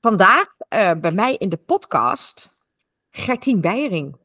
vandaag 0.00 0.46
uh, 0.68 0.92
bij 1.00 1.12
mij 1.12 1.34
in 1.34 1.48
de 1.48 1.56
podcast 1.56 2.50
Gertien 3.10 3.60
Beiering. 3.60 4.18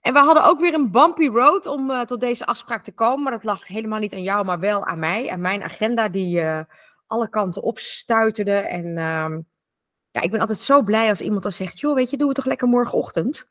En 0.00 0.12
we 0.12 0.18
hadden 0.18 0.44
ook 0.44 0.60
weer 0.60 0.74
een 0.74 0.90
bumpy 0.90 1.26
road 1.26 1.66
om 1.66 1.90
uh, 1.90 2.00
tot 2.00 2.20
deze 2.20 2.46
afspraak 2.46 2.84
te 2.84 2.94
komen. 2.94 3.22
Maar 3.22 3.32
dat 3.32 3.44
lag 3.44 3.66
helemaal 3.66 3.98
niet 3.98 4.12
aan 4.12 4.22
jou, 4.22 4.44
maar 4.44 4.58
wel 4.58 4.84
aan 4.84 4.98
mij. 4.98 5.28
En 5.28 5.40
mijn 5.40 5.62
agenda 5.62 6.08
die 6.08 6.40
uh, 6.40 6.60
alle 7.06 7.28
kanten 7.28 7.62
opstuiterde. 7.62 8.56
En 8.56 8.84
uh, 8.86 9.36
ja, 10.10 10.20
ik 10.20 10.30
ben 10.30 10.40
altijd 10.40 10.58
zo 10.58 10.82
blij 10.82 11.08
als 11.08 11.20
iemand 11.20 11.42
dan 11.42 11.52
zegt... 11.52 11.80
joh, 11.80 11.94
weet 11.94 12.10
je, 12.10 12.16
doe 12.16 12.26
het 12.26 12.36
toch 12.36 12.44
lekker 12.44 12.68
morgenochtend. 12.68 13.48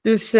Dus 0.00 0.30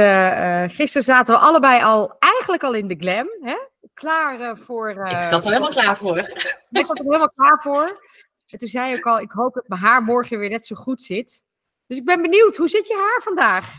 gisteren 0.75 1.05
zaten 1.05 1.35
we 1.35 1.41
allebei 1.41 1.83
al, 1.83 2.17
eigenlijk 2.19 2.63
al 2.63 2.75
in 2.75 2.89
de 2.89 2.97
glam. 2.99 3.29
Hè? 3.41 3.57
Klaar 3.95 4.57
voor... 4.57 4.91
ik 4.91 5.23
zat 5.23 5.45
er 5.45 5.49
helemaal 5.51 5.71
klaar 5.71 5.97
voor. 5.97 6.19
Ik 6.19 6.87
zat 6.87 6.99
er 6.99 7.05
helemaal 7.05 7.31
klaar 7.31 7.59
voor. 7.63 8.07
En 8.49 8.59
toen 8.59 8.69
zei 8.69 8.95
ik 8.95 9.05
al, 9.05 9.21
ik 9.21 9.31
hoop 9.31 9.55
dat 9.55 9.69
mijn 9.69 9.81
haar 9.81 10.03
morgen 10.03 10.39
weer 10.39 10.49
net 10.49 10.67
zo 10.67 10.77
goed 10.77 11.03
zit. 11.03 11.45
Dus 11.87 11.97
ik 11.97 12.05
ben 12.05 12.23
benieuwd, 12.23 12.57
hoe 12.57 12.69
zit 12.69 12.87
je 12.87 12.95
haar 12.95 13.23
vandaag? 13.23 13.79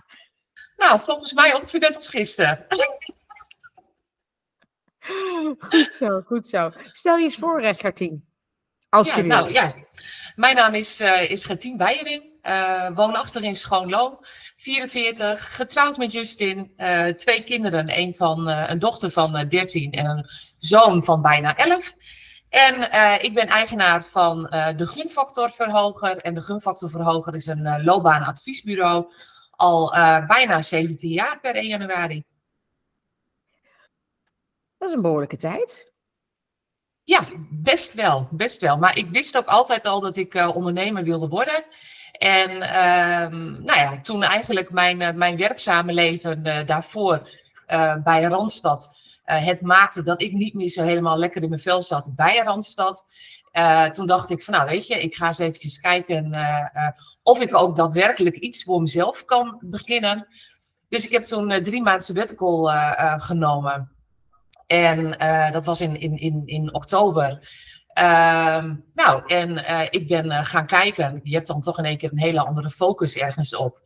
Nou, 0.78 1.00
volgens 1.00 1.34
mij 1.34 1.56
ongeveer 1.56 1.80
net 1.80 1.96
als 1.96 2.10
gisteren. 2.10 2.66
Goed 5.60 5.92
zo, 5.92 6.22
goed 6.26 6.48
zo. 6.48 6.72
Stel 6.92 7.18
je 7.18 7.24
eens 7.24 7.36
voor, 7.36 7.62
Gertien. 7.62 8.26
Als 8.90 9.08
ja, 9.08 9.16
je 9.16 9.22
wil. 9.22 9.30
Nou, 9.30 9.52
ja. 9.52 9.76
Mijn 10.36 10.56
naam 10.56 10.74
is, 10.74 11.02
uh, 11.02 11.30
is 11.32 11.46
Gertien 11.46 11.78
Beijering. 11.78 12.24
Uh, 12.44 12.90
woonachtig 12.96 13.42
in 13.42 13.56
Schoonlo. 13.56 14.20
44, 14.56 15.56
getrouwd 15.56 15.98
met 15.98 16.12
Justin. 16.12 16.72
Uh, 16.78 17.06
twee 17.08 17.44
kinderen. 17.44 17.98
Een, 17.98 18.14
van, 18.14 18.48
een 18.48 18.80
dochter 18.80 19.12
van 19.12 19.46
13 19.48 19.92
en 19.92 20.06
een 20.06 20.26
zoon 20.58 21.04
van 21.04 21.22
bijna 21.22 21.58
11. 21.58 21.96
En 22.50 22.76
uh, 22.76 23.24
ik 23.24 23.34
ben 23.34 23.48
eigenaar 23.48 24.04
van 24.04 24.48
uh, 24.54 24.68
de 24.78 24.88
Gunfactorverhoger. 24.88 26.18
En 26.18 26.34
de 26.34 26.42
Gunfactorverhoger 26.42 27.36
is 27.36 27.46
een 27.46 27.66
uh, 27.66 27.84
loopbaanadviesbureau. 27.84 29.14
Al 29.52 29.90
bijna 30.28 30.62
17 30.62 31.10
jaar 31.10 31.40
per 31.40 31.56
1 31.56 31.68
januari. 31.68 32.24
Dat 34.78 34.90
is 34.90 34.96
een 34.96 35.02
behoorlijke 35.02 35.38
tijd. 35.38 35.92
Ja, 37.04 37.22
best 37.50 37.94
wel. 37.94 38.28
Best 38.32 38.62
wel. 38.62 38.78
Maar 38.78 38.98
ik 38.98 39.10
wist 39.10 39.38
ook 39.38 39.46
altijd 39.46 39.86
al 39.86 40.00
dat 40.00 40.16
ik 40.16 40.52
ondernemer 40.54 41.04
wilde 41.04 41.28
worden. 41.28 41.64
En 42.12 42.62
ehm, 42.62 43.64
nou 43.64 43.80
ja, 43.80 44.02
toen 44.02 44.24
eigenlijk 44.24 44.70
mijn, 44.70 45.18
mijn 45.18 45.38
werkzame 45.38 45.94
leven 45.94 46.66
daarvoor 46.66 47.30
bij 48.04 48.24
Randstad 48.24 48.99
het 49.38 49.62
maakte 49.62 50.02
dat 50.02 50.22
ik 50.22 50.34
niet 50.34 50.54
meer 50.54 50.70
zo 50.70 50.84
helemaal 50.84 51.18
lekker 51.18 51.44
in 51.44 51.50
mijn 51.50 51.62
vel 51.62 51.82
zat 51.82 52.12
bij 52.16 52.42
Randstad. 52.44 53.06
Uh, 53.54 53.86
toen 53.86 54.08
dacht 54.08 54.30
ik 54.30 54.44
van 54.44 54.54
nou 54.54 54.70
weet 54.70 54.88
je, 54.88 55.02
ik 55.02 55.16
ga 55.16 55.28
eens 55.28 55.40
eventjes 55.40 55.80
kijken 55.80 56.34
uh, 56.34 56.88
of 57.24 57.42
ik 57.42 57.56
ook 57.56 57.76
daadwerkelijk 57.76 58.36
iets 58.36 58.64
voor 58.64 58.82
mezelf 58.82 59.26
kan 59.26 59.58
beginnen. 59.60 60.28
Dus 60.90 61.06
ik 61.06 61.12
heb 61.12 61.26
toen 61.26 61.64
drie 61.64 61.82
maanden 61.82 62.04
sabbatical 62.04 62.70
genomen. 63.20 63.92
En 64.68 65.18
dat 65.52 65.66
was 65.66 65.82
in, 65.82 66.00
in, 66.00 66.18
in, 66.18 66.42
in 66.46 66.74
oktober. 66.74 67.50
Ehm, 67.94 68.76
nou, 68.94 69.22
en 69.26 69.58
ik 69.92 70.08
ben 70.08 70.46
gaan 70.46 70.66
kijken. 70.66 71.20
Je 71.24 71.36
hebt 71.36 71.48
dan 71.48 71.62
toch 71.62 71.78
in 71.78 71.84
één 71.86 71.98
keer 71.98 72.12
een 72.12 72.20
hele 72.20 72.46
andere 72.46 72.70
focus 72.70 73.18
ergens 73.18 73.56
op. 73.56 73.82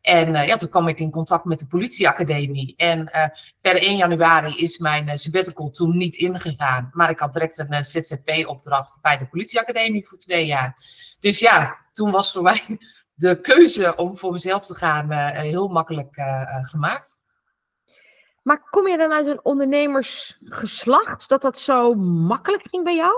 En 0.00 0.34
uh, 0.34 0.46
ja, 0.46 0.56
toen 0.56 0.68
kwam 0.68 0.88
ik 0.88 0.98
in 0.98 1.10
contact 1.10 1.44
met 1.44 1.58
de 1.58 1.66
politieacademie. 1.66 2.74
En 2.76 3.00
uh, 3.00 3.24
per 3.60 3.82
1 3.82 3.96
januari 3.96 4.56
is 4.56 4.78
mijn 4.78 5.06
uh, 5.06 5.14
sabbatical 5.14 5.70
toen 5.70 5.96
niet 5.96 6.16
ingegaan. 6.16 6.90
Maar 6.92 7.10
ik 7.10 7.18
had 7.18 7.32
direct 7.32 7.58
een 7.58 7.84
ZZP-opdracht 7.84 8.98
bij 9.02 9.18
de 9.18 9.26
politieacademie 9.26 10.06
voor 10.06 10.18
twee 10.18 10.46
jaar. 10.46 10.76
Dus 11.20 11.38
ja, 11.38 11.76
toen 11.92 12.10
was 12.10 12.32
voor 12.32 12.42
mij 12.52 12.78
de 13.14 13.40
keuze 13.40 13.96
om 13.96 14.16
voor 14.16 14.32
mezelf 14.32 14.66
te 14.66 14.74
gaan 14.74 15.12
heel 15.34 15.68
makkelijk 15.68 16.14
gemaakt. 16.62 17.18
Maar 18.42 18.68
kom 18.70 18.88
je 18.88 18.96
dan 18.96 19.12
uit 19.12 19.26
een 19.26 19.44
ondernemersgeslacht 19.44 21.28
dat 21.28 21.42
dat 21.42 21.58
zo 21.58 21.94
makkelijk 21.94 22.68
ging 22.68 22.84
bij 22.84 22.96
jou? 22.96 23.14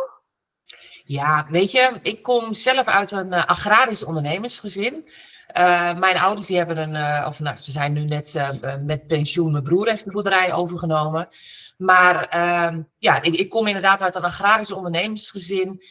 Ja, 1.05 1.47
weet 1.51 1.71
je, 1.71 1.99
ik 2.03 2.23
kom 2.23 2.55
zelf 2.55 2.87
uit 2.87 3.13
een 3.13 3.33
agrarisch 3.33 4.05
ondernemersgezin. 4.05 5.09
Uh, 5.59 5.95
mijn 5.95 6.19
ouders 6.19 6.47
die 6.47 6.57
hebben 6.57 6.79
een, 6.79 6.95
uh, 6.95 7.27
of 7.29 7.41
nou, 7.41 7.57
ze 7.57 7.71
zijn 7.71 7.93
nu 7.93 8.05
net 8.05 8.35
uh, 8.35 8.49
met 8.85 9.07
pensioen. 9.07 9.53
Mijn 9.53 9.63
broer 9.63 9.89
heeft 9.89 10.05
de 10.05 10.11
boerderij 10.11 10.53
overgenomen. 10.53 11.29
Maar 11.77 12.29
ehm, 12.29 12.83
ja, 12.99 13.23
ik, 13.23 13.35
ik, 13.35 13.51
kom 13.51 13.67
inderdaad 13.67 14.03
uit 14.03 14.15
een 14.15 14.25
agrarisch 14.25 14.73
ondernemersgezin. 14.73 15.83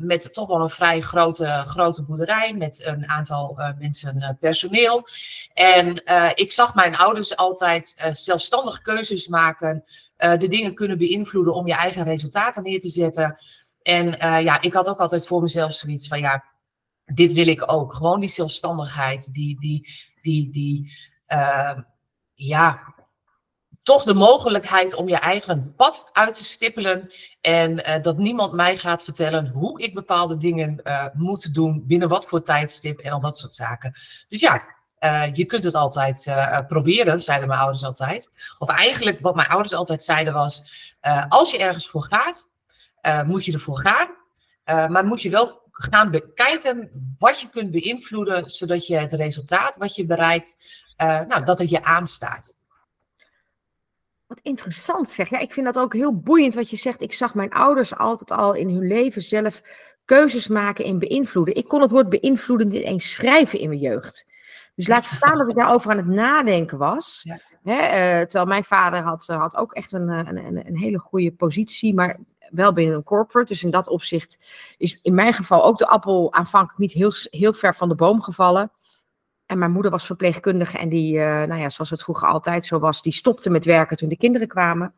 met 0.00 0.34
toch 0.34 0.48
wel 0.48 0.60
een 0.60 0.70
vrij 0.70 1.00
grote, 1.00 1.64
grote 1.66 2.02
boerderij. 2.02 2.54
Met 2.54 2.82
een 2.84 3.08
aantal 3.08 3.58
mensen 3.78 4.36
personeel. 4.40 5.08
En 5.54 6.02
ik 6.34 6.52
zag 6.52 6.74
mijn 6.74 6.96
ouders 6.96 7.36
altijd 7.36 8.10
zelfstandig 8.12 8.82
keuzes 8.82 9.28
maken. 9.28 9.84
de 10.16 10.48
dingen 10.48 10.74
kunnen 10.74 10.98
beïnvloeden 10.98 11.54
om 11.54 11.66
je 11.66 11.74
eigen 11.74 12.04
resultaten 12.04 12.62
neer 12.62 12.80
te 12.80 12.88
zetten. 12.88 13.38
En 13.82 14.06
ja, 14.42 14.60
ik 14.60 14.72
had 14.72 14.88
ook 14.88 15.00
altijd 15.00 15.26
voor 15.26 15.42
mezelf 15.42 15.72
zoiets 15.74 16.08
van 16.08 16.18
ja 16.18 16.44
dit 17.14 17.32
wil 17.32 17.46
ik 17.46 17.72
ook. 17.72 17.94
Gewoon 17.94 18.20
die 18.20 18.28
zelfstandigheid, 18.28 19.32
die, 19.32 19.60
die, 19.60 19.88
die, 20.22 20.50
die 20.50 20.92
uh, 21.28 21.78
ja, 22.34 22.94
toch 23.86 24.04
de 24.04 24.14
mogelijkheid 24.14 24.94
om 24.94 25.08
je 25.08 25.16
eigen 25.16 25.74
pad 25.76 26.08
uit 26.12 26.34
te 26.34 26.44
stippelen. 26.44 27.10
En 27.40 27.78
uh, 27.78 28.02
dat 28.02 28.18
niemand 28.18 28.52
mij 28.52 28.76
gaat 28.76 29.04
vertellen 29.04 29.48
hoe 29.48 29.82
ik 29.82 29.94
bepaalde 29.94 30.36
dingen 30.36 30.80
uh, 30.84 31.06
moet 31.12 31.54
doen, 31.54 31.84
binnen 31.86 32.08
wat 32.08 32.26
voor 32.26 32.42
tijdstip 32.42 32.98
en 32.98 33.12
al 33.12 33.20
dat 33.20 33.38
soort 33.38 33.54
zaken. 33.54 33.92
Dus 34.28 34.40
ja, 34.40 34.64
uh, 35.00 35.34
je 35.34 35.44
kunt 35.44 35.64
het 35.64 35.74
altijd 35.74 36.30
proberen, 36.68 37.20
zeiden 37.20 37.48
mijn 37.48 37.60
ouders 37.60 37.84
altijd. 37.84 38.30
Of 38.58 38.68
eigenlijk 38.68 39.20
wat 39.20 39.34
mijn 39.34 39.48
ouders 39.48 39.74
altijd 39.74 40.02
zeiden 40.02 40.32
was, 40.32 40.70
als 41.28 41.50
je 41.50 41.58
ergens 41.58 41.88
voor 41.88 42.02
gaat, 42.02 42.50
moet 43.26 43.44
je 43.44 43.52
ervoor 43.52 43.80
gaan. 43.80 44.08
maar 44.90 45.06
moet 45.06 45.22
je 45.22 45.30
wel 45.30 45.65
gaan 45.78 46.10
bekijken 46.10 46.90
wat 47.18 47.40
je 47.40 47.48
kunt 47.48 47.70
beïnvloeden, 47.70 48.50
zodat 48.50 48.86
je 48.86 48.96
het 48.96 49.12
resultaat 49.12 49.76
wat 49.76 49.94
je 49.94 50.06
bereikt, 50.06 50.56
uh, 51.02 51.20
nou, 51.20 51.44
dat 51.44 51.58
het 51.58 51.70
je 51.70 51.82
aanstaat. 51.84 52.56
Wat 54.26 54.40
interessant 54.42 55.08
zeg. 55.08 55.30
Ja, 55.30 55.38
ik 55.38 55.52
vind 55.52 55.66
dat 55.66 55.78
ook 55.78 55.92
heel 55.92 56.20
boeiend 56.20 56.54
wat 56.54 56.70
je 56.70 56.76
zegt. 56.76 57.02
Ik 57.02 57.12
zag 57.12 57.34
mijn 57.34 57.50
ouders 57.50 57.96
altijd 57.96 58.30
al 58.30 58.54
in 58.54 58.68
hun 58.68 58.86
leven 58.86 59.22
zelf 59.22 59.62
keuzes 60.04 60.48
maken 60.48 60.84
en 60.84 60.98
beïnvloeden. 60.98 61.54
Ik 61.54 61.68
kon 61.68 61.80
het 61.80 61.90
woord 61.90 62.08
beïnvloeden 62.08 62.68
niet 62.68 62.82
eens 62.82 63.10
schrijven 63.10 63.58
in 63.58 63.68
mijn 63.68 63.80
jeugd. 63.80 64.26
Dus 64.74 64.86
laat 64.86 65.04
staan 65.04 65.38
dat 65.38 65.48
ik 65.48 65.56
daarover 65.56 65.90
aan 65.90 65.96
het 65.96 66.06
nadenken 66.06 66.78
was. 66.78 67.20
Ja. 67.22 67.40
Hè, 67.62 67.74
uh, 67.74 68.20
terwijl 68.20 68.46
mijn 68.46 68.64
vader 68.64 69.02
had, 69.02 69.28
uh, 69.30 69.38
had 69.38 69.56
ook 69.56 69.72
echt 69.72 69.92
een, 69.92 70.08
een, 70.08 70.66
een 70.66 70.76
hele 70.76 70.98
goede 70.98 71.32
positie. 71.32 71.94
Maar 71.94 72.18
wel 72.50 72.72
binnen 72.72 72.94
een 72.94 73.02
corporate. 73.02 73.52
Dus 73.52 73.62
in 73.62 73.70
dat 73.70 73.88
opzicht 73.88 74.38
is 74.78 74.98
in 75.02 75.14
mijn 75.14 75.34
geval 75.34 75.64
ook 75.64 75.78
de 75.78 75.86
appel 75.86 76.32
aanvankelijk 76.32 76.78
niet 76.78 76.92
heel, 76.92 77.10
heel 77.30 77.52
ver 77.52 77.74
van 77.74 77.88
de 77.88 77.94
boom 77.94 78.22
gevallen. 78.22 78.70
En 79.46 79.58
mijn 79.58 79.70
moeder 79.70 79.90
was 79.90 80.06
verpleegkundige 80.06 80.78
en 80.78 80.88
die, 80.88 81.14
uh, 81.16 81.22
nou 81.22 81.60
ja, 81.60 81.70
zoals 81.70 81.90
het 81.90 82.02
vroeger 82.02 82.28
altijd 82.28 82.64
zo 82.64 82.78
was, 82.78 83.02
die 83.02 83.12
stopte 83.12 83.50
met 83.50 83.64
werken 83.64 83.96
toen 83.96 84.08
de 84.08 84.16
kinderen 84.16 84.48
kwamen. 84.48 84.94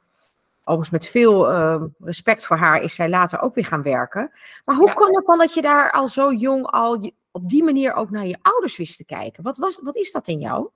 Overigens 0.60 0.90
met 0.90 1.08
veel 1.08 1.52
uh, 1.52 1.82
respect 1.98 2.46
voor 2.46 2.56
haar 2.56 2.82
is 2.82 2.94
zij 2.94 3.08
later 3.08 3.40
ook 3.40 3.54
weer 3.54 3.64
gaan 3.64 3.82
werken. 3.82 4.32
Maar 4.64 4.76
hoe 4.76 4.86
ja. 4.86 4.92
kan 4.92 5.16
het 5.16 5.26
dan 5.26 5.38
dat 5.38 5.54
je 5.54 5.62
daar 5.62 5.92
al 5.92 6.08
zo 6.08 6.32
jong 6.32 6.66
al 6.66 7.12
op 7.30 7.48
die 7.48 7.64
manier 7.64 7.94
ook 7.94 8.10
naar 8.10 8.26
je 8.26 8.38
ouders 8.42 8.76
wist 8.76 8.96
te 8.96 9.04
kijken? 9.04 9.42
Wat, 9.42 9.58
was, 9.58 9.80
wat 9.82 9.96
is 9.96 10.12
dat 10.12 10.28
in 10.28 10.38
jou? 10.38 10.68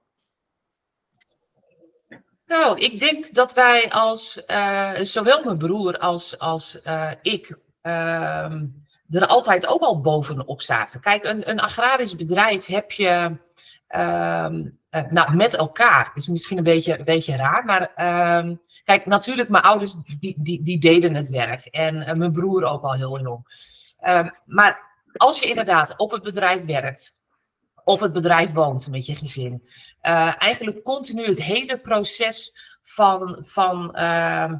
Nou, 2.58 2.78
ik 2.78 3.00
denk 3.00 3.34
dat 3.34 3.54
wij 3.54 3.90
als, 3.90 4.42
uh, 4.46 4.90
zowel 5.00 5.44
mijn 5.44 5.58
broer 5.58 5.98
als, 5.98 6.38
als 6.38 6.80
uh, 6.86 7.10
ik, 7.22 7.58
uh, 7.82 8.52
er 9.10 9.26
altijd 9.26 9.66
ook 9.66 9.80
al 9.80 10.00
bovenop 10.00 10.62
zaten. 10.62 11.00
Kijk, 11.00 11.24
een, 11.24 11.50
een 11.50 11.60
agrarisch 11.60 12.16
bedrijf 12.16 12.66
heb 12.66 12.90
je 12.90 13.36
ehm, 13.86 14.68
eh, 14.90 15.10
nou, 15.10 15.36
met 15.36 15.54
elkaar. 15.54 16.10
is 16.14 16.26
misschien 16.26 16.58
een 16.58 16.64
beetje, 16.64 16.98
een 16.98 17.04
beetje 17.04 17.36
raar, 17.36 17.64
maar 17.64 17.92
ehm, 17.94 18.54
kijk, 18.84 19.06
natuurlijk, 19.06 19.48
mijn 19.48 19.64
ouders 19.64 19.94
die, 19.94 20.36
die, 20.38 20.62
die 20.62 20.78
deden 20.78 21.14
het 21.14 21.28
werk. 21.28 21.64
En 21.66 22.18
mijn 22.18 22.32
broer 22.32 22.64
ook 22.64 22.82
al 22.82 22.94
heel 22.94 23.20
jong. 23.20 23.46
maar 24.44 25.00
als 25.16 25.38
je 25.38 25.48
inderdaad 25.48 25.94
op 25.96 26.10
het 26.10 26.22
bedrijf 26.22 26.64
werkt, 26.64 27.21
op 27.84 28.00
het 28.00 28.12
bedrijf 28.12 28.52
woont 28.52 28.88
met 28.90 29.06
je 29.06 29.16
gezin. 29.16 29.62
Uh, 30.02 30.42
eigenlijk 30.42 30.82
continu 30.82 31.26
het 31.26 31.42
hele 31.42 31.78
proces 31.78 32.58
van, 32.82 33.38
van 33.40 33.96
uh, 33.98 34.52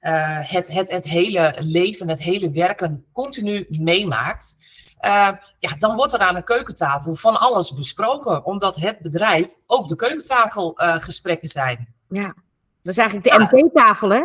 uh, 0.00 0.50
het, 0.50 0.68
het, 0.68 0.90
het 0.90 1.04
hele 1.04 1.56
leven, 1.58 2.08
het 2.08 2.22
hele 2.22 2.50
werken 2.50 3.04
continu 3.12 3.66
meemaakt. 3.68 4.56
ja, 5.58 5.76
dan 5.78 5.96
wordt 5.96 6.12
er 6.12 6.18
aan 6.18 6.34
de 6.34 6.44
keukentafel 6.44 7.14
van 7.14 7.40
alles 7.40 7.74
besproken, 7.74 8.44
omdat 8.44 8.76
het 8.76 8.98
bedrijf 8.98 9.56
ook 9.66 9.88
de 9.88 9.96
keukentafelgesprekken 9.96 11.48
zijn. 11.48 11.94
Ja, 12.08 12.34
dat 12.82 12.96
is 12.96 12.96
eigenlijk 12.96 13.50
de. 13.50 13.58
MP-tafel, 13.58 14.08
hè? 14.08 14.24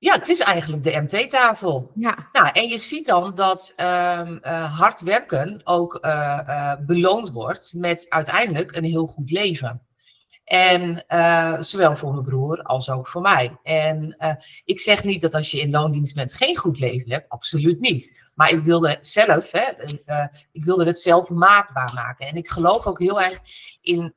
Ja, 0.00 0.14
het 0.18 0.28
is 0.28 0.40
eigenlijk 0.40 0.82
de 0.82 1.00
MT-tafel. 1.00 1.90
Ja. 1.94 2.28
Nou, 2.32 2.48
en 2.52 2.68
je 2.68 2.78
ziet 2.78 3.06
dan 3.06 3.34
dat 3.34 3.72
ehm, 3.76 4.36
eh, 4.36 4.78
hard 4.78 5.00
werken 5.00 5.60
ook 5.64 5.94
eh, 5.94 6.38
eh, 6.46 6.78
beloond 6.80 7.30
wordt 7.30 7.72
met 7.74 8.06
uiteindelijk 8.08 8.76
een 8.76 8.84
heel 8.84 9.06
goed 9.06 9.30
leven. 9.30 9.82
En 10.44 11.04
zowel 11.60 11.96
voor 11.96 12.12
mijn 12.12 12.24
broer 12.24 12.62
als 12.62 12.90
ook 12.90 13.08
voor 13.08 13.20
mij. 13.20 13.58
En 13.62 14.16
ik 14.64 14.80
zeg 14.80 15.04
niet 15.04 15.20
dat 15.20 15.34
als 15.34 15.50
je 15.50 15.60
in 15.60 15.70
loondienst 15.70 16.14
bent 16.14 16.34
geen 16.34 16.56
goed 16.56 16.78
leven 16.78 17.10
hebt, 17.10 17.28
absoluut 17.28 17.80
niet. 17.80 18.30
Maar 18.34 18.50
ik 18.50 18.64
wilde 18.64 18.98
zelf, 19.00 19.50
hè, 19.50 19.64
ik 20.52 20.64
wilde 20.64 20.84
het 20.84 20.98
zelf 20.98 21.28
maakbaar 21.28 21.94
maken. 21.94 22.26
En 22.26 22.36
ik 22.36 22.48
geloof 22.48 22.86
ook 22.86 22.98
heel 22.98 23.20
erg 23.20 23.40
in 23.80 24.12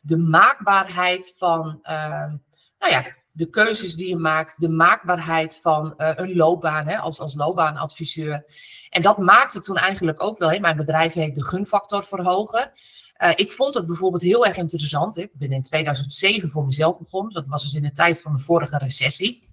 de 0.00 0.16
maakbaarheid 0.16 1.34
van, 1.36 1.78
ehm, 1.82 2.36
nou 2.78 2.92
ja, 2.92 3.04
de 3.36 3.50
keuzes 3.50 3.94
die 3.94 4.08
je 4.08 4.16
maakt, 4.16 4.60
de 4.60 4.68
maakbaarheid 4.68 5.58
van 5.62 5.94
uh, 5.98 6.10
een 6.14 6.36
loopbaan 6.36 6.86
hè, 6.86 6.98
als, 6.98 7.20
als 7.20 7.34
loopbaanadviseur. 7.34 8.44
En 8.90 9.02
dat 9.02 9.18
maakte 9.18 9.60
toen 9.60 9.76
eigenlijk 9.76 10.22
ook 10.22 10.38
wel, 10.38 10.50
hè, 10.50 10.58
mijn 10.58 10.76
bedrijf 10.76 11.12
heet 11.12 11.34
de 11.34 11.44
gunfactor 11.44 12.04
verhogen. 12.04 12.70
Uh, 13.18 13.30
ik 13.34 13.52
vond 13.52 13.74
het 13.74 13.86
bijvoorbeeld 13.86 14.22
heel 14.22 14.46
erg 14.46 14.56
interessant. 14.56 15.16
Ik 15.16 15.30
ben 15.32 15.50
in 15.50 15.62
2007 15.62 16.50
voor 16.50 16.64
mezelf 16.64 16.98
begonnen. 16.98 17.32
Dat 17.32 17.48
was 17.48 17.62
dus 17.62 17.74
in 17.74 17.82
de 17.82 17.92
tijd 17.92 18.20
van 18.20 18.32
de 18.32 18.40
vorige 18.40 18.78
recessie. 18.78 19.48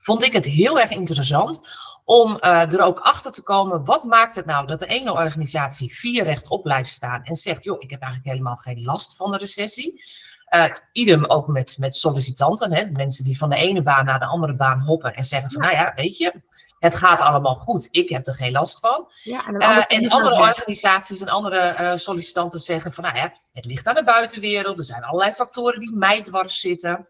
Vond 0.00 0.24
ik 0.24 0.32
het 0.32 0.44
heel 0.44 0.80
erg 0.80 0.90
interessant 0.90 1.60
om 2.04 2.38
uh, 2.40 2.72
er 2.72 2.80
ook 2.80 2.98
achter 2.98 3.32
te 3.32 3.42
komen. 3.42 3.84
Wat 3.84 4.04
maakt 4.04 4.34
het 4.34 4.46
nou 4.46 4.66
dat 4.66 4.78
de 4.78 4.86
ene 4.86 5.12
organisatie 5.12 5.94
vier 5.94 6.24
rechtop 6.24 6.62
blijft 6.62 6.90
staan 6.90 7.24
en 7.24 7.36
zegt: 7.36 7.64
joh, 7.64 7.82
ik 7.82 7.90
heb 7.90 8.00
eigenlijk 8.00 8.32
helemaal 8.32 8.56
geen 8.56 8.82
last 8.82 9.16
van 9.16 9.30
de 9.30 9.38
recessie. 9.38 10.02
Uh, 10.50 10.64
idem 10.92 11.24
ook 11.24 11.46
met, 11.46 11.76
met 11.78 11.94
sollicitanten, 11.94 12.72
hè? 12.72 12.84
mensen 12.90 13.24
die 13.24 13.38
van 13.38 13.50
de 13.50 13.56
ene 13.56 13.82
baan 13.82 14.04
naar 14.04 14.18
de 14.18 14.26
andere 14.26 14.56
baan 14.56 14.80
hoppen 14.80 15.14
en 15.14 15.24
zeggen 15.24 15.50
van, 15.50 15.62
nou 15.62 15.74
ja, 15.74 15.92
weet 15.94 16.16
je, 16.16 16.42
het 16.78 16.96
gaat 16.96 17.20
allemaal 17.20 17.54
goed, 17.54 17.88
ik 17.90 18.08
heb 18.08 18.26
er 18.26 18.34
geen 18.34 18.52
last 18.52 18.78
van. 18.78 19.10
Ja, 19.22 19.46
en, 19.46 19.62
uh, 19.62 19.84
en 19.86 20.08
andere 20.08 20.40
organisaties 20.40 21.20
en 21.20 21.28
andere 21.28 21.76
uh, 21.80 21.92
sollicitanten 21.96 22.60
zeggen 22.60 22.92
van, 22.92 23.04
nou 23.04 23.16
ja, 23.16 23.32
het 23.52 23.64
ligt 23.64 23.86
aan 23.86 23.94
de 23.94 24.04
buitenwereld, 24.04 24.78
er 24.78 24.84
zijn 24.84 25.04
allerlei 25.04 25.32
factoren 25.32 25.80
die 25.80 25.96
mij 25.96 26.22
dwars 26.22 26.60
zitten. 26.60 27.06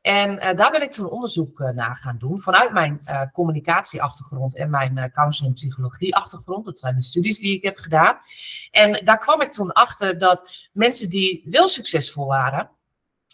En 0.00 0.56
daar 0.56 0.70
ben 0.70 0.82
ik 0.82 0.92
toen 0.92 1.10
onderzoek 1.10 1.58
naar 1.58 1.96
gaan 1.96 2.18
doen 2.18 2.40
vanuit 2.40 2.72
mijn 2.72 3.02
communicatieachtergrond 3.32 4.56
en 4.56 4.70
mijn 4.70 5.10
counseling 5.14 5.54
psychologie 5.54 6.16
achtergrond. 6.16 6.64
Dat 6.64 6.78
zijn 6.78 6.94
de 6.94 7.02
studies 7.02 7.38
die 7.38 7.56
ik 7.56 7.62
heb 7.62 7.78
gedaan. 7.78 8.18
En 8.70 9.04
daar 9.04 9.18
kwam 9.18 9.40
ik 9.40 9.52
toen 9.52 9.72
achter 9.72 10.18
dat 10.18 10.68
mensen 10.72 11.10
die 11.10 11.42
wel 11.44 11.68
succesvol 11.68 12.26
waren, 12.26 12.70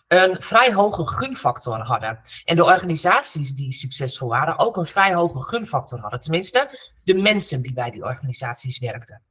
een 0.08 0.43
vrij 0.43 0.73
hoge 0.73 1.06
gunfactor 1.06 1.79
hadden. 1.79 2.20
En 2.44 2.56
de 2.56 2.64
organisaties 2.64 3.55
die 3.55 3.73
succesvol 3.73 4.29
waren 4.29 4.58
ook 4.58 4.76
een 4.76 4.87
vrij 4.87 5.14
hoge 5.14 5.41
gunfactor 5.41 5.99
hadden. 5.99 6.20
Tenminste, 6.20 6.69
de 7.05 7.14
mensen 7.14 7.62
die 7.62 7.73
bij 7.73 7.91
die 7.91 8.05
organisaties 8.05 8.79
werkten. 8.79 9.23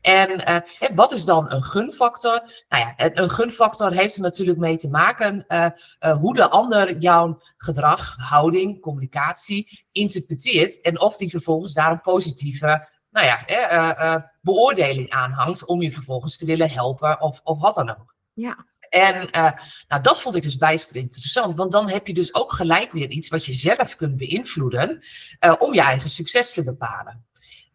En 0.00 0.50
uh, 0.50 0.88
wat 0.94 1.12
is 1.12 1.24
dan 1.24 1.50
een 1.50 1.62
gunfactor? 1.62 2.64
Nou 2.68 2.84
ja, 2.84 2.94
een 2.96 3.30
gunfactor 3.30 3.92
heeft 3.92 4.14
er 4.14 4.22
natuurlijk 4.22 4.58
mee 4.58 4.76
te 4.76 4.88
maken 4.88 5.44
uh, 5.48 5.66
uh, 6.00 6.16
hoe 6.16 6.34
de 6.34 6.48
ander 6.48 6.98
jouw 6.98 7.40
gedrag, 7.56 8.16
houding, 8.16 8.80
communicatie 8.80 9.86
interpreteert. 9.92 10.80
En 10.80 11.00
of 11.00 11.16
die 11.16 11.30
vervolgens 11.30 11.72
daar 11.72 11.90
een 11.90 12.00
positieve 12.00 12.88
nou 13.10 13.26
ja, 13.26 14.30
beoordeling 14.40 15.10
aan 15.10 15.30
hangt 15.30 15.64
om 15.64 15.82
je 15.82 15.92
vervolgens 15.92 16.36
te 16.36 16.46
willen 16.46 16.70
helpen 16.70 17.20
of, 17.20 17.40
of 17.42 17.58
wat 17.58 17.74
dan 17.74 17.90
ook. 17.90 18.14
Ja. 18.32 18.66
En 18.90 19.36
uh, 19.36 19.50
nou, 19.88 20.02
dat 20.02 20.20
vond 20.20 20.36
ik 20.36 20.42
dus 20.42 20.56
bijster 20.56 20.96
interessant, 20.96 21.56
want 21.56 21.72
dan 21.72 21.90
heb 21.90 22.06
je 22.06 22.14
dus 22.14 22.34
ook 22.34 22.52
gelijk 22.52 22.92
weer 22.92 23.08
iets 23.08 23.28
wat 23.28 23.44
je 23.44 23.52
zelf 23.52 23.96
kunt 23.96 24.16
beïnvloeden 24.16 25.02
uh, 25.40 25.54
om 25.58 25.74
je 25.74 25.80
eigen 25.80 26.10
succes 26.10 26.52
te 26.52 26.64
bepalen. 26.64 27.24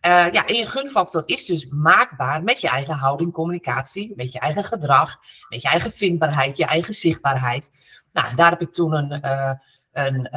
Uh, 0.05 0.31
ja, 0.31 0.45
en 0.45 0.55
je 0.55 0.65
gunfactor 0.65 1.23
is 1.25 1.45
dus 1.45 1.67
maakbaar 1.69 2.43
met 2.43 2.61
je 2.61 2.67
eigen 2.67 2.93
houding, 2.93 3.33
communicatie, 3.33 4.13
met 4.15 4.31
je 4.31 4.39
eigen 4.39 4.63
gedrag, 4.63 5.17
met 5.49 5.61
je 5.61 5.67
eigen 5.67 5.91
vindbaarheid, 5.91 6.57
je 6.57 6.65
eigen 6.65 6.93
zichtbaarheid. 6.93 7.71
Nou, 8.13 8.35
daar 8.35 8.49
heb 8.49 8.61
ik 8.61 8.73
toen 8.73 8.93
een, 8.93 9.27
een 9.91 10.29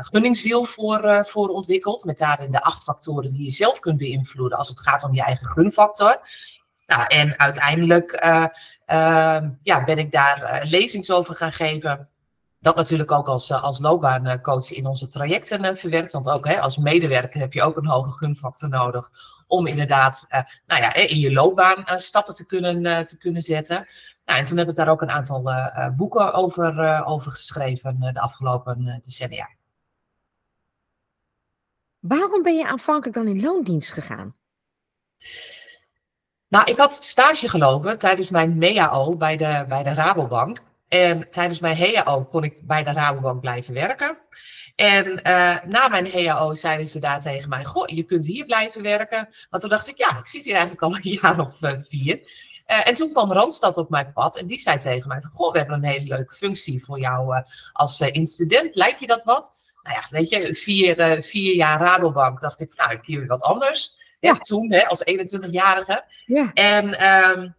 gunningswiel 0.00 0.64
voor, 0.64 1.26
voor 1.28 1.48
ontwikkeld, 1.48 2.04
met 2.04 2.18
daarin 2.18 2.50
de 2.50 2.62
acht 2.62 2.84
factoren 2.84 3.32
die 3.32 3.42
je 3.42 3.50
zelf 3.50 3.80
kunt 3.80 3.98
beïnvloeden 3.98 4.58
als 4.58 4.68
het 4.68 4.80
gaat 4.80 5.02
om 5.02 5.14
je 5.14 5.22
eigen 5.22 5.50
gunfactor. 5.50 6.20
Nou, 6.88 7.06
en 7.06 7.38
uiteindelijk 7.38 8.24
uh, 8.24 8.46
uh, 8.86 9.48
ja, 9.62 9.84
ben 9.84 9.98
ik 9.98 10.12
daar 10.12 10.42
uh, 10.42 10.70
lezings 10.70 11.10
over 11.10 11.34
gaan 11.34 11.52
geven. 11.52 12.08
Dat 12.60 12.76
natuurlijk 12.76 13.12
ook 13.12 13.28
als, 13.28 13.52
als 13.52 13.80
loopbaancoach 13.80 14.72
in 14.72 14.86
onze 14.86 15.08
trajecten 15.08 15.76
verwerkt. 15.76 16.12
Want 16.12 16.28
ook 16.28 16.46
hè, 16.46 16.60
als 16.60 16.76
medewerker 16.76 17.40
heb 17.40 17.52
je 17.52 17.62
ook 17.62 17.76
een 17.76 17.86
hoge 17.86 18.12
gunfactor 18.12 18.68
nodig. 18.68 19.10
Om 19.46 19.66
inderdaad 19.66 20.26
nou 20.66 20.82
ja, 20.82 20.94
in 20.94 21.18
je 21.18 21.32
loopbaan 21.32 21.84
stappen 22.00 22.34
te 22.34 22.46
kunnen, 22.46 23.04
te 23.04 23.18
kunnen 23.18 23.42
zetten. 23.42 23.86
Nou, 24.24 24.38
en 24.38 24.44
toen 24.44 24.58
heb 24.58 24.68
ik 24.68 24.76
daar 24.76 24.88
ook 24.88 25.02
een 25.02 25.10
aantal 25.10 25.50
boeken 25.96 26.32
over, 26.32 27.04
over 27.04 27.30
geschreven 27.32 28.00
de 28.00 28.20
afgelopen 28.20 29.00
decennia. 29.04 29.48
Waarom 31.98 32.42
ben 32.42 32.56
je 32.56 32.66
aanvankelijk 32.66 33.16
dan 33.16 33.26
in 33.26 33.40
loondienst 33.40 33.92
gegaan? 33.92 34.34
Nou, 36.48 36.70
ik 36.70 36.76
had 36.76 36.94
stage 36.94 37.48
gelopen 37.48 37.98
tijdens 37.98 38.30
mijn 38.30 38.58
MEAO 38.58 39.16
bij 39.16 39.36
de, 39.36 39.64
bij 39.68 39.82
de 39.82 39.92
Rabobank. 39.94 40.60
En 40.88 41.30
tijdens 41.30 41.60
mijn 41.60 41.76
HEAO 41.76 42.24
kon 42.24 42.44
ik 42.44 42.60
bij 42.66 42.84
de 42.84 42.92
Rabobank 42.92 43.40
blijven 43.40 43.74
werken. 43.74 44.18
En 44.76 45.06
uh, 45.08 45.56
na 45.64 45.88
mijn 45.88 46.10
HEAO 46.10 46.54
zeiden 46.54 46.88
ze 46.88 47.00
daar 47.00 47.20
tegen 47.20 47.48
mij: 47.48 47.64
Goh, 47.64 47.88
je 47.88 48.02
kunt 48.02 48.26
hier 48.26 48.44
blijven 48.44 48.82
werken. 48.82 49.28
Want 49.50 49.62
toen 49.62 49.70
dacht 49.70 49.88
ik: 49.88 49.98
Ja, 49.98 50.18
ik 50.18 50.28
zit 50.28 50.44
hier 50.44 50.54
eigenlijk 50.54 50.82
al 50.82 50.94
een 50.94 51.12
jaar 51.22 51.40
of 51.40 51.62
uh, 51.62 51.70
vier. 51.76 52.16
Uh, 52.66 52.86
en 52.86 52.94
toen 52.94 53.12
kwam 53.12 53.32
Randstad 53.32 53.76
op 53.76 53.90
mijn 53.90 54.12
pad 54.12 54.36
en 54.36 54.46
die 54.46 54.58
zei 54.58 54.78
tegen 54.78 55.08
mij: 55.08 55.22
Goh, 55.30 55.52
we 55.52 55.58
hebben 55.58 55.76
een 55.76 55.84
hele 55.84 56.06
leuke 56.06 56.34
functie 56.34 56.84
voor 56.84 57.00
jou 57.00 57.42
als 57.72 58.00
incident. 58.00 58.74
Lijkt 58.74 59.00
je 59.00 59.06
dat 59.06 59.24
wat? 59.24 59.50
Nou 59.82 59.96
ja, 59.96 60.06
weet 60.10 60.30
je, 60.30 60.54
vier, 60.54 61.22
vier 61.22 61.54
jaar 61.54 61.80
Rabobank. 61.80 62.40
Dacht 62.40 62.60
ik: 62.60 62.76
Nou, 62.76 62.92
ik 62.92 63.04
hier 63.04 63.26
wat 63.26 63.42
anders. 63.42 63.96
Ja. 64.20 64.34
Toen, 64.34 64.72
hè, 64.72 64.86
als 64.86 65.02
21-jarige. 65.04 66.04
Ja. 66.24 66.50
En 66.52 67.06
um, 67.06 67.56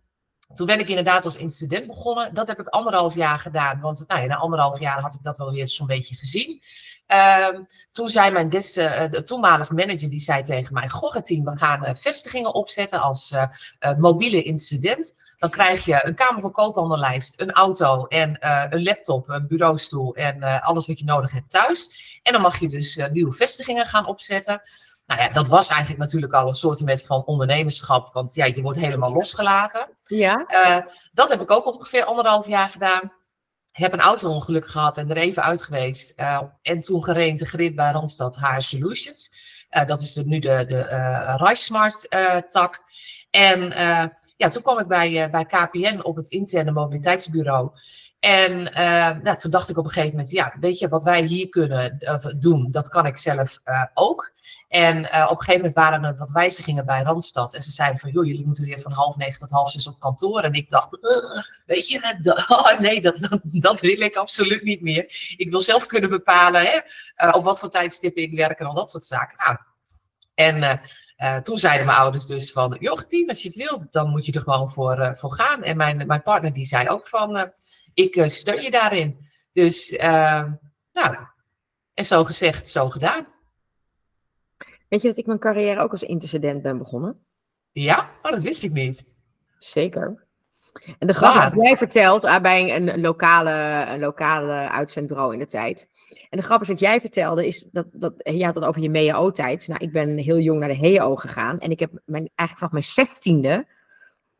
toen 0.56 0.68
ben 0.68 0.80
ik 0.80 0.88
inderdaad 0.88 1.26
als 1.26 1.36
incident 1.36 1.88
begonnen. 1.88 2.34
Dat 2.34 2.48
heb 2.48 2.60
ik 2.60 2.68
anderhalf 2.68 3.16
jaar 3.16 3.40
gedaan. 3.40 3.80
Want 3.80 4.04
nou 4.08 4.22
ja, 4.22 4.28
na 4.28 4.36
anderhalf 4.36 4.80
jaar 4.80 5.02
had 5.02 5.14
ik 5.14 5.24
dat 5.24 5.38
wel 5.38 5.52
weer 5.52 5.70
zo'n 5.70 5.88
beetje 5.88 6.16
gezien. 6.16 6.62
Um, 7.52 7.68
toen 7.92 8.10
zei 8.10 8.32
mijn 8.32 8.50
des, 8.50 8.78
uh, 8.78 9.10
de 9.10 9.24
toenmalige 9.24 9.74
manager, 9.74 10.10
die 10.10 10.20
zei 10.20 10.42
tegen 10.42 10.74
mij, 10.74 10.90
goh 10.90 11.16
team, 11.16 11.44
we 11.44 11.58
gaan 11.58 11.84
uh, 11.84 11.90
vestigingen 11.96 12.54
opzetten 12.54 13.02
als 13.02 13.32
uh, 13.32 13.48
mobiele 13.98 14.44
incident. 14.44 15.14
Dan 15.38 15.50
krijg 15.50 15.86
je 15.86 16.06
een 16.06 16.16
kamer 16.16 16.42
van 16.42 16.52
koophandellijst, 16.52 17.42
een 17.42 17.52
auto 17.52 18.06
en 18.06 18.38
een 18.74 18.84
laptop, 18.84 19.30
een 19.30 19.48
bureaustoel 19.48 20.16
en 20.16 20.62
alles 20.62 20.86
wat 20.86 21.00
je 21.00 21.06
nodig 21.06 21.32
hebt 21.32 21.50
thuis. 21.50 22.20
En 22.24 22.34
dan 22.34 22.42
mag 22.42 22.60
je 22.60 22.68
dus 22.68 23.00
nieuwe 23.12 23.34
vestigingen 23.34 23.86
gaan 23.86 24.08
opzetten. 24.08 24.62
Nou 25.10 25.22
ja, 25.22 25.30
dat 25.30 25.48
was 25.48 25.68
eigenlijk 25.68 26.00
natuurlijk 26.00 26.34
al 26.34 26.48
een 26.48 26.54
soort 26.54 26.84
met 26.84 27.06
van 27.06 27.26
ondernemerschap, 27.26 28.14
want 28.14 28.34
ja, 28.34 28.46
je 28.46 28.62
wordt 28.62 28.80
helemaal 28.80 29.12
losgelaten. 29.12 29.88
Ja. 30.04 30.46
Uh, 30.48 30.92
dat 31.12 31.30
heb 31.30 31.42
ik 31.42 31.52
ook 31.52 31.66
ongeveer 31.66 32.04
anderhalf 32.04 32.48
jaar 32.48 32.70
gedaan. 32.70 33.14
Heb 33.72 33.94
een 33.94 34.00
auto-ongeluk 34.00 34.68
gehad 34.68 34.98
en 34.98 35.10
er 35.10 35.18
even 35.18 35.44
uit 35.44 35.64
geweest. 35.64 36.20
Uh, 36.20 36.42
en 36.62 36.80
toen 36.80 37.04
gereïntegreerd 37.04 37.76
bij 37.76 37.92
Randstad 37.92 38.36
HR 38.36 38.60
Solutions. 38.62 39.32
Uh, 39.72 39.86
dat 39.86 40.02
is 40.02 40.14
de, 40.14 40.26
nu 40.26 40.40
de, 40.40 40.66
de 40.68 41.36
RiseSmart 41.38 42.08
tak. 42.50 42.84
En 43.30 43.62
ja, 44.38 44.50
toen 44.50 44.62
kwam 44.62 44.80
ik 44.80 44.88
bij, 44.88 45.30
bij 45.30 45.46
KPN 45.46 46.00
op 46.02 46.16
het 46.16 46.30
interne 46.30 46.72
mobiliteitsbureau. 46.72 47.72
En 48.20 48.64
nou, 49.24 49.38
toen 49.38 49.52
dacht 49.52 49.70
ik 49.70 49.78
op 49.78 49.86
een 49.86 49.92
gegeven 49.92 50.16
moment, 50.16 50.30
ja, 50.30 50.54
weet 50.60 50.80
je, 50.80 50.88
wat 50.88 51.04
wij 51.04 51.24
hier 51.24 51.50
kunnen 51.50 51.98
doen, 52.38 52.68
dat 52.72 52.90
kan 52.90 53.06
ik 53.06 53.18
zelf 53.18 53.60
ook. 53.94 54.32
En 54.70 54.98
uh, 54.98 55.28
op 55.30 55.40
een 55.40 55.46
gegeven 55.46 55.56
moment 55.56 55.74
waren 55.74 56.04
er 56.04 56.18
wat 56.18 56.32
wijzigingen 56.32 56.86
bij 56.86 57.02
Randstad. 57.02 57.54
En 57.54 57.62
ze 57.62 57.72
zeiden 57.72 58.00
van, 58.00 58.12
joh, 58.12 58.26
jullie 58.26 58.46
moeten 58.46 58.66
weer 58.66 58.82
van 58.82 58.92
half 58.92 59.16
negen 59.16 59.40
tot 59.40 59.52
half 59.52 59.72
zes 59.72 59.88
op 59.88 60.00
kantoor. 60.00 60.42
En 60.42 60.54
ik 60.54 60.70
dacht, 60.70 60.98
weet 61.66 61.88
je, 61.88 62.20
oh, 62.48 62.80
nee, 62.80 63.02
dat, 63.02 63.20
dat, 63.20 63.40
dat, 63.44 63.80
wil 63.80 64.02
ik 64.02 64.16
absoluut 64.16 64.64
niet 64.64 64.82
meer. 64.82 65.34
Ik 65.38 65.50
wil 65.50 65.62
zelf 65.62 65.86
kunnen 65.86 66.10
bepalen 66.10 66.62
hè, 66.62 66.80
op 67.30 67.44
wat 67.44 67.60
voor 67.60 67.70
tijdstippen 67.70 68.22
ik 68.22 68.34
werk 68.34 68.60
en 68.60 68.66
al 68.66 68.74
dat 68.74 68.92
soort 68.92 69.06
zaken. 69.06 69.38
Nou, 69.38 69.58
en 70.36 70.82
uh, 71.20 71.38
toen 71.38 71.58
zeiden 71.58 71.86
mijn 71.86 71.98
ouders 71.98 72.26
dus 72.26 72.52
van, 72.52 72.78
joh, 72.80 72.98
tien, 72.98 73.30
als 73.30 73.42
je 73.42 73.48
het 73.48 73.58
wil, 73.58 73.88
dan 73.92 74.10
moet 74.10 74.26
je 74.26 74.32
er 74.32 74.42
gewoon 74.42 74.72
voor, 74.72 75.16
voor 75.16 75.32
gaan. 75.32 75.64
En 75.64 75.78
mijn, 75.78 76.08
mijn 76.08 76.24
partner 76.24 76.54
die 76.54 76.66
zei 76.66 76.90
ook 76.90 77.08
van, 77.08 77.52
ik 77.94 78.24
steun 78.28 78.62
je 78.62 78.72
daarin. 78.72 79.28
Dus, 79.54 79.92
nou, 80.94 81.18
en 81.94 82.06
zo 82.06 82.24
gezegd, 82.24 82.70
zo 82.70 82.90
gedaan. 82.90 83.28
Weet 84.88 85.02
je 85.02 85.08
dat 85.08 85.18
ik 85.18 85.26
mijn 85.26 85.40
carrière 85.40 85.82
ook 85.82 85.92
als 85.92 86.04
intercedent 86.04 86.62
ben 86.62 86.78
begonnen? 86.78 87.24
Ja? 87.72 88.10
Oh, 88.22 88.32
dat 88.32 88.42
wist 88.42 88.64
ik 88.64 88.72
niet. 88.72 89.06
Zeker. 89.58 90.28
En 91.00 91.08
de 91.08 91.14
grap 91.14 91.56
jij 91.56 91.78
vertelt 91.78 92.26
ah, 92.26 92.42
bij 92.42 92.76
een 92.76 93.02
lokale, 93.02 93.86
een 93.88 94.00
lokale 94.00 94.70
uitzendbureau 94.70 95.34
in 95.34 95.40
de 95.40 95.46
tijd. 95.46 95.88
En 96.30 96.38
de 96.38 96.42
grap 96.42 96.62
is 96.62 96.68
wat 96.68 96.80
jij 96.80 97.02
vertelde, 97.02 97.48
is 97.48 97.64
dat, 97.72 97.86
dat 97.92 98.14
je 98.24 98.46
had 98.46 98.56
het 98.56 98.64
over 98.64 98.82
je 98.82 98.90
MEAO-tijd. 98.90 99.68
Nou, 99.68 99.84
ik 99.84 99.92
ben 99.92 100.18
heel 100.18 100.40
jong 100.40 100.60
naar 100.60 100.70
de 100.70 100.78
HEO 100.78 101.16
gegaan. 101.16 101.60
En 101.60 101.72
ik 101.72 101.80
heb 101.80 101.92
mijn, 101.92 102.30
eigenlijk 102.36 102.58
vanaf 102.58 102.72
mijn 102.72 103.08
zestiende 103.08 103.68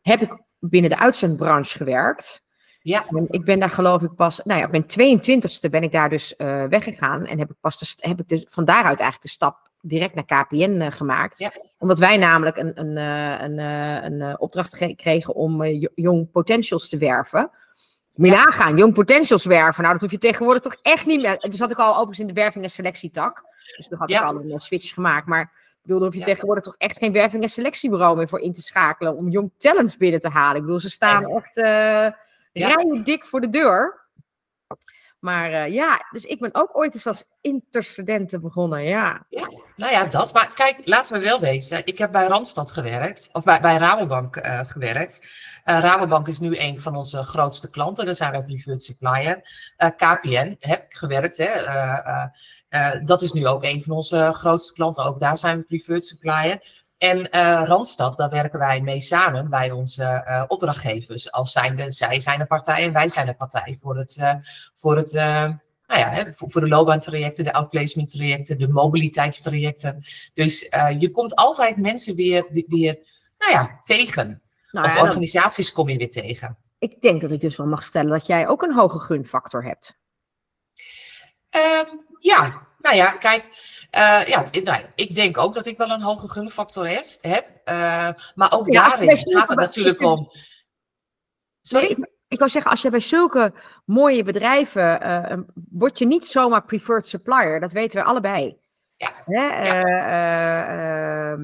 heb 0.02 0.22
ik 0.22 0.38
binnen 0.60 0.90
de 0.90 0.98
uitzendbranche 0.98 1.78
gewerkt. 1.78 2.44
Ja. 2.82 3.08
En 3.08 3.28
ik 3.30 3.46
ben 3.46 3.60
daar 3.60 3.70
geloof 3.70 4.02
ik 4.02 4.16
pas, 4.16 4.42
nou 4.44 4.60
ja, 4.60 4.66
op 4.66 4.72
mijn 4.72 5.20
22e 5.32 5.70
ben 5.70 5.84
ik 5.84 5.92
daar 5.92 6.10
dus 6.10 6.34
uh, 6.38 6.64
weggegaan. 6.64 7.26
En 7.26 7.40
heb 7.40 7.50
ik 7.50 7.56
pas 7.62 7.80
de, 7.80 8.08
heb 8.08 8.20
ik 8.20 8.28
dus 8.28 8.46
van 8.50 8.66
daaruit 8.66 9.00
eigenlijk 9.00 9.22
de 9.22 9.30
stap 9.30 9.70
direct 9.82 10.16
naar 10.16 10.46
KPN 10.46 10.82
uh, 10.82 10.92
gemaakt. 10.92 11.40
Ja. 11.40 11.52
Omdat 11.78 12.00
wij 12.00 12.18
namelijk 12.18 12.58
een, 12.58 12.80
een, 12.80 12.98
een, 13.44 14.22
een 14.22 14.40
opdracht 14.40 14.96
kregen 14.96 15.36
om 15.36 15.66
jong 15.96 16.32
potentials 16.32 16.90
te 16.90 16.98
werven. 16.98 17.52
Moet 18.20 18.30
je 18.30 18.36
nagaan, 18.36 18.78
jong 18.78 18.94
potentials 18.94 19.46
werven. 19.46 19.82
Nou, 19.82 19.94
dat 19.94 20.02
hoef 20.02 20.12
je 20.12 20.18
tegenwoordig 20.18 20.62
toch 20.62 20.76
echt 20.82 21.06
niet 21.06 21.22
meer. 21.22 21.38
Dus 21.40 21.60
had 21.60 21.72
ik 21.72 21.78
al 21.78 21.92
overigens 21.92 22.20
in 22.20 22.28
de 22.28 22.34
werving 22.34 22.64
en 22.64 22.70
selectietak. 22.70 23.44
Dus 23.78 23.88
toen 23.88 23.98
had 23.98 24.12
ik 24.12 24.22
al 24.22 24.36
een 24.36 24.60
switch 24.60 24.94
gemaakt. 24.94 25.28
Maar 25.28 25.42
ik 25.42 25.80
bedoel, 25.82 26.00
daar 26.00 26.08
hoef 26.08 26.18
je 26.18 26.26
tegenwoordig 26.26 26.64
toch 26.64 26.76
echt 26.78 26.98
geen 26.98 27.12
werving 27.12 27.44
en 27.44 27.50
selectiebureau 27.50 28.18
meer 28.18 28.28
voor 28.28 28.40
in 28.40 28.54
te 28.54 28.62
schakelen. 28.62 29.16
Om 29.16 29.30
jong 29.30 29.52
talents 29.58 29.98
binnen 29.98 30.20
te 30.20 30.30
halen. 30.30 30.56
Ik 30.56 30.62
bedoel, 30.62 30.80
ze 30.80 30.90
staan 30.90 31.26
echt 31.26 31.58
uh, 31.58 32.08
rijen 32.54 33.04
dik 33.04 33.26
voor 33.26 33.42
de 33.42 33.50
deur. 33.50 34.08
Maar 35.20 35.52
uh, 35.52 35.74
ja, 35.74 36.08
dus 36.12 36.24
ik 36.24 36.40
ben 36.40 36.50
ook 36.56 36.78
ooit 36.78 36.94
eens 36.94 37.08
als 37.08 37.26
interstudenten 37.42 38.42
begonnen, 38.42 38.84
ja. 38.84 39.26
ja. 39.30 39.50
Nou 39.76 39.92
ja, 39.92 40.06
dat. 40.06 40.34
Maar 40.34 40.52
kijk, 40.56 40.82
laten 40.84 41.14
we 41.14 41.24
wel 41.24 41.40
wezen. 41.40 41.86
Ik 41.86 41.98
heb 41.98 42.12
bij 42.12 42.28
Randstad 42.28 42.72
gewerkt, 42.72 43.30
of 43.32 43.44
bij, 43.44 43.78
Rabobank 43.78 44.36
uh, 44.36 44.60
gewerkt. 44.64 45.20
Uh, 45.66 45.80
Rabobank 45.80 46.28
is 46.28 46.40
nu 46.40 46.58
een 46.58 46.82
van 46.82 46.96
onze 46.96 47.24
grootste 47.24 47.70
klanten. 47.70 48.06
Daar 48.06 48.16
zijn 48.16 48.32
wij 48.32 48.44
preferred 48.44 48.84
supplier. 48.84 49.42
KPN 49.78 50.56
heb 50.60 50.84
ik 50.84 50.96
gewerkt. 50.98 51.38
Hè. 51.38 53.04
dat 53.04 53.22
is 53.22 53.32
nu 53.32 53.48
ook 53.48 53.64
een 53.64 53.84
van 53.84 53.96
onze 53.96 54.32
grootste 54.34 54.74
klanten. 54.74 55.04
Ook 55.04 55.20
daar 55.20 55.38
zijn 55.38 55.58
we 55.58 55.64
preferred 55.64 56.06
supplier. 56.06 56.79
En 57.00 57.18
uh, 57.36 57.62
Randstad, 57.66 58.18
daar 58.18 58.30
werken 58.30 58.60
wij 58.60 58.82
mee 58.82 59.02
samen 59.02 59.50
bij 59.50 59.72
onze 59.72 60.26
uh, 60.28 60.44
opdrachtgevers. 60.48 61.32
Als 61.32 61.52
zijnde, 61.52 61.92
zij 61.92 62.22
zijn 62.22 62.40
de 62.40 62.46
partij 62.46 62.84
en 62.84 62.94
wij 62.94 63.10
zijn 63.10 63.26
de 63.26 63.34
partij 63.34 63.78
voor 63.82 63.98
het, 63.98 64.18
uh, 64.20 64.34
voor 64.78 64.98
het 64.98 65.14
nou 65.14 66.00
ja, 66.00 66.10
hè, 66.10 66.34
voor, 66.34 66.52
voor 66.52 66.62
de 66.62 66.68
loopbaantrajecten, 66.68 67.44
de 67.44 67.54
outplacement 67.54 68.10
trajecten, 68.10 68.58
de 68.58 68.68
mobiliteitstrajecten. 68.68 70.06
Dus 70.34 70.60
je 71.00 71.10
komt 71.12 71.36
altijd 71.36 71.78
mensen 71.78 72.16
weer, 72.16 72.48
weer 72.68 73.00
nou 73.38 73.52
ja, 73.52 73.78
tegen. 73.82 74.42
Nou, 74.72 74.88
of 74.88 74.94
ja, 74.94 75.02
organisaties 75.02 75.66
dan... 75.66 75.76
kom 75.76 75.90
je 75.90 75.98
weer 75.98 76.12
tegen. 76.12 76.58
Ik 76.80 77.02
denk 77.02 77.22
dat 77.22 77.32
ik 77.32 77.42
dus 77.42 77.56
wel 77.56 77.68
mag 77.68 77.84
stellen 77.84 78.12
dat 78.12 78.28
jij 78.28 78.48
ook 78.48 78.62
een 78.62 78.74
hoge 78.74 79.00
gunfactor 79.00 79.64
hebt. 79.64 79.98
Um, 81.50 82.06
ja, 82.20 82.68
nou 82.78 82.96
ja, 82.96 83.12
kijk, 83.12 83.44
uh, 83.98 84.26
ja, 84.26 84.46
nou, 84.64 84.84
ik 84.96 85.16
denk 85.16 85.38
ook 85.38 85.54
dat 85.54 85.66
ik 85.66 85.78
wel 85.78 85.90
een 85.90 86.02
hoge 86.02 86.28
gunfactor 86.28 86.88
heb. 87.22 87.46
Uh, 87.66 88.10
maar 88.36 88.52
ook 88.52 88.72
ja, 88.72 88.90
daarin 88.90 89.18
gaat 89.18 89.50
het 89.50 89.58
natuurlijk 89.58 90.02
om. 90.02 90.32
Sorry? 91.62 91.88
Nee, 91.88 91.98
ik, 91.98 92.10
ik 92.28 92.40
wou 92.40 92.52
zeggen, 92.52 92.72
als 92.72 92.82
je 92.82 92.90
bij 92.90 93.00
zulke 93.00 93.54
mooie 93.86 94.24
bedrijven. 94.24 95.08
Uh, 95.08 95.38
word 95.70 95.98
je 95.98 96.06
niet 96.06 96.28
zomaar 96.28 96.66
preferred 96.66 97.08
supplier. 97.08 97.60
Dat 97.60 97.72
weten 97.72 98.00
we 98.00 98.06
allebei. 98.06 98.58
Ja. 98.96 99.12
Hè? 99.26 99.44
ja. 99.68 101.38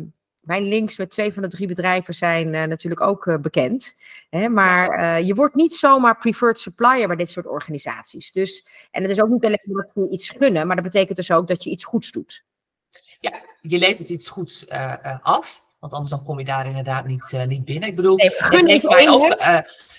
Mijn 0.46 0.64
links 0.64 0.98
met 0.98 1.10
twee 1.10 1.34
van 1.34 1.42
de 1.42 1.50
drie 1.50 1.68
bedrijven 1.68 2.14
zijn 2.14 2.50
natuurlijk 2.50 3.02
ook 3.02 3.42
bekend. 3.42 3.96
Hè? 4.30 4.50
Maar 4.50 5.00
ja. 5.02 5.16
je 5.16 5.36
wordt 5.36 5.56
niet 5.56 5.76
zomaar 5.76 6.18
preferred 6.18 6.60
supplier 6.60 7.08
bij 7.08 7.16
dit 7.16 7.32
soort 7.32 7.48
organisaties. 7.48 8.32
Dus, 8.32 8.66
en 8.92 9.02
het 9.02 9.12
is 9.12 9.22
ook 9.22 9.30
niet 9.30 9.46
alleen 9.46 9.60
dat 9.64 9.92
je 9.94 10.10
iets 10.10 10.30
gunnen, 10.30 10.68
maar 10.68 10.76
dat 10.76 10.86
betekent 10.86 11.18
dus 11.18 11.32
ook 11.32 11.48
dat 11.48 11.64
je 11.64 11.70
iets 11.70 11.84
goeds 11.84 12.12
doet. 12.12 12.44
Ja, 13.20 13.44
je 13.62 13.78
levert 13.78 14.10
iets 14.10 14.30
goeds 14.30 14.70
af. 15.22 15.65
Want 15.86 15.98
anders 15.98 16.16
dan 16.16 16.24
kom 16.24 16.40
je 16.40 16.46
daar 16.46 16.68
inderdaad 16.68 17.06
niet, 17.06 17.32
uh, 17.32 17.44
niet 17.44 17.66
binnen. 17.66 17.90
Ik 17.90 17.96
bedoel, 17.96 18.16
nee, 18.16 18.32
het, 18.38 18.68
heeft 18.68 18.90
mij 18.90 19.10
ook, 19.10 19.44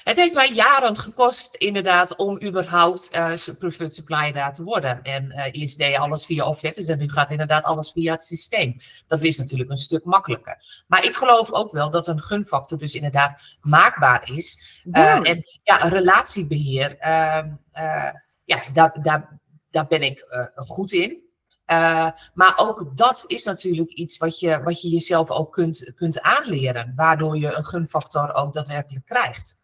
het 0.04 0.16
heeft 0.16 0.34
mij 0.34 0.52
jaren 0.52 0.96
gekost 0.96 1.54
inderdaad 1.54 2.16
om 2.16 2.42
überhaupt 2.42 3.10
preferred 3.58 3.94
supplier 3.94 4.32
daar 4.32 4.52
te 4.52 4.62
worden. 4.62 5.02
En 5.02 5.30
eerst 5.52 5.78
deed 5.78 5.88
je 5.88 5.98
alles 5.98 6.24
via 6.24 6.46
offertes 6.46 6.88
en 6.88 6.98
nu 6.98 7.10
gaat 7.10 7.30
inderdaad 7.30 7.64
alles 7.64 7.90
via 7.90 8.12
het 8.12 8.22
systeem. 8.22 8.76
Dat 9.06 9.22
is 9.22 9.38
natuurlijk 9.38 9.70
een 9.70 9.76
stuk 9.76 10.04
makkelijker. 10.04 10.84
Maar 10.86 11.04
ik 11.04 11.16
geloof 11.16 11.52
ook 11.52 11.72
wel 11.72 11.90
dat 11.90 12.06
een 12.06 12.20
gunfactor 12.20 12.78
dus 12.78 12.94
inderdaad 12.94 13.56
maakbaar 13.60 14.30
is. 14.30 14.80
Ja. 14.92 15.22
en 15.22 15.42
ja, 15.62 15.76
relatiebeheer, 15.76 16.98
ehm, 16.98 17.50
ja, 18.44 18.62
daar, 18.72 19.02
daar, 19.02 19.38
daar 19.70 19.86
ben 19.86 20.02
ik 20.02 20.24
goed 20.54 20.92
in. 20.92 21.25
Uh, 21.70 22.08
maar 22.34 22.52
ook 22.56 22.96
dat 22.96 23.24
is 23.26 23.44
natuurlijk 23.44 23.90
iets 23.90 24.18
wat 24.18 24.40
je, 24.40 24.62
wat 24.62 24.82
je 24.82 24.88
jezelf 24.88 25.30
ook 25.30 25.52
kunt, 25.52 25.92
kunt 25.94 26.20
aanleren, 26.20 26.92
waardoor 26.96 27.36
je 27.36 27.54
een 27.56 27.64
gunfactor 27.64 28.34
ook 28.34 28.54
daadwerkelijk 28.54 29.06
krijgt. 29.06 29.58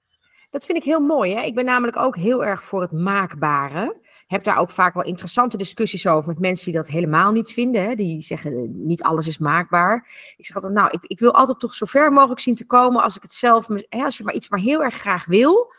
Dat 0.51 0.65
vind 0.65 0.79
ik 0.79 0.85
heel 0.85 1.01
mooi. 1.01 1.35
Hè? 1.35 1.43
Ik 1.43 1.55
ben 1.55 1.65
namelijk 1.65 1.97
ook 1.97 2.17
heel 2.17 2.45
erg 2.45 2.65
voor 2.65 2.81
het 2.81 2.93
maakbare. 2.93 3.97
Heb 4.27 4.45
daar 4.45 4.59
ook 4.59 4.71
vaak 4.71 4.95
wel 4.95 5.05
interessante 5.05 5.57
discussies 5.57 6.07
over 6.07 6.29
met 6.29 6.39
mensen 6.39 6.65
die 6.65 6.75
dat 6.75 6.87
helemaal 6.87 7.33
niet 7.33 7.53
vinden. 7.53 7.83
Hè? 7.83 7.95
Die 7.95 8.23
zeggen 8.23 8.53
eh, 8.53 8.63
niet 8.69 9.03
alles 9.03 9.27
is 9.27 9.39
maakbaar. 9.39 10.09
Ik 10.37 10.47
zeg 10.47 10.57
altijd, 10.57 10.73
nou, 10.75 10.91
ik, 10.91 11.05
ik 11.05 11.19
wil 11.19 11.35
altijd 11.35 11.61
toch 11.61 11.75
zo 11.75 11.87
ver 11.87 12.13
mogelijk 12.13 12.41
zien 12.41 12.55
te 12.55 12.67
komen 12.67 13.03
als 13.03 13.17
ik 13.17 13.23
het 13.23 13.33
zelf, 13.33 13.67
hè, 13.89 14.05
als 14.05 14.17
je 14.17 14.25
maar 14.25 14.35
iets 14.35 14.49
maar 14.49 14.61
heel 14.61 14.83
erg 14.83 14.95
graag 14.95 15.25
wil, 15.25 15.73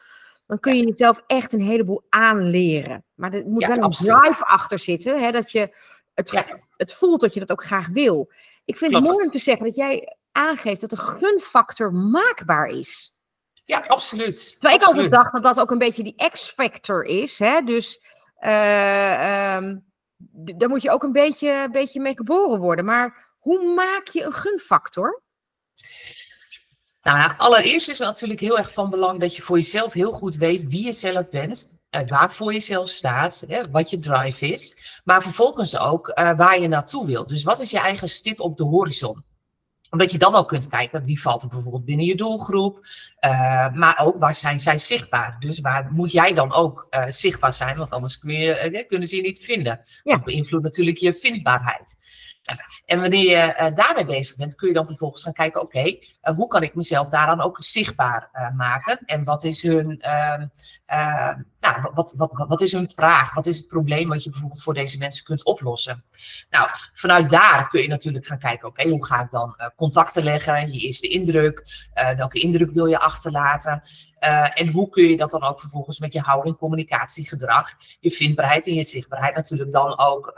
dan 0.47 0.59
kun 0.59 0.75
je 0.75 0.87
jezelf 0.87 1.23
echt 1.27 1.53
een 1.53 1.61
heleboel 1.61 2.03
aanleren. 2.09 3.03
Maar 3.13 3.33
er 3.33 3.45
moet 3.45 3.61
ja, 3.61 3.67
wel 3.67 3.77
een 3.77 3.83
absoluut. 3.83 4.19
drive 4.19 4.45
achter 4.45 4.79
zitten, 4.79 5.23
hè, 5.23 5.31
dat 5.31 5.51
je 5.51 5.75
het, 6.13 6.31
ja. 6.31 6.59
het 6.77 6.93
voelt 6.93 7.21
dat 7.21 7.33
je 7.33 7.39
dat 7.39 7.51
ook 7.51 7.63
graag 7.63 7.87
wil. 7.87 8.31
Ik 8.65 8.77
vind 8.77 8.91
Klopt. 8.91 9.05
het 9.07 9.15
mooi 9.15 9.25
om 9.25 9.31
te 9.31 9.39
zeggen 9.39 9.65
dat 9.65 9.75
jij 9.75 10.17
aangeeft 10.31 10.81
dat 10.81 10.89
de 10.89 10.97
gunfactor 10.97 11.93
maakbaar 11.93 12.67
is. 12.67 13.17
Ja, 13.65 13.79
absoluut. 13.87 14.51
Terwijl 14.51 14.75
ik 14.75 14.85
altijd 14.85 15.11
dacht 15.11 15.33
dat 15.33 15.43
dat 15.43 15.59
ook 15.59 15.71
een 15.71 15.77
beetje 15.77 16.03
die 16.03 16.29
X-factor 16.29 17.03
is. 17.03 17.39
Hè? 17.39 17.61
Dus 17.61 17.99
uh, 18.39 19.55
um, 19.55 19.85
daar 20.57 20.69
moet 20.69 20.81
je 20.81 20.91
ook 20.91 21.03
een 21.03 21.11
beetje, 21.11 21.49
een 21.49 21.71
beetje 21.71 22.01
mee 22.01 22.15
geboren 22.15 22.59
worden. 22.59 22.85
Maar 22.85 23.35
hoe 23.39 23.73
maak 23.73 24.07
je 24.07 24.23
een 24.23 24.33
gunfactor? 24.33 25.21
Nou 27.01 27.17
ja, 27.17 27.35
allereerst 27.37 27.89
is 27.89 27.99
het 27.99 28.07
natuurlijk 28.07 28.39
heel 28.39 28.57
erg 28.57 28.73
van 28.73 28.89
belang 28.89 29.19
dat 29.19 29.35
je 29.35 29.41
voor 29.41 29.57
jezelf 29.57 29.93
heel 29.93 30.11
goed 30.11 30.35
weet 30.35 30.67
wie 30.67 30.85
je 30.85 30.93
zelf 30.93 31.29
bent 31.29 31.71
waarvoor 32.07 32.53
je 32.53 32.59
zelf 32.59 32.89
staat, 32.89 33.43
hè, 33.47 33.71
wat 33.71 33.89
je 33.89 33.99
drive 33.99 34.47
is, 34.47 34.77
maar 35.03 35.21
vervolgens 35.21 35.77
ook 35.77 36.07
uh, 36.07 36.37
waar 36.37 36.59
je 36.59 36.67
naartoe 36.67 37.05
wilt. 37.05 37.29
Dus 37.29 37.43
wat 37.43 37.59
is 37.59 37.71
je 37.71 37.79
eigen 37.79 38.09
stip 38.09 38.39
op 38.39 38.57
de 38.57 38.63
horizon? 38.63 39.23
Omdat 39.89 40.11
je 40.11 40.17
dan 40.17 40.35
ook 40.35 40.47
kunt 40.47 40.69
kijken, 40.69 41.03
wie 41.03 41.21
valt 41.21 41.43
er 41.43 41.49
bijvoorbeeld 41.49 41.85
binnen 41.85 42.05
je 42.05 42.15
doelgroep, 42.15 42.79
uh, 43.25 43.73
maar 43.73 43.99
ook 44.01 44.19
waar 44.19 44.35
zijn 44.35 44.59
zij 44.59 44.79
zichtbaar. 44.79 45.35
Dus 45.39 45.59
waar 45.59 45.91
moet 45.91 46.11
jij 46.11 46.33
dan 46.33 46.53
ook 46.53 46.87
zichtbaar 47.09 47.53
zijn, 47.53 47.77
want 47.77 47.91
anders 47.91 48.19
kun 48.19 48.33
je, 48.33 48.85
kunnen 48.87 49.07
ze 49.07 49.15
je 49.15 49.21
niet 49.21 49.39
vinden. 49.39 49.79
Ja. 50.03 50.13
Dat 50.13 50.23
beïnvloedt 50.23 50.63
natuurlijk 50.63 50.97
je 50.97 51.13
vindbaarheid. 51.13 51.97
En 52.85 52.99
wanneer 53.01 53.29
je 53.29 53.55
uh, 53.59 53.75
daarmee 53.75 54.05
bezig 54.05 54.37
bent, 54.37 54.55
kun 54.55 54.67
je 54.67 54.73
dan 54.73 54.85
vervolgens 54.85 55.23
gaan 55.23 55.33
kijken, 55.33 55.61
oké, 55.61 55.83
uh, 55.83 55.97
hoe 56.35 56.47
kan 56.47 56.63
ik 56.63 56.75
mezelf 56.75 57.09
daaraan 57.09 57.41
ook 57.41 57.63
zichtbaar 57.63 58.29
uh, 58.33 58.51
maken? 58.55 58.99
En 59.05 59.23
wat 59.23 59.43
is 59.43 59.61
hun, 59.61 60.01
nou, 61.59 61.91
wat, 61.93 62.13
wat, 62.17 62.45
wat 62.47 62.61
is 62.61 62.71
hun 62.71 62.89
vraag? 62.89 63.33
Wat 63.33 63.45
is 63.45 63.57
het 63.57 63.67
probleem 63.67 64.07
wat 64.07 64.23
je 64.23 64.29
bijvoorbeeld 64.29 64.63
voor 64.63 64.73
deze 64.73 64.97
mensen 64.97 65.23
kunt 65.23 65.45
oplossen? 65.45 66.03
Nou, 66.49 66.69
vanuit 66.93 67.29
daar 67.29 67.69
kun 67.69 67.81
je 67.81 67.87
natuurlijk 67.87 68.25
gaan 68.25 68.39
kijken, 68.39 68.67
oké, 68.67 68.89
hoe 68.89 69.05
ga 69.05 69.23
ik 69.23 69.31
dan 69.31 69.55
contacten 69.75 70.23
leggen? 70.23 70.73
Je 70.73 70.79
eerste 70.79 71.07
indruk, 71.07 71.63
welke 72.15 72.39
indruk 72.39 72.71
wil 72.71 72.85
je 72.85 72.99
achterlaten? 72.99 73.81
en 74.53 74.67
hoe 74.67 74.89
kun 74.89 75.03
je 75.03 75.17
dat 75.17 75.31
dan 75.31 75.43
ook 75.43 75.59
vervolgens 75.59 75.99
met 75.99 76.13
je 76.13 76.19
houding, 76.19 76.57
communicatiegedrag, 76.57 77.69
je 77.99 78.11
vindbaarheid 78.11 78.67
en 78.67 78.73
je 78.73 78.83
zichtbaarheid 78.83 79.35
natuurlijk 79.35 79.71
dan 79.71 79.99
ook 79.99 80.33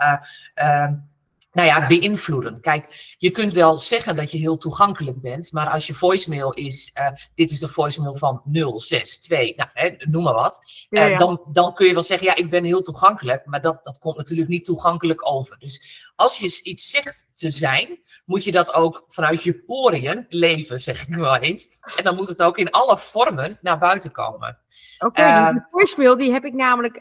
nou 1.55 1.67
ja, 1.67 1.87
beïnvloeden. 1.87 2.61
Kijk, 2.61 3.15
je 3.17 3.31
kunt 3.31 3.53
wel 3.53 3.79
zeggen 3.79 4.15
dat 4.15 4.31
je 4.31 4.37
heel 4.37 4.57
toegankelijk 4.57 5.21
bent, 5.21 5.51
maar 5.51 5.69
als 5.69 5.87
je 5.87 5.93
voicemail 5.93 6.53
is, 6.53 6.91
uh, 6.99 7.07
dit 7.35 7.51
is 7.51 7.59
de 7.59 7.67
voicemail 7.67 8.15
van 8.15 8.41
062, 8.51 9.55
nou, 9.55 9.69
hè, 9.73 9.95
noem 9.97 10.23
maar 10.23 10.33
wat, 10.33 10.59
uh, 10.89 10.99
ja, 10.99 11.05
ja. 11.05 11.17
Dan, 11.17 11.41
dan 11.51 11.73
kun 11.73 11.87
je 11.87 11.93
wel 11.93 12.03
zeggen, 12.03 12.27
ja, 12.27 12.35
ik 12.35 12.49
ben 12.49 12.63
heel 12.63 12.81
toegankelijk, 12.81 13.45
maar 13.45 13.61
dat, 13.61 13.83
dat 13.83 13.99
komt 13.99 14.17
natuurlijk 14.17 14.49
niet 14.49 14.65
toegankelijk 14.65 15.29
over. 15.29 15.57
Dus 15.59 16.05
als 16.15 16.37
je 16.37 16.63
iets 16.63 16.89
zegt 16.89 17.29
te 17.33 17.49
zijn, 17.49 17.99
moet 18.25 18.43
je 18.43 18.51
dat 18.51 18.73
ook 18.73 19.05
vanuit 19.07 19.43
je 19.43 19.63
poriën 19.63 20.25
leven, 20.29 20.79
zeg 20.79 21.01
ik 21.01 21.07
nu 21.07 21.17
wel 21.17 21.37
eens. 21.37 21.67
En 21.95 22.03
dan 22.03 22.15
moet 22.15 22.27
het 22.27 22.41
ook 22.41 22.57
in 22.57 22.71
alle 22.71 22.97
vormen 22.97 23.57
naar 23.61 23.77
buiten 23.77 24.11
komen. 24.11 24.59
Oké, 24.97 25.05
okay, 25.05 25.47
uh, 25.47 25.51
die 25.51 25.67
voicemail 25.71 26.17
die 26.17 26.31
heb 26.31 26.45
ik 26.45 26.53
namelijk 26.53 26.97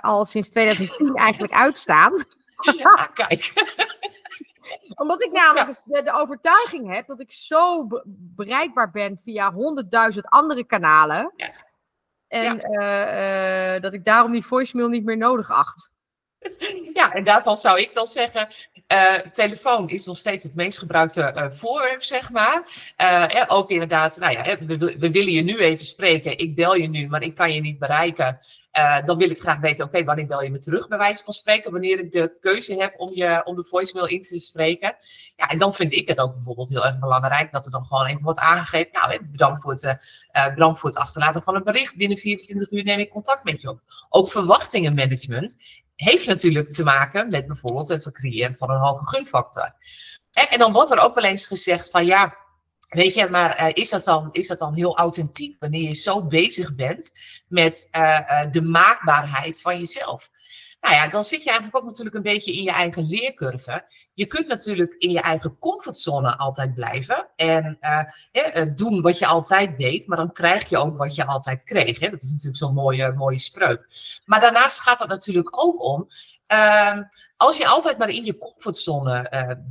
al 0.00 0.24
sinds 0.24 0.48
2010 0.48 1.14
eigenlijk 1.14 1.52
uitstaan. 1.52 2.26
Ja, 2.72 3.06
kijk. 3.14 3.52
Omdat 4.94 5.22
ik 5.22 5.32
namelijk 5.32 5.68
ja. 5.68 5.82
de, 5.84 6.02
de, 6.02 6.12
overtuiging 6.12 6.94
heb 6.94 7.06
dat 7.06 7.20
ik 7.20 7.32
zo 7.32 7.86
be 7.86 8.02
bereikbaar 8.06 8.90
ben 8.90 9.18
via 9.18 9.52
honderdduizend 9.52 10.28
andere 10.28 10.64
kanalen. 10.64 11.32
Ja. 11.36 11.52
En 12.28 12.58
ja. 12.58 13.70
uh, 13.70 13.74
uh, 13.74 13.82
dat 13.82 13.92
ik 13.92 14.04
daarom 14.04 14.32
die 14.32 14.46
voicemail 14.46 14.88
niet 14.88 15.04
meer 15.04 15.16
nodig 15.16 15.50
acht. 15.50 15.92
Ja, 16.94 17.12
en 17.12 17.24
daarvan 17.24 17.56
zou 17.56 17.80
ik 17.80 17.94
dan 17.94 18.06
zeggen, 18.06 18.48
uh, 18.92 19.14
telefoon 19.14 19.88
is 19.88 20.06
nog 20.06 20.18
steeds 20.18 20.42
het 20.42 20.54
meest 20.54 20.78
gebruikte 20.78 21.32
uh, 21.36 21.50
voorwerp, 21.50 22.02
zeg 22.02 22.30
maar. 22.30 22.62
Uh, 23.02 23.44
ook 23.46 23.70
inderdaad, 23.70 24.18
nou 24.18 24.32
ja, 24.32 24.58
we, 24.66 24.78
we, 24.98 25.10
willen 25.10 25.32
je 25.32 25.42
nu 25.42 25.58
even 25.58 25.84
spreken. 25.84 26.38
Ik 26.38 26.54
bel 26.54 26.74
je 26.74 26.88
nu, 26.88 27.08
maar 27.08 27.22
ik 27.22 27.34
kan 27.34 27.54
je 27.54 27.60
niet 27.60 27.78
bereiken. 27.78 28.38
dan 29.04 29.18
wil 29.18 29.30
ik 29.30 29.40
graag 29.40 29.60
weten, 29.60 29.84
oké, 29.84 30.04
wanneer 30.04 30.26
bel 30.26 30.42
je 30.42 30.50
me 30.50 30.58
terug, 30.58 30.88
bij 30.88 30.98
wijze 30.98 31.24
van 31.24 31.32
spreken, 31.32 31.70
wanneer 31.70 31.98
ik 31.98 32.12
de 32.12 32.36
keuze 32.40 32.74
heb 32.74 32.94
om, 32.96 33.10
je, 33.14 33.42
om 33.44 33.56
de 33.56 33.64
voicemail 33.64 34.06
in 34.06 34.20
te 34.20 34.38
spreken. 34.38 34.96
Ja, 35.36 35.48
en 35.48 35.58
dan 35.58 35.74
vind 35.74 35.92
ik 35.92 36.08
het 36.08 36.20
ook 36.20 36.34
bijvoorbeeld 36.34 36.68
heel 36.68 36.84
erg 36.84 36.98
belangrijk 36.98 37.52
dat 37.52 37.64
er 37.64 37.70
dan 37.70 37.84
gewoon 37.84 38.06
even 38.06 38.22
wordt 38.22 38.38
aangegeven. 38.38 38.92
Nou, 38.92 39.18
bedankt 39.22 39.62
voor 39.62 39.72
het, 39.72 39.98
bedankt 40.54 40.78
voor 40.78 40.88
het 40.88 40.98
achterlaten 40.98 41.42
van 41.42 41.54
een 41.54 41.64
bericht. 41.64 41.96
Binnen 41.96 42.18
24 42.18 42.70
uur 42.70 42.84
neem 42.84 42.98
ik 42.98 43.10
contact 43.10 43.44
met 43.44 43.60
je 43.60 43.68
op. 43.68 43.80
Ook 44.08 44.30
verwachtingenmanagement 44.30 45.56
heeft 45.94 46.26
natuurlijk 46.26 46.72
te 46.72 46.82
maken 46.82 47.30
met 47.30 47.46
bijvoorbeeld 47.46 47.88
het 47.88 48.12
creëren 48.12 48.54
van 48.54 48.70
een 48.70 48.80
hoge 48.80 49.06
gunfactor. 49.06 49.72
En, 50.32 50.58
dan 50.58 50.72
wordt 50.72 50.90
er 50.90 51.00
ook 51.00 51.14
wel 51.14 51.24
eens 51.24 51.46
gezegd 51.46 51.90
van 51.90 52.06
ja, 52.06 52.42
Weet 52.94 53.14
je, 53.14 53.28
maar 53.28 53.60
uh, 53.60 53.70
is, 53.72 53.90
dat 53.90 54.04
dan, 54.04 54.28
is 54.32 54.46
dat 54.46 54.58
dan 54.58 54.74
heel 54.74 54.96
authentiek 54.96 55.56
wanneer 55.58 55.82
je 55.82 55.94
zo 55.94 56.26
bezig 56.26 56.74
bent 56.74 57.12
met 57.48 57.88
uh, 57.96 58.20
uh, 58.20 58.52
de 58.52 58.62
maakbaarheid 58.62 59.60
van 59.60 59.78
jezelf? 59.78 60.30
Nou 60.84 60.96
ja, 60.96 61.08
dan 61.08 61.24
zit 61.24 61.42
je 61.42 61.48
eigenlijk 61.48 61.76
ook 61.76 61.84
natuurlijk 61.84 62.16
een 62.16 62.22
beetje 62.22 62.52
in 62.52 62.62
je 62.62 62.70
eigen 62.70 63.06
leercurve. 63.06 63.88
Je 64.14 64.26
kunt 64.26 64.46
natuurlijk 64.46 64.94
in 64.94 65.10
je 65.10 65.20
eigen 65.20 65.58
comfortzone 65.58 66.36
altijd 66.36 66.74
blijven 66.74 67.28
en 67.36 67.78
uh, 67.80 68.64
doen 68.76 69.00
wat 69.00 69.18
je 69.18 69.26
altijd 69.26 69.78
deed, 69.78 70.06
maar 70.06 70.16
dan 70.16 70.32
krijg 70.32 70.68
je 70.68 70.76
ook 70.76 70.98
wat 70.98 71.14
je 71.14 71.26
altijd 71.26 71.62
kreeg. 71.62 72.00
Hè? 72.00 72.10
Dat 72.10 72.22
is 72.22 72.30
natuurlijk 72.30 72.56
zo'n 72.56 72.74
mooie, 72.74 73.12
mooie 73.12 73.38
spreuk. 73.38 73.86
Maar 74.24 74.40
daarnaast 74.40 74.80
gaat 74.80 74.98
het 74.98 75.08
natuurlijk 75.08 75.64
ook 75.64 75.82
om, 75.82 76.08
uh, 76.48 76.98
als 77.36 77.56
je 77.56 77.66
altijd 77.66 77.98
maar 77.98 78.10
in 78.10 78.24
je 78.24 78.38
comfortzone 78.38 79.30
uh, 79.30 79.64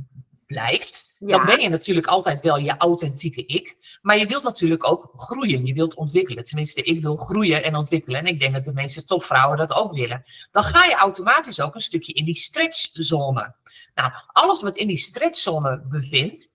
blijft, 0.54 1.16
dan 1.18 1.44
ben 1.44 1.60
je 1.60 1.68
natuurlijk 1.68 2.06
altijd 2.06 2.40
wel 2.40 2.58
je 2.58 2.76
authentieke 2.76 3.46
ik. 3.46 3.76
Maar 4.02 4.18
je 4.18 4.26
wilt 4.26 4.42
natuurlijk 4.42 4.88
ook 4.88 5.12
groeien, 5.16 5.66
je 5.66 5.74
wilt 5.74 5.94
ontwikkelen. 5.94 6.44
Tenminste, 6.44 6.82
ik 6.82 7.02
wil 7.02 7.16
groeien 7.16 7.62
en 7.62 7.76
ontwikkelen. 7.76 8.20
En 8.20 8.26
ik 8.26 8.40
denk 8.40 8.54
dat 8.54 8.64
de 8.64 8.72
meeste 8.72 9.04
topvrouwen 9.04 9.58
dat 9.58 9.74
ook 9.74 9.92
willen. 9.92 10.22
Dan 10.52 10.62
ga 10.62 10.84
je 10.84 10.94
automatisch 10.94 11.60
ook 11.60 11.74
een 11.74 11.80
stukje 11.80 12.12
in 12.12 12.24
die 12.24 12.34
stretchzone. 12.34 13.54
Nou, 13.94 14.12
alles 14.26 14.62
wat 14.62 14.76
in 14.76 14.86
die 14.86 14.96
stretchzone 14.96 15.82
bevindt, 15.88 16.52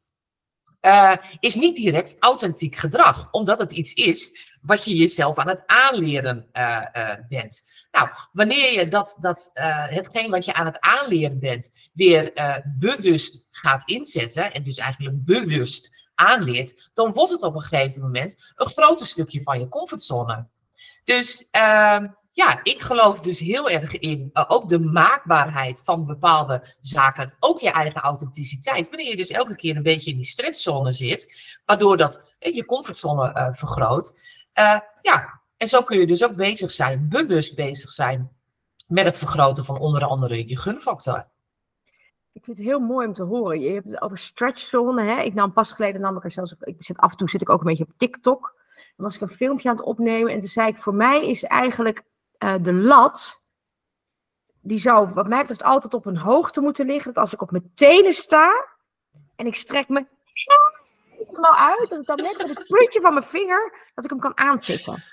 uh, 0.81 1.15
is 1.39 1.55
niet 1.55 1.75
direct 1.75 2.15
authentiek 2.19 2.75
gedrag, 2.75 3.31
omdat 3.31 3.59
het 3.59 3.71
iets 3.71 3.93
is 3.93 4.39
wat 4.61 4.83
je 4.83 4.95
jezelf 4.95 5.37
aan 5.37 5.47
het 5.47 5.63
aanleren 5.65 6.47
uh, 6.53 6.85
uh, 6.93 7.13
bent. 7.29 7.61
Nou, 7.91 8.09
wanneer 8.31 8.79
je 8.79 8.87
dat, 8.87 9.17
dat 9.21 9.51
hetgeen 9.89 10.29
wat 10.29 10.45
je 10.45 10.53
aan 10.53 10.65
het 10.65 10.79
aanleren 10.79 11.39
bent 11.39 11.71
weer 11.93 12.33
bewust 12.79 13.47
gaat 13.51 13.89
inzetten, 13.89 14.53
en 14.53 14.63
dus 14.63 14.77
eigenlijk 14.77 15.25
bewust 15.25 15.99
aanleert, 16.19 16.91
dan 16.93 17.13
wordt 17.13 17.31
het 17.31 17.43
op 17.43 17.55
een 17.55 17.61
gegeven 17.61 18.01
moment 18.01 18.51
een 18.55 18.67
groter 18.67 19.05
stukje 19.05 19.43
van 19.43 19.59
je 19.59 19.67
comfortzone. 19.67 20.47
Dus 21.03 21.47
ehm, 21.49 22.07
ja, 22.31 22.59
ik 22.63 22.81
geloof 22.81 23.19
dus 23.19 23.39
heel 23.39 23.69
erg 23.69 23.99
in 23.99 24.29
uh, 24.33 24.43
ook 24.47 24.67
de 24.67 24.79
maakbaarheid 24.79 25.81
van 25.83 26.05
bepaalde 26.05 26.75
zaken. 26.81 27.33
Ook 27.39 27.59
je 27.59 27.71
eigen 27.71 28.01
authenticiteit. 28.01 28.89
Wanneer 28.89 29.09
je 29.09 29.17
dus 29.17 29.29
elke 29.29 29.55
keer 29.55 29.75
een 29.75 29.83
beetje 29.83 30.11
in 30.11 30.15
die 30.15 30.25
stresszone 30.25 30.91
zit, 30.91 31.57
waardoor 31.65 31.97
dat 31.97 32.35
je 32.39 32.65
comfortzone 32.65 33.53
vergroot. 33.55 34.19
ja, 35.01 35.38
en 35.59 35.67
zo 35.67 35.81
kun 35.81 35.99
je 35.99 36.07
dus 36.07 36.23
ook 36.23 36.35
bezig 36.35 36.71
zijn, 36.71 37.09
bewust 37.09 37.55
bezig 37.55 37.89
zijn 37.89 38.31
met 38.87 39.05
het 39.05 39.17
vergroten 39.17 39.65
van 39.65 39.79
onder 39.79 40.03
andere 40.03 40.47
je 40.47 40.57
gunfactor. 40.57 41.27
Ik 42.31 42.43
vind 42.43 42.57
het 42.57 42.65
heel 42.65 42.79
mooi 42.79 43.07
om 43.07 43.13
te 43.13 43.23
horen. 43.23 43.59
Je 43.59 43.71
hebt 43.71 43.89
het 43.89 44.01
over 44.01 44.17
stretchzone. 44.17 45.03
Hè? 45.03 45.21
Ik 45.21 45.33
nam 45.33 45.53
pas 45.53 45.71
geleden 45.71 46.01
nam 46.01 46.17
ik 46.17 46.23
er 46.23 46.31
zelfs. 46.31 46.55
Ik 46.59 46.75
zit 46.79 46.97
af 46.97 47.11
en 47.11 47.17
toe 47.17 47.29
zit 47.29 47.41
ik 47.41 47.49
ook 47.49 47.59
een 47.59 47.65
beetje 47.65 47.83
op 47.83 47.97
TikTok. 47.97 48.55
Dan 48.75 49.05
was 49.05 49.15
ik 49.15 49.21
een 49.21 49.29
filmpje 49.29 49.69
aan 49.69 49.75
het 49.75 49.85
opnemen 49.85 50.31
en 50.31 50.39
toen 50.39 50.49
zei 50.49 50.67
ik: 50.67 50.79
voor 50.79 50.95
mij 50.95 51.27
is 51.27 51.43
eigenlijk 51.43 52.03
uh, 52.43 52.55
de 52.61 52.73
lat, 52.73 53.43
die 54.61 54.79
zou 54.79 55.09
wat 55.13 55.27
mij 55.27 55.39
betreft 55.39 55.63
altijd 55.63 55.93
op 55.93 56.05
een 56.05 56.17
hoogte 56.17 56.61
moeten 56.61 56.85
liggen. 56.85 57.13
Dat 57.13 57.23
als 57.23 57.33
ik 57.33 57.41
op 57.41 57.51
mijn 57.51 57.71
tenen 57.75 58.13
sta 58.13 58.65
en 59.35 59.45
ik 59.45 59.55
strek 59.55 59.89
me 59.89 60.05
helemaal 61.25 61.55
uit, 61.55 61.89
dat 61.89 61.99
ik 61.99 62.05
dan 62.05 62.21
net 62.21 62.37
met 62.37 62.57
het 62.57 62.67
puntje 62.67 63.01
van 63.01 63.13
mijn 63.13 63.25
vinger, 63.25 63.91
dat 63.95 64.03
ik 64.03 64.09
hem 64.09 64.19
kan 64.19 64.37
aantikken. 64.37 65.03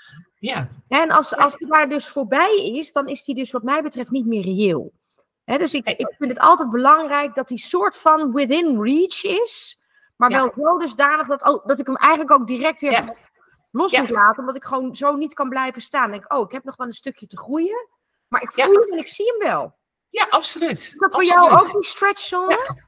Ja. 0.46 0.68
En 0.88 1.11
als, 1.11 1.37
als 1.37 1.56
die 1.56 1.68
daar 1.68 1.88
dus 1.88 2.09
voorbij 2.09 2.72
is, 2.74 2.92
dan 2.92 3.09
is 3.09 3.24
die 3.24 3.35
dus 3.35 3.50
wat 3.50 3.62
mij 3.62 3.82
betreft 3.82 4.11
niet 4.11 4.26
meer 4.26 4.42
reëel. 4.42 4.92
He, 5.44 5.59
dus 5.59 5.74
ik, 5.74 5.87
ik 5.87 6.14
vind 6.18 6.30
het 6.30 6.40
altijd 6.40 6.70
belangrijk 6.70 7.35
dat 7.35 7.48
die 7.48 7.59
soort 7.59 7.96
van 7.96 8.32
within 8.32 8.82
reach 8.82 9.24
is, 9.24 9.80
maar 10.16 10.30
wel 10.30 10.52
zo 10.56 10.78
dusdanig 10.78 11.26
dat, 11.26 11.61
dat 11.64 11.78
ik 11.78 11.87
hem 11.87 11.96
eigenlijk 11.96 12.30
ook 12.30 12.46
direct 12.46 12.80
weer 12.80 12.92
ja 12.92 13.14
los 13.76 13.98
moet 13.98 14.11
laten, 14.11 14.38
omdat 14.38 14.56
ik 14.56 14.64
gewoon 14.64 14.96
zo 14.96 15.16
niet 15.16 15.35
kan 15.35 15.48
blijven 15.48 15.82
staan. 15.82 16.11
denk 16.11 16.32
oh, 16.32 16.44
ik 16.44 16.52
heb 16.52 16.64
nog 16.64 16.76
wel 16.76 16.87
een 16.87 16.92
stukje 16.92 17.26
te 17.26 17.38
groeien, 17.38 17.88
maar 18.28 18.42
ik 18.42 18.52
voel 18.52 18.74
hem 18.74 18.92
en 18.92 18.98
ik 18.98 19.09
zie 19.09 19.26
hem 19.26 19.38
wel. 19.38 19.74
Ja, 20.11 20.26
absoluut. 20.30 20.70
Is 20.70 20.96
dat 20.98 21.12
voor 21.12 21.24
jou 21.24 21.50
ook 21.50 21.72
die 21.72 21.85
stretchzone? 21.85 22.85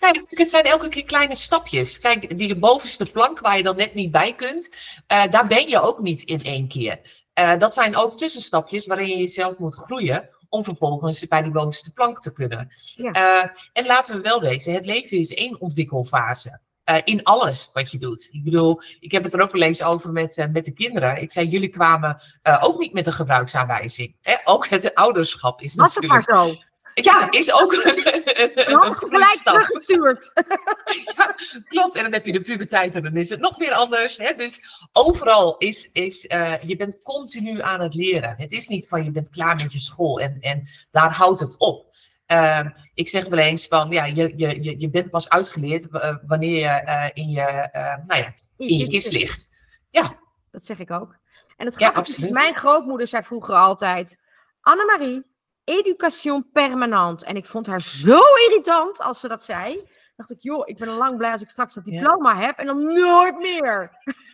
Ja. 0.00 0.14
het 0.28 0.50
zijn 0.50 0.64
elke 0.64 0.88
keer 0.88 1.04
kleine 1.04 1.36
stapjes. 1.36 1.98
Kijk, 1.98 2.38
die 2.38 2.58
bovenste 2.58 3.10
plank 3.10 3.40
waar 3.40 3.56
je 3.56 3.62
dan 3.62 3.76
net 3.76 3.94
niet 3.94 4.10
bij 4.10 4.34
kunt, 4.34 4.70
uh, 5.12 5.24
daar 5.30 5.46
ben 5.46 5.68
je 5.68 5.80
ook 5.80 5.98
niet 5.98 6.22
in 6.22 6.42
één 6.42 6.68
keer. 6.68 7.00
Uh, 7.34 7.58
dat 7.58 7.74
zijn 7.74 7.96
ook 7.96 8.16
tussenstapjes 8.16 8.86
waarin 8.86 9.08
je 9.08 9.16
jezelf 9.16 9.58
moet 9.58 9.76
groeien 9.76 10.28
om 10.48 10.64
vervolgens 10.64 11.28
bij 11.28 11.42
die 11.42 11.52
bovenste 11.52 11.92
plank 11.92 12.20
te 12.20 12.32
kunnen. 12.32 12.68
Ja. 12.94 13.16
Uh, 13.16 13.50
en 13.72 13.86
laten 13.86 14.16
we 14.16 14.22
wel 14.22 14.40
wezen, 14.40 14.72
het 14.72 14.86
leven 14.86 15.18
is 15.18 15.34
één 15.34 15.60
ontwikkelfase. 15.60 16.60
Uh, 16.90 16.96
in 17.04 17.22
alles 17.22 17.70
wat 17.72 17.90
je 17.90 17.98
doet. 17.98 18.28
Ik 18.32 18.44
bedoel, 18.44 18.82
ik 19.00 19.12
heb 19.12 19.22
het 19.22 19.32
er 19.32 19.40
ook 19.40 19.52
wel 19.52 19.62
eens 19.62 19.82
over 19.82 20.12
met, 20.12 20.36
uh, 20.36 20.46
met 20.52 20.64
de 20.64 20.72
kinderen. 20.72 21.22
Ik 21.22 21.32
zei, 21.32 21.48
jullie 21.48 21.68
kwamen 21.68 22.20
uh, 22.42 22.62
ook 22.64 22.78
niet 22.78 22.92
met 22.92 23.06
een 23.06 23.12
gebruiksaanwijzing. 23.12 24.16
Hè? 24.20 24.34
Ook 24.44 24.68
het 24.68 24.94
ouderschap 24.94 25.60
is 25.60 25.74
Was 25.74 25.94
natuurlijk... 25.94 26.26
Was 26.26 26.38
het 26.38 26.46
maar 26.46 26.54
zo? 26.54 26.62
Ja, 26.94 27.30
is 27.30 27.52
ook 27.52 27.72
een, 27.84 28.96
gelijk 28.96 29.40
teruggestuurd. 29.42 30.30
ja, 31.16 31.34
klopt. 31.68 31.96
En 31.96 32.02
dan 32.02 32.12
heb 32.12 32.26
je 32.26 32.32
de 32.32 32.40
puberteit 32.40 32.94
en 32.94 33.02
dan 33.02 33.16
is 33.16 33.30
het 33.30 33.40
nog 33.40 33.56
weer 33.56 33.72
anders. 33.72 34.16
Hè? 34.16 34.34
Dus 34.34 34.60
overal 34.92 35.56
is, 35.56 35.90
is 35.92 36.22
je 36.62 36.74
bent 36.76 37.02
continu 37.02 37.62
aan 37.62 37.80
het 37.80 37.94
leren. 37.94 38.34
Het 38.36 38.52
is 38.52 38.68
niet 38.68 38.88
van 38.88 39.04
je 39.04 39.10
bent 39.10 39.30
klaar 39.30 39.56
met 39.56 39.72
je 39.72 39.80
school 39.80 40.20
en, 40.20 40.36
en 40.40 40.68
daar 40.90 41.12
houdt 41.12 41.40
het 41.40 41.58
op. 41.58 41.92
Uh, 42.32 42.66
ik 42.94 43.08
zeg 43.08 43.26
wel 43.26 43.38
eens 43.38 43.66
van, 43.66 43.90
ja, 43.90 44.04
je, 44.04 44.32
je, 44.36 44.80
je 44.80 44.90
bent 44.90 45.10
pas 45.10 45.28
uitgeleerd 45.28 45.86
uh, 45.90 46.16
wanneer 46.26 46.58
je 46.58 46.82
uh, 46.86 47.06
in 47.12 47.30
je, 47.30 47.68
nou 48.06 48.22
ja, 48.22 48.34
in 48.56 48.78
je 48.78 48.88
kist 48.88 49.12
ligt. 49.12 49.50
Ja. 49.90 50.18
Dat 50.50 50.64
zeg 50.64 50.78
ik 50.78 50.90
ook. 50.90 51.16
En 51.56 51.66
het 51.66 51.80
ja, 51.80 51.88
absoluut. 51.88 52.30
Mijn 52.30 52.54
grootmoeder 52.54 53.06
zei 53.06 53.22
vroeger 53.22 53.54
altijd, 53.54 54.18
Annemarie, 54.60 55.33
education 55.64 56.50
permanent. 56.52 57.24
En 57.24 57.36
ik 57.36 57.46
vond 57.46 57.66
haar 57.66 57.80
zo 57.80 58.20
irritant 58.48 59.00
als 59.00 59.20
ze 59.20 59.28
dat 59.28 59.42
zei. 59.42 59.88
dacht 60.16 60.30
ik, 60.30 60.40
joh, 60.40 60.68
ik 60.68 60.78
ben 60.78 60.88
al 60.88 60.96
lang 60.96 61.16
blij 61.16 61.32
als 61.32 61.42
ik 61.42 61.50
straks 61.50 61.74
dat 61.74 61.84
diploma 61.84 62.32
ja. 62.32 62.40
heb 62.40 62.58
en 62.58 62.66
dan 62.66 62.82
nooit 62.82 63.38
meer. 63.38 63.90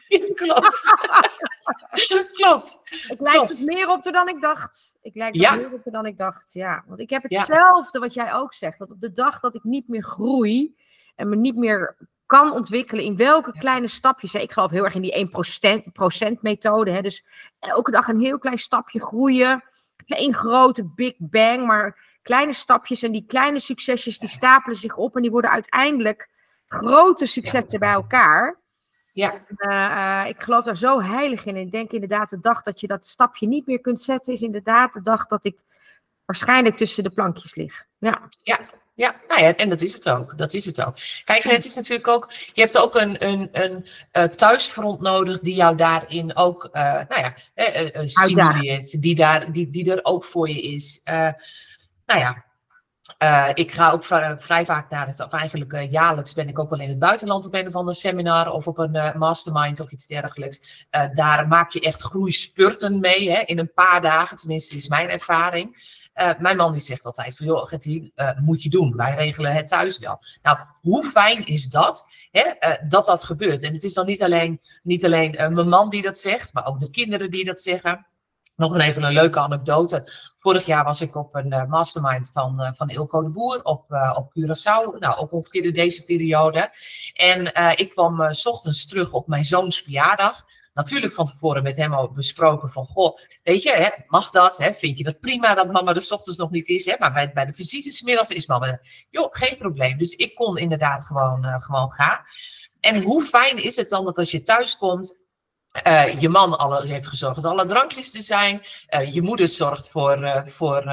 klopt. 0.34 0.82
klopt. 2.32 2.80
Ik 3.08 3.20
lijk 3.20 3.48
het 3.48 3.66
meer 3.66 3.88
op 3.88 4.06
er 4.06 4.12
dan 4.12 4.28
ik 4.28 4.40
dacht. 4.40 4.96
Ik 5.02 5.14
lijk 5.14 5.40
er 5.40 5.56
meer 5.56 5.72
op 5.72 5.86
er 5.86 5.92
dan 5.92 6.06
ik 6.06 6.16
dacht, 6.16 6.52
ja. 6.52 6.84
Want 6.86 7.00
ik 7.00 7.10
heb 7.10 7.22
hetzelfde 7.22 7.98
wat 7.98 8.14
jij 8.14 8.34
ook 8.34 8.54
zegt. 8.54 8.78
Dat 8.78 8.90
op 8.90 9.00
de 9.00 9.12
dag 9.12 9.40
dat 9.40 9.54
ik 9.54 9.64
niet 9.64 9.88
meer 9.88 10.02
groei 10.02 10.76
en 11.16 11.28
me 11.28 11.36
niet 11.36 11.56
meer 11.56 11.96
kan 12.26 12.52
ontwikkelen 12.52 13.04
in 13.04 13.16
welke 13.16 13.52
kleine 13.52 13.88
stapjes. 13.88 14.34
Ik 14.34 14.52
geloof 14.52 14.70
heel 14.70 14.84
erg 14.84 14.94
in 14.94 15.02
die 15.02 15.28
1% 16.36 16.40
methode. 16.40 16.90
Hè. 16.90 17.00
Dus 17.00 17.24
elke 17.58 17.90
dag 17.90 18.08
een 18.08 18.20
heel 18.20 18.38
klein 18.38 18.58
stapje 18.58 19.00
groeien. 19.00 19.64
Geen 20.16 20.34
grote 20.34 20.84
big 20.84 21.14
bang, 21.18 21.66
maar 21.66 22.18
kleine 22.22 22.52
stapjes. 22.52 23.02
En 23.02 23.12
die 23.12 23.24
kleine 23.26 23.60
succesjes 23.60 24.18
die 24.18 24.28
stapelen 24.28 24.76
zich 24.76 24.96
op 24.96 25.16
en 25.16 25.22
die 25.22 25.30
worden 25.30 25.50
uiteindelijk 25.50 26.28
grote 26.66 27.26
successen 27.26 27.78
bij 27.78 27.92
elkaar. 27.92 28.58
Ja. 29.12 29.34
Uh, 29.56 30.28
ik 30.28 30.40
geloof 30.40 30.64
daar 30.64 30.76
zo 30.76 31.00
heilig 31.00 31.44
in. 31.46 31.56
Ik 31.56 31.70
denk 31.70 31.90
inderdaad, 31.90 32.30
de 32.30 32.40
dag 32.40 32.62
dat 32.62 32.80
je 32.80 32.86
dat 32.86 33.06
stapje 33.06 33.46
niet 33.46 33.66
meer 33.66 33.80
kunt 33.80 34.00
zetten, 34.00 34.32
is 34.32 34.40
inderdaad 34.40 34.92
de 34.92 35.02
dag 35.02 35.26
dat 35.26 35.44
ik 35.44 35.58
waarschijnlijk 36.24 36.76
tussen 36.76 37.04
de 37.04 37.10
plankjes 37.10 37.54
lig. 37.54 37.84
Ja. 37.98 38.28
Ja, 38.42 38.58
ja, 39.00 39.20
nou 39.28 39.42
ja, 39.42 39.56
en 39.56 39.68
dat 39.68 39.80
is 39.80 39.92
het 39.92 40.08
ook. 40.08 40.38
Dat 40.38 40.54
is 40.54 40.64
het 40.64 40.84
ook. 40.84 40.96
Kijk, 41.24 41.42
het 41.42 41.64
is 41.64 41.74
natuurlijk 41.74 42.08
ook, 42.08 42.32
je 42.52 42.60
hebt 42.60 42.78
ook 42.78 42.94
een, 42.94 43.26
een, 43.26 43.48
een, 43.52 43.86
uh, 44.12 44.22
thuisfront 44.24 45.00
nodig 45.00 45.40
die 45.40 45.54
jou 45.54 45.76
daarin 45.76 46.36
ook, 46.36 46.68
uh, 46.72 46.82
nou 46.82 47.20
ja, 47.20 47.34
uh, 47.54 48.02
stimuleert, 48.04 49.02
die, 49.02 49.14
daar, 49.14 49.52
die, 49.52 49.70
die 49.70 49.92
er 49.92 50.04
ook 50.04 50.24
voor 50.24 50.48
je 50.48 50.62
is. 50.62 51.00
nou 51.04 52.20
ja, 52.20 52.44
uh, 53.22 53.48
ik 53.54 53.72
ga 53.72 53.90
ook 53.90 54.04
vrij 54.38 54.64
vaak 54.64 54.90
naar 54.90 55.06
het, 55.06 55.20
of 55.20 55.32
eigenlijk 55.32 55.72
uh, 55.72 55.90
jaarlijks 55.90 56.32
ben 56.32 56.48
ik 56.48 56.58
ook 56.58 56.70
wel 56.70 56.80
in 56.80 56.88
het 56.88 56.98
buitenland 56.98 57.46
op 57.46 57.54
een 57.54 57.68
of 57.68 57.74
ander 57.74 57.94
seminar 57.94 58.52
of 58.52 58.66
op 58.66 58.78
een 58.78 58.96
uh, 58.96 59.14
mastermind 59.14 59.80
of 59.80 59.90
iets 59.90 60.06
dergelijks. 60.06 60.86
daar 61.14 61.48
maak 61.48 61.70
je 61.70 61.80
echt 61.80 62.02
groeispurten 62.02 63.00
mee 63.00 63.30
hè, 63.30 63.40
in 63.40 63.58
een 63.58 63.72
paar 63.72 64.00
dagen, 64.00 64.36
tenminste 64.36 64.76
is 64.76 64.88
mijn 64.88 65.10
ervaring. 65.10 65.98
Uh, 66.20 66.30
mijn 66.38 66.56
man 66.56 66.72
die 66.72 66.80
zegt 66.80 67.04
altijd 67.04 67.36
van, 67.36 67.46
joh, 67.46 67.66
Gertie, 67.66 68.12
uh, 68.16 68.30
moet 68.38 68.62
je 68.62 68.68
doen. 68.68 68.96
Wij 68.96 69.14
regelen 69.14 69.52
het 69.52 69.68
thuis 69.68 69.98
wel. 69.98 70.18
Nou, 70.40 70.58
hoe 70.80 71.04
fijn 71.04 71.46
is 71.46 71.66
dat, 71.66 72.06
hè, 72.30 72.44
uh, 72.60 72.90
dat 72.90 73.06
dat 73.06 73.24
gebeurt? 73.24 73.62
En 73.62 73.72
het 73.72 73.84
is 73.84 73.94
dan 73.94 74.06
niet 74.06 74.22
alleen, 74.22 74.60
niet 74.82 75.04
alleen 75.04 75.30
mijn 75.30 75.68
man 75.68 75.90
die 75.90 76.02
dat 76.02 76.18
zegt, 76.18 76.54
maar 76.54 76.66
ook 76.66 76.80
de 76.80 76.90
kinderen 76.90 77.30
die 77.30 77.44
dat 77.44 77.60
zeggen. 77.60 78.06
Nog 78.60 78.78
even 78.78 79.02
een 79.02 79.12
leuke 79.12 79.38
anekdote. 79.38 80.12
Vorig 80.36 80.66
jaar 80.66 80.84
was 80.84 81.00
ik 81.00 81.16
op 81.16 81.34
een 81.34 81.52
uh, 81.52 81.64
mastermind 81.64 82.30
van, 82.32 82.60
uh, 82.60 82.70
van 82.74 82.88
Ilko 82.88 83.22
de 83.22 83.28
Boer 83.28 83.62
op, 83.62 83.90
uh, 83.90 84.16
op 84.16 84.30
Curaçao. 84.30 84.98
Nou, 84.98 85.16
ook 85.16 85.32
ongeveer 85.32 85.64
in 85.64 85.72
deze 85.72 86.04
periode. 86.04 86.70
En 87.14 87.54
ik 87.76 87.90
kwam 87.90 88.34
s 88.34 88.46
ochtends 88.46 88.86
terug 88.86 89.12
op 89.12 89.26
mijn 89.26 89.44
zoons 89.44 89.82
verjaardag. 89.82 90.44
Natuurlijk 90.74 91.12
van 91.12 91.24
tevoren 91.24 91.62
met 91.62 91.76
hem 91.76 91.92
al 91.92 92.12
besproken 92.12 92.70
van, 92.70 92.86
goh, 92.86 93.16
weet 93.42 93.62
je, 93.62 93.72
hè, 93.72 93.88
mag 94.06 94.30
dat? 94.30 94.56
Hè? 94.56 94.74
Vind 94.74 94.98
je 94.98 95.04
dat 95.04 95.20
prima 95.20 95.54
dat 95.54 95.72
mama 95.72 95.94
er 95.94 96.02
s 96.02 96.12
ochtends 96.12 96.38
nog 96.38 96.50
niet 96.50 96.68
is? 96.68 96.84
Hè? 96.84 96.94
Maar 96.98 97.12
bij, 97.12 97.32
bij 97.32 97.46
de 97.46 97.52
visites 97.52 98.02
middags 98.02 98.30
is 98.30 98.46
mama, 98.46 98.80
joh, 99.10 99.28
geen 99.30 99.58
probleem. 99.58 99.98
Dus 99.98 100.12
ik 100.12 100.34
kon 100.34 100.56
inderdaad 100.56 101.04
gewoon, 101.04 101.44
gewoon 101.44 101.90
gaan. 101.90 102.20
En 102.80 103.02
hoe 103.02 103.22
fijn 103.22 103.62
is 103.62 103.76
het 103.76 103.88
dan 103.88 104.04
dat 104.04 104.18
als 104.18 104.30
je 104.30 104.42
thuis 104.42 104.76
komt 104.76 105.19
uh, 105.86 106.20
je 106.20 106.28
man 106.28 106.58
alle, 106.58 106.86
heeft 106.86 107.08
gezorgd 107.08 107.42
dat 107.42 107.52
alle 107.52 107.64
drankjes 107.64 108.14
er 108.14 108.22
zijn. 108.22 108.62
Uh, 108.90 109.14
je 109.14 109.22
moeder 109.22 109.48
zorgt 109.48 109.90
voor, 109.90 110.22
uh, 110.22 110.44
voor 110.44 110.84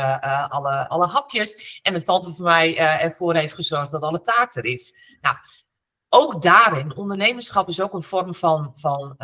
alle, 0.49 0.87
alle 0.89 1.07
hapjes. 1.07 1.79
En 1.83 1.95
een 1.95 2.03
tante 2.03 2.33
van 2.33 2.45
mij 2.45 2.77
ervoor 2.77 3.35
heeft 3.35 3.53
gezorgd 3.53 3.91
dat 3.91 4.01
alle 4.01 4.21
taart 4.21 4.55
er 4.55 4.65
is. 4.65 4.95
Nou, 5.21 5.35
ook 6.09 6.41
daarin, 6.41 6.95
ondernemerschap 6.95 7.67
is 7.67 7.81
ook 7.81 7.93
een 7.93 8.03
vorm 8.03 8.35
van, 8.35 8.73
van 8.75 9.15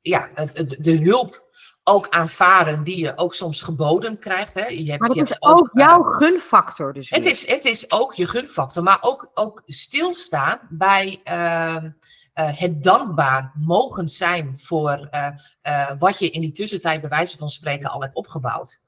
ja, 0.00 0.28
de, 0.34 0.76
de 0.80 0.96
hulp 0.98 1.44
ook 1.84 2.08
aanvaren 2.08 2.84
die 2.84 2.98
je 2.98 3.16
ook 3.16 3.34
soms 3.34 3.62
geboden 3.62 4.18
krijgt. 4.18 4.54
Hè. 4.54 4.66
Je 4.66 4.90
hebt, 4.90 5.00
maar 5.00 5.08
dat 5.08 5.30
is 5.30 5.42
ook, 5.42 5.58
ook 5.58 5.70
jouw 5.72 6.02
gunfactor 6.02 6.92
dus. 6.92 7.10
Het 7.10 7.26
is, 7.26 7.48
het 7.48 7.64
is 7.64 7.90
ook 7.90 8.14
je 8.14 8.26
gunfactor, 8.26 8.82
maar 8.82 8.98
ook, 9.00 9.30
ook 9.34 9.62
stilstaan 9.66 10.60
bij 10.70 11.20
ehm, 11.24 11.90
het 12.34 12.82
dankbaar 12.82 13.52
mogen 13.54 14.08
zijn 14.08 14.58
voor 14.58 15.08
uh, 15.10 15.28
uh, 15.62 15.90
wat 15.98 16.18
je 16.18 16.30
in 16.30 16.40
die 16.40 16.52
tussentijd 16.52 17.00
bij 17.00 17.10
wijze 17.10 17.38
van 17.38 17.48
spreken 17.48 17.90
al 17.90 18.02
hebt 18.02 18.14
opgebouwd. 18.14 18.80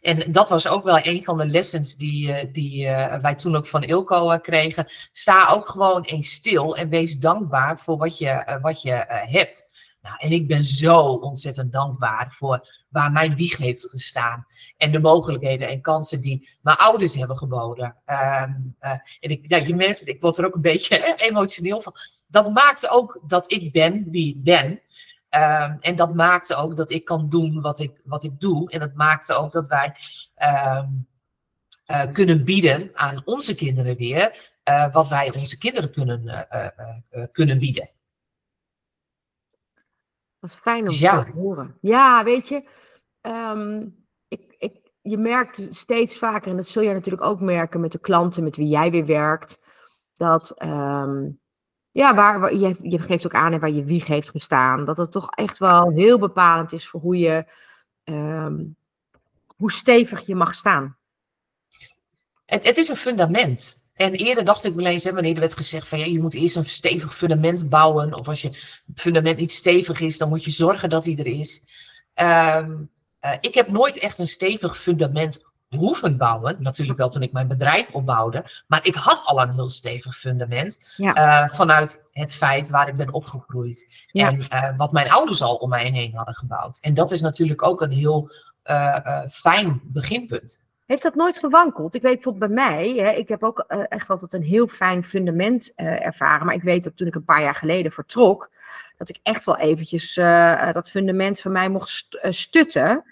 en 0.00 0.32
dat 0.32 0.48
was 0.48 0.68
ook 0.68 0.84
wel 0.84 1.06
een 1.06 1.24
van 1.24 1.38
de 1.38 1.46
lessons 1.46 1.96
die, 1.96 2.50
die 2.50 2.86
wij 3.22 3.34
toen 3.34 3.56
ook 3.56 3.68
van 3.68 3.82
Ilko 3.82 4.38
kregen. 4.38 4.86
Sta 5.12 5.48
ook 5.48 5.68
gewoon 5.68 6.02
eens 6.02 6.30
stil 6.30 6.76
en 6.76 6.88
wees 6.88 7.18
dankbaar 7.18 7.78
voor 7.78 7.96
wat 7.96 8.18
je, 8.18 8.58
wat 8.62 8.82
je 8.82 9.04
hebt. 9.08 9.71
Nou, 10.02 10.16
en 10.18 10.30
ik 10.30 10.46
ben 10.46 10.64
zo 10.64 10.98
ontzettend 11.00 11.72
dankbaar 11.72 12.34
voor 12.38 12.84
waar 12.88 13.12
mijn 13.12 13.36
wieg 13.36 13.56
heeft 13.56 13.90
gestaan. 13.90 14.46
En 14.76 14.92
de 14.92 15.00
mogelijkheden 15.00 15.68
en 15.68 15.80
kansen 15.80 16.20
die 16.20 16.48
mijn 16.62 16.76
ouders 16.76 17.14
hebben 17.14 17.36
geboden. 17.36 17.96
Um, 18.06 18.76
uh, 18.80 18.90
en 19.20 19.30
ik, 19.30 19.66
je 19.66 19.74
merkt, 19.74 20.08
ik 20.08 20.20
word 20.20 20.38
er 20.38 20.46
ook 20.46 20.54
een 20.54 20.60
beetje 20.60 21.14
emotioneel 21.28 21.80
van. 21.80 21.94
Dat 22.26 22.52
maakte 22.52 22.88
ook 22.88 23.22
dat 23.26 23.52
ik 23.52 23.72
ben 23.72 24.10
wie 24.10 24.28
ik 24.28 24.42
ben. 24.42 24.70
Um, 24.70 25.76
en 25.80 25.96
dat 25.96 26.14
maakte 26.14 26.54
ook 26.54 26.76
dat 26.76 26.90
ik 26.90 27.04
kan 27.04 27.28
doen 27.28 27.60
wat 27.60 27.80
ik, 27.80 28.00
wat 28.04 28.24
ik 28.24 28.40
doe. 28.40 28.70
En 28.70 28.80
dat 28.80 28.94
maakte 28.94 29.34
ook 29.34 29.52
dat 29.52 29.66
wij 29.66 29.94
um, 30.76 31.08
uh, 31.90 32.12
kunnen 32.12 32.44
bieden 32.44 32.90
aan 32.94 33.22
onze 33.24 33.54
kinderen 33.54 33.96
weer. 33.96 34.52
Uh, 34.70 34.92
wat 34.92 35.08
wij 35.08 35.34
onze 35.34 35.58
kinderen 35.58 35.92
kunnen, 35.92 36.46
kunnen 37.32 37.58
bieden. 37.58 37.90
Wat 40.42 40.56
fijn 40.56 40.88
om 40.88 40.94
ja. 40.94 41.24
te 41.24 41.30
horen. 41.30 41.78
Ja, 41.80 42.24
weet 42.24 42.48
je, 42.48 42.68
um, 43.20 43.96
ik, 44.28 44.54
ik, 44.58 44.92
je 45.00 45.16
merkt 45.16 45.66
steeds 45.70 46.18
vaker, 46.18 46.50
en 46.50 46.56
dat 46.56 46.66
zul 46.66 46.82
je 46.82 46.92
natuurlijk 46.92 47.22
ook 47.22 47.40
merken 47.40 47.80
met 47.80 47.92
de 47.92 47.98
klanten 47.98 48.42
met 48.42 48.56
wie 48.56 48.68
jij 48.68 48.90
weer 48.90 49.06
werkt, 49.06 49.58
dat, 50.16 50.62
um, 50.62 51.40
ja, 51.90 52.14
waar, 52.14 52.40
waar, 52.40 52.54
je, 52.54 52.76
je 52.80 52.98
geeft 52.98 53.26
ook 53.26 53.34
aan 53.34 53.58
waar 53.58 53.70
je 53.70 53.84
wieg 53.84 54.06
heeft 54.06 54.30
gestaan, 54.30 54.84
dat 54.84 54.96
het 54.96 55.12
toch 55.12 55.30
echt 55.30 55.58
wel 55.58 55.90
heel 55.90 56.18
bepalend 56.18 56.72
is 56.72 56.88
voor 56.88 57.00
hoe 57.00 57.18
je, 57.18 57.46
um, 58.04 58.76
hoe 59.56 59.72
stevig 59.72 60.26
je 60.26 60.34
mag 60.34 60.54
staan. 60.54 60.96
Het, 62.44 62.64
het 62.64 62.76
is 62.76 62.88
een 62.88 62.96
fundament. 62.96 63.81
En 63.92 64.12
eerder 64.14 64.44
dacht 64.44 64.64
ik 64.64 64.74
wel 64.74 64.86
eens, 64.86 65.04
hè, 65.04 65.12
wanneer 65.12 65.34
er 65.34 65.40
werd 65.40 65.56
gezegd 65.56 65.88
van 65.88 65.98
ja, 65.98 66.04
je 66.04 66.20
moet 66.20 66.34
eerst 66.34 66.56
een 66.56 66.64
stevig 66.64 67.16
fundament 67.16 67.68
bouwen. 67.68 68.14
Of 68.14 68.28
als 68.28 68.42
je 68.42 68.48
het 68.48 69.00
fundament 69.00 69.38
niet 69.38 69.52
stevig 69.52 70.00
is, 70.00 70.18
dan 70.18 70.28
moet 70.28 70.44
je 70.44 70.50
zorgen 70.50 70.88
dat 70.88 71.04
hij 71.04 71.16
er 71.16 71.26
is. 71.26 71.64
Um, 72.14 72.90
uh, 73.20 73.32
ik 73.40 73.54
heb 73.54 73.68
nooit 73.68 73.98
echt 73.98 74.18
een 74.18 74.26
stevig 74.26 74.76
fundament 74.76 75.50
hoeven 75.68 76.18
bouwen. 76.18 76.56
Natuurlijk 76.58 76.98
wel 76.98 77.08
toen 77.08 77.22
ik 77.22 77.32
mijn 77.32 77.48
bedrijf 77.48 77.90
opbouwde. 77.90 78.44
Maar 78.66 78.86
ik 78.86 78.94
had 78.94 79.22
al 79.24 79.40
een 79.40 79.52
heel 79.54 79.70
stevig 79.70 80.16
fundament. 80.16 80.94
Ja. 80.96 81.16
Uh, 81.16 81.48
vanuit 81.48 82.04
het 82.12 82.34
feit 82.34 82.70
waar 82.70 82.88
ik 82.88 82.96
ben 82.96 83.12
opgegroeid. 83.12 84.04
Ja. 84.06 84.28
En 84.28 84.40
uh, 84.40 84.76
wat 84.76 84.92
mijn 84.92 85.10
ouders 85.10 85.42
al 85.42 85.54
om 85.54 85.68
mij 85.68 85.90
heen 85.90 86.14
hadden 86.14 86.34
gebouwd. 86.34 86.78
En 86.80 86.94
dat 86.94 87.12
is 87.12 87.20
natuurlijk 87.20 87.62
ook 87.62 87.80
een 87.80 87.92
heel 87.92 88.30
fijn 89.30 89.80
beginpunt. 89.84 90.60
Heeft 90.92 91.04
dat 91.04 91.14
nooit 91.14 91.38
gewankeld? 91.38 91.94
Ik 91.94 92.02
weet 92.02 92.14
bijvoorbeeld 92.14 92.52
bij 92.52 92.64
mij, 92.64 92.88
hè, 92.88 93.10
ik 93.10 93.28
heb 93.28 93.42
ook 93.42 93.64
uh, 93.68 93.84
echt 93.88 94.10
altijd 94.10 94.32
een 94.32 94.42
heel 94.42 94.66
fijn 94.66 95.04
fundament 95.04 95.72
uh, 95.76 96.06
ervaren. 96.06 96.46
Maar 96.46 96.54
ik 96.54 96.62
weet 96.62 96.84
dat 96.84 96.96
toen 96.96 97.06
ik 97.06 97.14
een 97.14 97.24
paar 97.24 97.42
jaar 97.42 97.54
geleden 97.54 97.92
vertrok, 97.92 98.50
dat 98.98 99.08
ik 99.08 99.18
echt 99.22 99.44
wel 99.44 99.56
eventjes 99.56 100.16
uh, 100.16 100.72
dat 100.72 100.90
fundament 100.90 101.40
van 101.40 101.52
mij 101.52 101.68
mocht 101.68 101.88
st 101.88 102.18
stutten. 102.28 103.04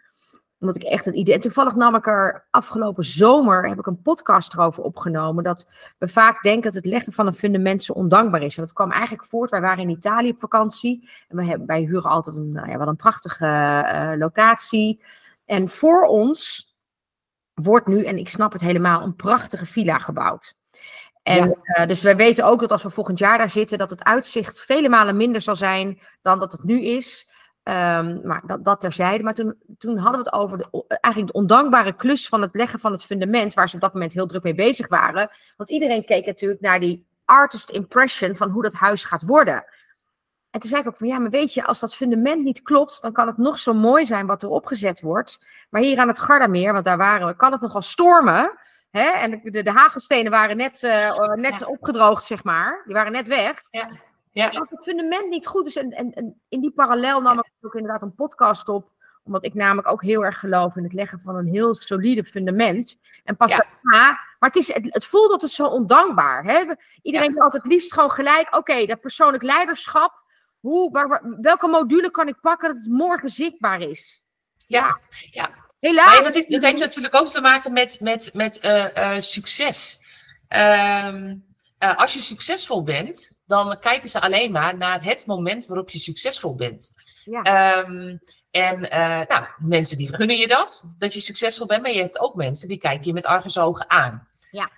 Omdat 0.58 0.76
ik 0.76 0.82
echt 0.82 1.04
het 1.04 1.14
idee. 1.14 1.34
En 1.34 1.40
toevallig 1.40 1.74
nam 1.74 1.94
ik 1.94 2.06
er 2.06 2.46
afgelopen 2.50 3.04
zomer 3.04 3.68
heb 3.68 3.78
ik 3.78 3.86
een 3.86 4.02
podcast 4.02 4.54
erover 4.54 4.82
opgenomen. 4.82 5.44
Dat 5.44 5.68
we 5.98 6.08
vaak 6.08 6.42
denken 6.42 6.62
dat 6.62 6.74
het 6.74 6.86
leggen 6.86 7.12
van 7.12 7.26
een 7.26 7.34
fundament 7.34 7.82
zo 7.82 7.92
ondankbaar 7.92 8.42
is. 8.42 8.56
En 8.56 8.62
dat 8.62 8.72
kwam 8.72 8.90
eigenlijk 8.90 9.24
voort. 9.24 9.50
Wij 9.50 9.60
waren 9.60 9.82
in 9.82 9.90
Italië 9.90 10.30
op 10.30 10.38
vakantie. 10.38 11.08
En 11.28 11.36
wij, 11.36 11.46
hebben, 11.46 11.66
wij 11.66 11.80
huren 11.80 12.10
altijd 12.10 12.36
een, 12.36 12.52
nou 12.52 12.70
ja, 12.70 12.78
een 12.78 12.96
prachtige 12.96 14.14
locatie. 14.18 15.02
En 15.44 15.68
voor 15.68 16.06
ons 16.06 16.68
wordt 17.62 17.86
nu, 17.86 18.04
en 18.04 18.18
ik 18.18 18.28
snap 18.28 18.52
het 18.52 18.60
helemaal, 18.60 19.02
een 19.02 19.16
prachtige 19.16 19.66
villa 19.66 19.98
gebouwd. 19.98 20.54
En 21.22 21.56
ja. 21.62 21.82
uh, 21.82 21.88
dus 21.88 22.02
wij 22.02 22.16
weten 22.16 22.44
ook 22.44 22.60
dat 22.60 22.72
als 22.72 22.82
we 22.82 22.90
volgend 22.90 23.18
jaar 23.18 23.38
daar 23.38 23.50
zitten, 23.50 23.78
dat 23.78 23.90
het 23.90 24.04
uitzicht 24.04 24.60
vele 24.60 24.88
malen 24.88 25.16
minder 25.16 25.40
zal 25.40 25.56
zijn 25.56 26.00
dan 26.22 26.38
dat 26.38 26.52
het 26.52 26.64
nu 26.64 26.82
is. 26.82 27.28
Um, 27.62 28.20
maar 28.24 28.42
dat, 28.46 28.64
dat 28.64 28.80
terzijde. 28.80 29.24
Maar 29.24 29.34
toen, 29.34 29.54
toen 29.78 29.96
hadden 29.96 30.22
we 30.22 30.30
het 30.30 30.32
over 30.32 30.58
de, 30.58 30.84
eigenlijk 30.86 31.32
de 31.32 31.38
ondankbare 31.38 31.96
klus 31.96 32.28
van 32.28 32.40
het 32.40 32.54
leggen 32.54 32.78
van 32.78 32.92
het 32.92 33.04
fundament, 33.04 33.54
waar 33.54 33.68
ze 33.68 33.74
op 33.74 33.80
dat 33.80 33.92
moment 33.92 34.12
heel 34.12 34.26
druk 34.26 34.42
mee 34.42 34.54
bezig 34.54 34.88
waren. 34.88 35.30
Want 35.56 35.70
iedereen 35.70 36.04
keek 36.04 36.26
natuurlijk 36.26 36.60
naar 36.60 36.80
die 36.80 37.06
artist 37.24 37.70
impression 37.70 38.36
van 38.36 38.50
hoe 38.50 38.62
dat 38.62 38.74
huis 38.74 39.04
gaat 39.04 39.22
worden. 39.22 39.64
En 40.50 40.60
toen 40.60 40.70
zei 40.70 40.82
ik 40.82 40.88
ook 40.88 40.96
van 40.96 41.06
ja, 41.06 41.18
maar 41.18 41.30
weet 41.30 41.54
je, 41.54 41.64
als 41.64 41.80
dat 41.80 41.94
fundament 41.94 42.42
niet 42.42 42.62
klopt, 42.62 43.02
dan 43.02 43.12
kan 43.12 43.26
het 43.26 43.36
nog 43.36 43.58
zo 43.58 43.72
mooi 43.74 44.06
zijn 44.06 44.26
wat 44.26 44.42
er 44.42 44.48
opgezet 44.48 45.00
wordt. 45.00 45.46
Maar 45.70 45.82
hier 45.82 45.98
aan 45.98 46.08
het 46.08 46.18
Gardameer, 46.18 46.72
want 46.72 46.84
daar 46.84 46.96
waren 46.96 47.26
we, 47.26 47.36
kan 47.36 47.52
het 47.52 47.60
nogal 47.60 47.82
stormen. 47.82 48.58
Hè? 48.90 49.08
En 49.08 49.30
de, 49.30 49.50
de, 49.50 49.62
de 49.62 49.70
hagelstenen 49.70 50.30
waren 50.30 50.56
net, 50.56 50.82
uh, 50.82 51.32
net 51.32 51.58
ja. 51.58 51.66
opgedroogd, 51.66 52.24
zeg 52.24 52.44
maar. 52.44 52.82
Die 52.84 52.94
waren 52.94 53.12
net 53.12 53.26
weg. 53.26 53.58
Ja. 53.70 53.90
Ja. 54.32 54.48
Als 54.48 54.70
het 54.70 54.82
fundament 54.82 55.28
niet 55.28 55.46
goed 55.46 55.66
is, 55.66 55.76
en, 55.76 55.90
en, 55.90 56.12
en 56.12 56.40
in 56.48 56.60
die 56.60 56.70
parallel 56.70 57.20
nam 57.20 57.38
ik 57.38 57.52
ook 57.60 57.74
inderdaad 57.74 58.02
een 58.02 58.14
podcast 58.14 58.68
op 58.68 58.90
omdat 59.24 59.44
ik 59.44 59.54
namelijk 59.54 59.88
ook 59.88 60.02
heel 60.02 60.24
erg 60.24 60.38
geloof 60.38 60.76
in 60.76 60.82
het 60.82 60.92
leggen 60.92 61.20
van 61.20 61.36
een 61.36 61.46
heel 61.46 61.74
solide 61.74 62.24
fundament. 62.24 62.98
En 63.24 63.36
pas 63.36 63.50
ja. 63.50 63.66
daarna. 63.82 64.06
Maar 64.38 64.50
het, 64.50 64.56
is, 64.56 64.74
het, 64.74 64.94
het 64.94 65.06
voelt 65.06 65.30
altijd 65.30 65.50
zo 65.50 65.66
ondankbaar. 65.66 66.44
Hè? 66.44 66.64
Iedereen 67.02 67.32
wil 67.32 67.42
altijd 67.42 67.62
het 67.62 67.72
liefst 67.72 67.92
gewoon 67.92 68.10
gelijk. 68.10 68.46
Oké, 68.46 68.56
okay, 68.56 68.86
dat 68.86 69.00
persoonlijk 69.00 69.42
leiderschap. 69.42 70.19
Hoe, 70.60 70.90
waar, 70.90 71.08
waar, 71.08 71.22
welke 71.40 71.66
module 71.66 72.10
kan 72.10 72.28
ik 72.28 72.40
pakken 72.40 72.68
dat 72.68 72.78
het 72.78 72.92
morgen 72.92 73.28
zichtbaar 73.28 73.80
is? 73.80 74.26
Ja, 74.66 74.98
ja. 75.30 75.50
Helaas. 75.78 76.14
Maar 76.14 76.22
dat, 76.22 76.36
is, 76.36 76.46
dat 76.46 76.62
heeft 76.62 76.78
natuurlijk 76.78 77.14
ook 77.14 77.28
te 77.28 77.40
maken 77.40 77.72
met, 77.72 78.00
met, 78.00 78.30
met 78.34 78.64
uh, 78.64 78.84
uh, 78.96 79.20
succes. 79.20 80.02
Um, 81.04 81.44
uh, 81.78 81.96
als 81.96 82.14
je 82.14 82.20
succesvol 82.20 82.82
bent, 82.82 83.38
dan 83.46 83.78
kijken 83.78 84.08
ze 84.08 84.20
alleen 84.20 84.52
maar 84.52 84.76
naar 84.76 85.04
het 85.04 85.26
moment 85.26 85.66
waarop 85.66 85.90
je 85.90 85.98
succesvol 85.98 86.54
bent. 86.54 86.92
Ja. 87.24 87.78
Um, 87.78 88.20
en 88.50 88.80
nou, 89.28 89.46
mensen 89.58 89.96
die 89.96 90.14
gunnen 90.14 90.36
je 90.36 90.48
dat, 90.48 90.94
dat 90.98 91.14
je 91.14 91.20
succesvol 91.20 91.66
bent, 91.66 91.82
maar 91.82 91.92
je 91.92 92.00
hebt 92.00 92.20
ook 92.20 92.34
mensen 92.34 92.68
die 92.68 92.78
kijken 92.78 93.06
je 93.06 93.12
met 93.12 93.24
argusogen 93.24 93.90
aan. 93.90 94.28
Ja. 94.50 94.70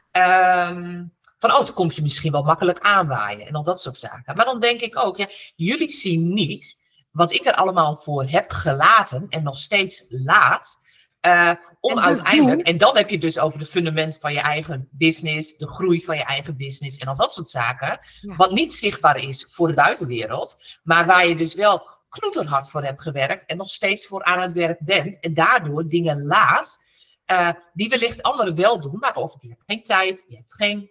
Um, 0.68 1.12
van, 1.42 1.50
oh, 1.50 1.64
dan 1.64 1.74
kom 1.74 1.90
je 1.94 2.02
misschien 2.02 2.32
wel 2.32 2.42
makkelijk 2.42 2.78
aanwaaien 2.80 3.46
en 3.46 3.54
al 3.54 3.62
dat 3.62 3.80
soort 3.80 3.96
zaken. 3.96 4.36
Maar 4.36 4.44
dan 4.44 4.60
denk 4.60 4.80
ik 4.80 4.98
ook, 4.98 5.16
ja, 5.16 5.26
jullie 5.56 5.90
zien 5.90 6.32
niet 6.32 6.76
wat 7.10 7.32
ik 7.32 7.46
er 7.46 7.54
allemaal 7.54 7.96
voor 7.96 8.24
heb 8.24 8.50
gelaten 8.50 9.26
en 9.28 9.42
nog 9.42 9.58
steeds 9.58 10.04
laat. 10.08 10.80
Uh, 11.26 11.52
om 11.80 11.90
en 11.90 12.04
uiteindelijk, 12.04 12.56
doen. 12.56 12.64
en 12.64 12.78
dan 12.78 12.96
heb 12.96 13.08
je 13.08 13.18
dus 13.18 13.38
over 13.38 13.58
de 13.58 13.66
fundament 13.66 14.18
van 14.20 14.32
je 14.32 14.40
eigen 14.40 14.88
business, 14.90 15.56
de 15.56 15.68
groei 15.68 16.04
van 16.04 16.16
je 16.16 16.24
eigen 16.24 16.56
business 16.56 16.96
en 16.96 17.08
al 17.08 17.16
dat 17.16 17.32
soort 17.32 17.48
zaken. 17.48 17.98
Ja. 18.20 18.36
Wat 18.36 18.50
niet 18.50 18.74
zichtbaar 18.74 19.16
is 19.16 19.52
voor 19.54 19.68
de 19.68 19.74
buitenwereld, 19.74 20.78
maar 20.82 21.06
waar 21.06 21.26
je 21.26 21.36
dus 21.36 21.54
wel 21.54 21.88
knoeterhard 22.08 22.70
voor 22.70 22.82
hebt 22.82 23.02
gewerkt 23.02 23.46
en 23.46 23.56
nog 23.56 23.68
steeds 23.68 24.06
voor 24.06 24.24
aan 24.24 24.40
het 24.40 24.52
werk 24.52 24.78
bent 24.80 25.20
en 25.20 25.34
daardoor 25.34 25.88
dingen 25.88 26.26
laat 26.26 26.78
uh, 27.26 27.50
die 27.72 27.88
wellicht 27.88 28.22
anderen 28.22 28.54
wel 28.54 28.80
doen, 28.80 28.98
maar 28.98 29.16
of 29.16 29.36
je 29.40 29.48
hebt 29.48 29.62
geen 29.66 29.82
tijd, 29.82 30.24
je 30.28 30.36
hebt 30.36 30.54
geen, 30.54 30.90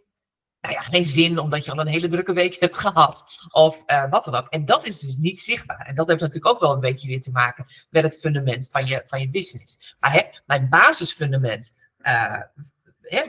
nou 0.62 0.74
ja, 0.74 0.82
geen 0.82 1.06
zin 1.06 1.40
omdat 1.40 1.66
je 1.66 1.72
al 1.72 1.80
een 1.80 1.88
hele 1.88 2.08
drukke 2.08 2.34
week 2.34 2.60
hebt 2.60 2.78
gehad 2.78 3.26
of 3.50 3.84
uh, 3.88 4.10
wat 4.10 4.24
dan 4.24 4.36
ook. 4.36 4.48
En 4.50 4.66
dat 4.66 4.86
is 4.86 5.00
dus 5.00 5.18
niet 5.18 5.40
zichtbaar. 5.40 5.86
En 5.86 5.96
dat 5.96 6.08
heeft 6.08 6.22
natuurlijk 6.22 6.54
ook 6.54 6.60
wel 6.60 6.74
een 6.74 6.80
beetje 6.80 7.08
weer 7.08 7.22
te 7.22 7.32
maken 7.32 7.66
met 7.90 8.04
het 8.04 8.20
fundament 8.20 8.70
van 8.72 8.86
je, 8.86 9.02
van 9.06 9.20
je 9.20 9.30
business. 9.30 9.96
Maar 10.00 10.14
hè, 10.14 10.22
mijn 10.46 10.70
basisfundament 10.70 11.76
uh, 12.02 12.40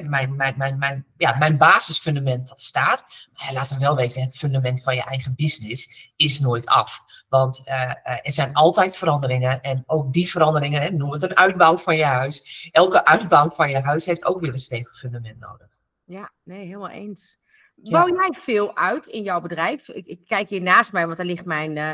mijn, 0.02 0.36
mijn, 0.36 0.54
mijn, 0.56 0.78
mijn, 0.78 1.06
ja, 1.16 1.36
mijn 1.36 1.56
basisfundament 1.56 2.48
dat 2.48 2.60
staat. 2.60 3.28
Maar 3.32 3.52
laten 3.52 3.78
we 3.78 3.84
wel 3.84 3.96
weten, 3.96 4.22
het 4.22 4.36
fundament 4.36 4.82
van 4.82 4.94
je 4.94 5.02
eigen 5.02 5.34
business 5.34 6.10
is 6.16 6.40
nooit 6.40 6.66
af. 6.66 7.02
Want 7.28 7.62
uh, 7.68 7.92
er 8.04 8.32
zijn 8.32 8.54
altijd 8.54 8.96
veranderingen. 8.96 9.60
En 9.60 9.82
ook 9.86 10.12
die 10.12 10.30
veranderingen, 10.30 10.82
hè, 10.82 10.90
noem 10.90 11.12
het 11.12 11.22
een 11.22 11.36
uitbouw 11.36 11.78
van 11.78 11.96
je 11.96 12.04
huis. 12.04 12.68
Elke 12.72 13.04
uitbouw 13.04 13.50
van 13.50 13.70
je 13.70 13.80
huis 13.80 14.06
heeft 14.06 14.24
ook 14.24 14.40
weer 14.40 14.52
een 14.52 14.58
stevig 14.58 14.98
fundament 14.98 15.38
nodig. 15.38 15.80
Ja, 16.12 16.32
nee, 16.42 16.66
helemaal 16.66 16.88
eens. 16.88 17.38
Bouw 17.74 18.08
jij 18.08 18.30
veel 18.32 18.76
uit 18.76 19.06
in 19.06 19.22
jouw 19.22 19.40
bedrijf? 19.40 19.88
Ik, 19.88 20.06
ik, 20.06 20.20
kijk 20.26 20.48
hier 20.48 20.62
naast 20.62 20.92
mij, 20.92 21.04
want 21.04 21.16
daar 21.16 21.26
ligt 21.26 21.44
mijn 21.44 21.76
uh, 21.76 21.90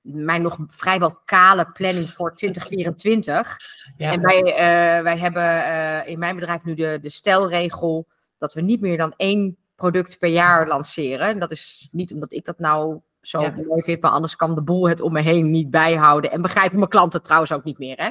mijn 0.00 0.42
nog 0.42 0.58
vrijwel 0.68 1.20
kale 1.24 1.70
planning 1.72 2.10
voor 2.10 2.34
2024. 2.34 3.58
Ja. 3.96 4.12
En 4.12 4.20
wij, 4.20 4.42
uh, 4.42 5.02
wij 5.02 5.18
hebben 5.18 5.42
uh, 5.42 6.08
in 6.08 6.18
mijn 6.18 6.34
bedrijf 6.34 6.64
nu 6.64 6.74
de, 6.74 6.98
de 7.00 7.10
stelregel 7.10 8.06
dat 8.38 8.54
we 8.54 8.60
niet 8.60 8.80
meer 8.80 8.96
dan 8.96 9.14
één 9.16 9.56
product 9.74 10.18
per 10.18 10.28
jaar 10.28 10.68
lanceren. 10.68 11.26
En 11.26 11.38
dat 11.38 11.50
is 11.50 11.88
niet 11.92 12.12
omdat 12.12 12.32
ik 12.32 12.44
dat 12.44 12.58
nou 12.58 13.00
zo 13.20 13.40
ja. 13.40 13.54
mooi 13.66 13.82
vind, 13.82 14.00
maar 14.00 14.10
anders 14.10 14.36
kan 14.36 14.54
de 14.54 14.62
boel 14.62 14.88
het 14.88 15.00
om 15.00 15.12
me 15.12 15.20
heen 15.20 15.50
niet 15.50 15.70
bijhouden. 15.70 16.30
En 16.30 16.42
begrijpen 16.42 16.78
mijn 16.78 16.90
klanten 16.90 17.22
trouwens 17.22 17.52
ook 17.52 17.64
niet 17.64 17.78
meer. 17.78 17.96
Hè? 17.96 18.10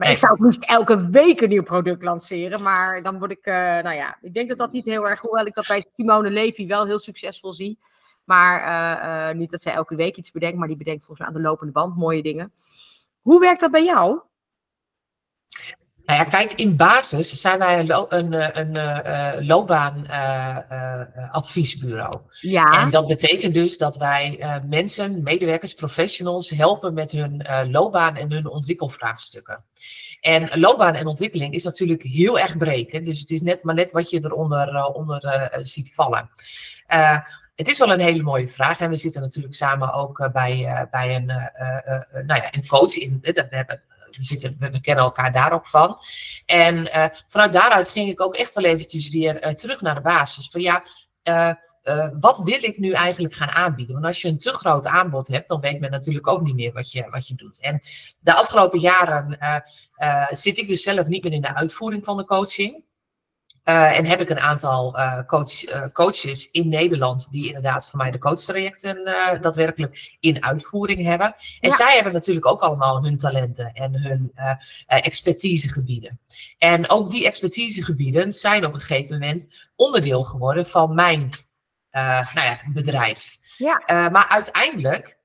Maar 0.00 0.10
ik 0.10 0.18
zou 0.18 0.46
niet 0.46 0.66
elke 0.66 1.10
week 1.10 1.40
een 1.40 1.48
nieuw 1.48 1.62
product 1.62 2.02
lanceren. 2.02 2.62
Maar 2.62 3.02
dan 3.02 3.18
word 3.18 3.30
ik, 3.30 3.46
uh, 3.46 3.54
nou 3.54 3.94
ja, 3.94 4.18
ik 4.20 4.34
denk 4.34 4.48
dat 4.48 4.58
dat 4.58 4.72
niet 4.72 4.84
heel 4.84 5.08
erg, 5.08 5.20
hoewel 5.20 5.46
ik 5.46 5.54
dat 5.54 5.66
bij 5.66 5.84
Simone 5.96 6.30
Levy 6.30 6.66
wel 6.66 6.86
heel 6.86 6.98
succesvol 6.98 7.52
zie. 7.52 7.78
Maar 8.24 8.60
uh, 8.60 9.28
uh, 9.28 9.38
niet 9.38 9.50
dat 9.50 9.60
zij 9.60 9.72
elke 9.72 9.94
week 9.94 10.16
iets 10.16 10.30
bedenkt, 10.30 10.58
maar 10.58 10.68
die 10.68 10.76
bedenkt 10.76 11.04
volgens 11.04 11.18
mij 11.18 11.28
aan 11.28 11.42
de 11.42 11.48
lopende 11.48 11.72
band 11.72 11.96
mooie 11.96 12.22
dingen. 12.22 12.52
Hoe 13.20 13.40
werkt 13.40 13.60
dat 13.60 13.70
bij 13.70 13.84
jou? 13.84 14.20
Nou 16.10 16.22
ja, 16.22 16.28
kijk, 16.28 16.52
in 16.52 16.76
basis 16.76 17.28
zijn 17.28 17.58
wij 17.58 17.78
een, 17.78 18.06
een, 18.08 18.58
een, 18.58 18.76
een 18.76 19.46
loopbaanadviesbureau. 19.46 22.14
Uh, 22.14 22.20
ja. 22.52 22.70
En 22.70 22.90
dat 22.90 23.06
betekent 23.06 23.54
dus 23.54 23.78
dat 23.78 23.96
wij 23.96 24.38
mensen, 24.68 25.22
medewerkers, 25.22 25.74
professionals 25.74 26.50
helpen 26.50 26.94
met 26.94 27.12
hun 27.12 27.46
loopbaan 27.70 28.16
en 28.16 28.32
hun 28.32 28.48
ontwikkelvraagstukken. 28.48 29.64
En 30.20 30.60
loopbaan 30.60 30.94
en 30.94 31.06
ontwikkeling 31.06 31.54
is 31.54 31.64
natuurlijk 31.64 32.02
heel 32.02 32.38
erg 32.38 32.56
breed. 32.56 32.92
Hè? 32.92 33.00
Dus 33.00 33.20
het 33.20 33.30
is 33.30 33.42
net 33.42 33.62
maar 33.62 33.74
net 33.74 33.90
wat 33.90 34.10
je 34.10 34.24
eronder 34.24 34.84
onder, 34.84 35.48
ziet 35.62 35.94
vallen. 35.94 36.30
Het 37.54 37.68
is 37.68 37.78
wel 37.78 37.92
een 37.92 38.00
hele 38.00 38.22
mooie 38.22 38.48
vraag. 38.48 38.80
En 38.80 38.90
we 38.90 38.96
zitten 38.96 39.20
natuurlijk 39.20 39.54
samen 39.54 39.92
ook 39.92 40.30
bij, 40.32 40.86
bij 40.90 41.14
een, 41.14 41.26
nou 42.26 42.40
ja, 42.40 42.54
een 42.54 42.66
coach. 42.66 42.94
In, 42.94 43.18
we, 43.20 43.46
hebben, 43.50 43.82
we, 44.16 44.24
zitten, 44.24 44.56
we, 44.58 44.80
kennen 44.80 45.04
elkaar 45.04 45.32
daar 45.32 45.52
ook 45.52 45.66
van. 45.66 45.98
En 46.46 46.90
vanuit 47.28 47.52
daaruit 47.52 47.88
ging 47.88 48.08
ik 48.08 48.20
ook 48.20 48.34
echt 48.34 48.54
wel 48.54 48.64
eventjes 48.64 49.08
weer 49.08 49.54
terug 49.56 49.80
naar 49.80 49.94
de 49.94 50.00
basis. 50.00 50.48
Van 50.50 50.60
ja, 50.60 50.84
wat 52.20 52.38
wil 52.38 52.64
ik 52.64 52.78
nu 52.78 52.92
eigenlijk 52.92 53.34
gaan 53.34 53.50
aanbieden? 53.50 53.94
Want 53.94 54.06
als 54.06 54.22
je 54.22 54.28
een 54.28 54.38
te 54.38 54.52
groot 54.52 54.86
aanbod 54.86 55.28
hebt, 55.28 55.48
dan 55.48 55.60
weet 55.60 55.80
men 55.80 55.90
natuurlijk 55.90 56.28
ook 56.28 56.42
niet 56.42 56.54
meer 56.54 56.72
wat 56.72 56.92
je, 56.92 57.08
wat 57.10 57.28
je 57.28 57.34
doet. 57.34 57.60
En 57.60 57.82
de 58.18 58.34
afgelopen 58.34 58.80
jaren 58.80 59.38
zit 60.30 60.58
ik 60.58 60.68
dus 60.68 60.82
zelf 60.82 61.06
niet 61.06 61.22
meer 61.22 61.32
in 61.32 61.42
de 61.42 61.54
uitvoering 61.54 62.04
van 62.04 62.16
de 62.16 62.24
coaching. 62.24 62.84
Uh, 63.64 63.98
en 63.98 64.06
heb 64.06 64.20
ik 64.20 64.30
een 64.30 64.40
aantal 64.40 64.98
uh, 64.98 65.22
coach, 65.26 65.74
uh, 65.74 65.86
coaches 65.92 66.50
in 66.50 66.68
Nederland 66.68 67.30
die 67.30 67.46
inderdaad 67.46 67.88
voor 67.88 67.98
mij 67.98 68.10
de 68.10 68.18
coachtrajecten 68.18 69.04
daadwerkelijk 69.40 70.16
in 70.20 70.44
uitvoering 70.44 71.02
hebben. 71.04 71.34
En 71.60 71.70
ja. 71.70 71.76
zij 71.76 71.94
hebben 71.94 72.12
natuurlijk 72.12 72.46
ook 72.46 72.60
allemaal 72.60 73.02
hun 73.02 73.18
talenten 73.18 73.72
en 73.72 74.02
hun 74.02 74.32
expertisegebieden. 74.86 76.20
En 76.58 76.90
ook 76.90 77.10
die 77.10 77.26
expertisegebieden 77.26 78.32
zijn 78.32 78.66
op 78.66 78.72
een 78.74 78.80
gegeven 78.80 79.18
moment 79.18 79.68
onderdeel 79.76 80.22
geworden 80.22 80.66
van 80.66 80.94
mijn 80.94 81.30
nou 81.90 82.26
ja, 82.34 82.60
bedrijf. 82.72 83.38
Ja. 83.56 83.82
maar 83.86 84.28
uiteindelijk 84.28 85.18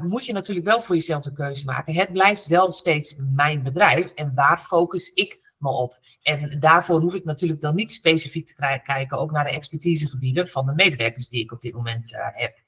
moet 0.00 0.26
je 0.26 0.32
natuurlijk 0.32 0.66
wel 0.66 0.80
voor 0.80 0.94
jezelf 0.94 1.22
de 1.22 1.32
keuze 1.32 1.64
maken. 1.64 1.94
Het 1.94 2.12
blijft 2.12 2.46
wel 2.46 2.72
steeds 2.72 3.16
mijn 3.34 3.62
bedrijf 3.62 4.12
en 4.14 4.32
waar 4.34 4.58
focus 4.58 5.12
ik 5.12 5.45
me 5.58 5.68
op. 5.68 5.98
En 6.22 6.60
daarvoor 6.60 7.00
hoef 7.00 7.14
ik 7.14 7.24
natuurlijk 7.24 7.60
dan 7.60 7.74
niet 7.74 7.92
specifiek 7.92 8.46
te 8.46 8.80
kijken, 8.84 9.18
ook 9.18 9.30
naar 9.30 9.44
de 9.44 9.50
expertisegebieden 9.50 10.48
van 10.48 10.66
de 10.66 10.74
medewerkers 10.74 11.28
die 11.28 11.42
ik 11.42 11.52
op 11.52 11.60
dit 11.60 11.74
moment 11.74 12.12
uh, 12.12 12.20
heb. 12.32 12.58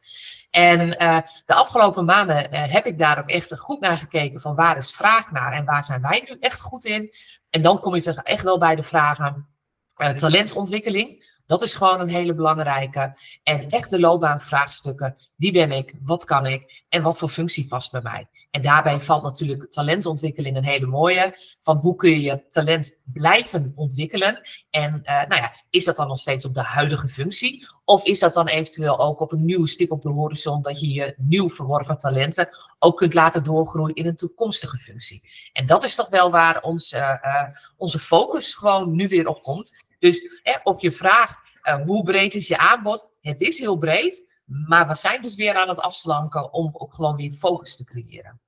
En 0.50 1.02
uh, 1.02 1.18
de 1.46 1.54
afgelopen 1.54 2.04
maanden 2.04 2.52
uh, 2.52 2.72
heb 2.72 2.86
ik 2.86 2.98
daar 2.98 3.18
ook 3.18 3.30
echt 3.30 3.58
goed 3.58 3.80
naar 3.80 3.98
gekeken 3.98 4.40
van 4.40 4.54
waar 4.54 4.76
is 4.76 4.90
vraag 4.90 5.30
naar 5.30 5.52
en 5.52 5.64
waar 5.64 5.84
zijn 5.84 6.02
wij 6.02 6.24
nu 6.28 6.36
echt 6.40 6.60
goed 6.60 6.84
in. 6.84 7.14
En 7.50 7.62
dan 7.62 7.80
kom 7.80 7.94
je 7.94 8.02
toch 8.02 8.22
echt 8.22 8.42
wel 8.42 8.58
bij 8.58 8.76
de 8.76 8.82
vragen 8.82 9.48
talentontwikkeling. 10.14 11.37
Dat 11.48 11.62
is 11.62 11.74
gewoon 11.74 12.00
een 12.00 12.08
hele 12.08 12.34
belangrijke. 12.34 13.16
En 13.42 13.70
echt 13.70 13.90
de 13.90 14.00
loopbaanvraagstukken. 14.00 15.16
Wie 15.36 15.52
ben 15.52 15.72
ik? 15.72 15.94
Wat 16.02 16.24
kan 16.24 16.46
ik? 16.46 16.84
En 16.88 17.02
wat 17.02 17.18
voor 17.18 17.28
functie 17.28 17.68
past 17.68 17.90
bij 17.90 18.00
mij? 18.02 18.26
En 18.50 18.62
daarbij 18.62 19.00
valt 19.00 19.22
natuurlijk 19.22 19.70
talentontwikkeling 19.70 20.56
een 20.56 20.64
hele 20.64 20.86
mooie. 20.86 21.34
Van 21.60 21.76
hoe 21.76 21.96
kun 21.96 22.10
je 22.10 22.20
je 22.20 22.48
talent 22.48 22.98
blijven 23.04 23.72
ontwikkelen? 23.74 24.40
En 24.70 25.00
uh, 25.04 25.22
nou 25.28 25.42
ja, 25.42 25.52
is 25.70 25.84
dat 25.84 25.96
dan 25.96 26.08
nog 26.08 26.18
steeds 26.18 26.44
op 26.44 26.54
de 26.54 26.62
huidige 26.62 27.08
functie? 27.08 27.66
Of 27.84 28.04
is 28.04 28.18
dat 28.18 28.32
dan 28.32 28.48
eventueel 28.48 28.98
ook 28.98 29.20
op 29.20 29.32
een 29.32 29.44
nieuwe 29.44 29.68
stip 29.68 29.92
op 29.92 30.02
de 30.02 30.08
horizon 30.08 30.62
dat 30.62 30.80
je 30.80 30.88
je 30.88 31.14
nieuw 31.16 31.50
verworven 31.50 31.98
talenten 31.98 32.48
ook 32.78 32.96
kunt 32.96 33.14
laten 33.14 33.44
doorgroeien 33.44 33.94
in 33.94 34.06
een 34.06 34.16
toekomstige 34.16 34.78
functie? 34.78 35.22
En 35.52 35.66
dat 35.66 35.84
is 35.84 35.94
toch 35.94 36.08
wel 36.08 36.30
waar 36.30 36.60
ons, 36.60 36.92
uh, 36.92 37.00
uh, 37.00 37.42
onze 37.76 37.98
focus 37.98 38.54
gewoon 38.54 38.94
nu 38.94 39.08
weer 39.08 39.28
op 39.28 39.42
komt. 39.42 39.86
Dus 39.98 40.40
eh, 40.42 40.56
op 40.62 40.80
je 40.80 40.90
vraag, 40.90 41.34
uh, 41.62 41.84
hoe 41.84 42.02
breed 42.02 42.34
is 42.34 42.48
je 42.48 42.58
aanbod? 42.58 43.16
Het 43.20 43.40
is 43.40 43.58
heel 43.58 43.78
breed, 43.78 44.32
maar 44.44 44.88
we 44.88 44.94
zijn 44.94 45.22
dus 45.22 45.34
weer 45.34 45.54
aan 45.54 45.68
het 45.68 45.80
afslanken 45.80 46.52
om 46.52 46.70
ook 46.72 46.94
gewoon 46.94 47.16
weer 47.16 47.32
focus 47.32 47.76
te 47.76 47.84
creëren. 47.84 48.40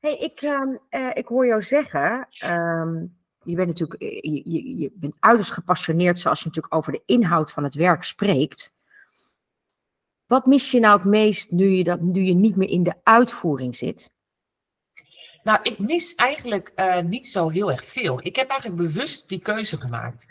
Hey, 0.00 0.18
ik, 0.18 0.42
uh, 0.42 0.60
uh, 0.90 1.10
ik 1.14 1.26
hoor 1.26 1.46
jou 1.46 1.62
zeggen, 1.62 2.28
um, 2.44 3.16
je 3.42 3.54
bent 3.54 3.68
natuurlijk 3.68 4.02
je, 4.02 4.50
je, 4.50 4.78
je 4.78 4.90
bent 4.94 5.14
uiterst 5.18 5.52
gepassioneerd 5.52 6.18
zoals 6.18 6.38
je 6.38 6.46
natuurlijk 6.46 6.74
over 6.74 6.92
de 6.92 7.02
inhoud 7.06 7.52
van 7.52 7.64
het 7.64 7.74
werk 7.74 8.04
spreekt. 8.04 8.74
Wat 10.26 10.46
mis 10.46 10.70
je 10.70 10.80
nou 10.80 10.98
het 10.98 11.06
meest 11.06 11.50
nu 11.50 11.68
je, 11.68 11.84
dat, 11.84 12.00
nu 12.00 12.22
je 12.22 12.34
niet 12.34 12.56
meer 12.56 12.68
in 12.68 12.82
de 12.82 12.94
uitvoering 13.02 13.76
zit? 13.76 14.10
Nou, 15.42 15.58
ik 15.62 15.78
mis 15.78 16.14
eigenlijk 16.14 16.72
uh, 16.76 17.00
niet 17.00 17.26
zo 17.26 17.48
heel 17.48 17.72
erg 17.72 17.86
veel. 17.86 18.20
Ik 18.22 18.36
heb 18.36 18.48
eigenlijk 18.48 18.82
bewust 18.82 19.28
die 19.28 19.38
keuze 19.38 19.76
gemaakt. 19.76 20.26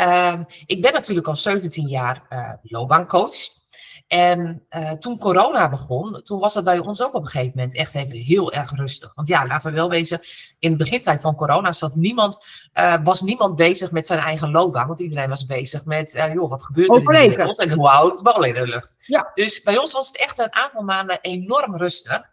Um, 0.00 0.46
ik 0.66 0.82
ben 0.82 0.92
natuurlijk 0.92 1.26
al 1.26 1.36
17 1.36 1.88
jaar 1.88 2.22
uh, 2.30 2.52
loopbaancoach. 2.62 3.60
En 4.06 4.66
uh, 4.70 4.92
toen 4.92 5.18
corona 5.18 5.68
begon, 5.68 6.22
toen 6.22 6.40
was 6.40 6.54
dat 6.54 6.64
bij 6.64 6.78
ons 6.78 7.02
ook 7.02 7.14
op 7.14 7.22
een 7.22 7.30
gegeven 7.30 7.52
moment 7.54 7.76
echt 7.76 7.94
even 7.94 8.16
heel 8.16 8.52
erg 8.52 8.70
rustig. 8.70 9.14
Want 9.14 9.28
ja, 9.28 9.46
laten 9.46 9.70
we 9.70 9.76
wel 9.76 9.88
wezen, 9.88 10.20
in 10.58 10.70
de 10.70 10.76
begintijd 10.76 11.20
van 11.20 11.34
corona 11.34 11.72
zat 11.72 11.94
niemand, 11.94 12.46
uh, 12.74 12.94
was 13.04 13.22
niemand 13.22 13.56
bezig 13.56 13.90
met 13.90 14.06
zijn 14.06 14.18
eigen 14.18 14.50
loopbaan. 14.50 14.86
Want 14.86 15.00
iedereen 15.00 15.28
was 15.28 15.46
bezig 15.46 15.84
met, 15.84 16.14
uh, 16.14 16.32
joh, 16.32 16.50
wat 16.50 16.64
gebeurt 16.64 16.92
er 16.92 16.98
in 16.98 17.30
de 17.30 17.36
wereld 17.36 17.58
en 17.58 17.72
hoe 17.72 17.86
houdt 17.86 18.12
het 18.12 18.22
bal 18.22 18.44
in 18.44 18.54
de 18.54 18.66
lucht. 18.66 18.96
Ja. 19.06 19.30
Dus 19.34 19.62
bij 19.62 19.78
ons 19.78 19.92
was 19.92 20.06
het 20.06 20.18
echt 20.18 20.38
een 20.38 20.54
aantal 20.54 20.82
maanden 20.82 21.18
enorm 21.20 21.76
rustig. 21.76 22.30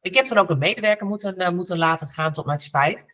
Ik 0.00 0.14
heb 0.14 0.30
er 0.30 0.38
ook 0.38 0.50
een 0.50 0.58
medewerker 0.58 1.06
moeten, 1.06 1.54
moeten 1.54 1.78
laten 1.78 2.08
gaan 2.08 2.32
tot 2.32 2.46
mijn 2.46 2.58
spijt. 2.58 3.04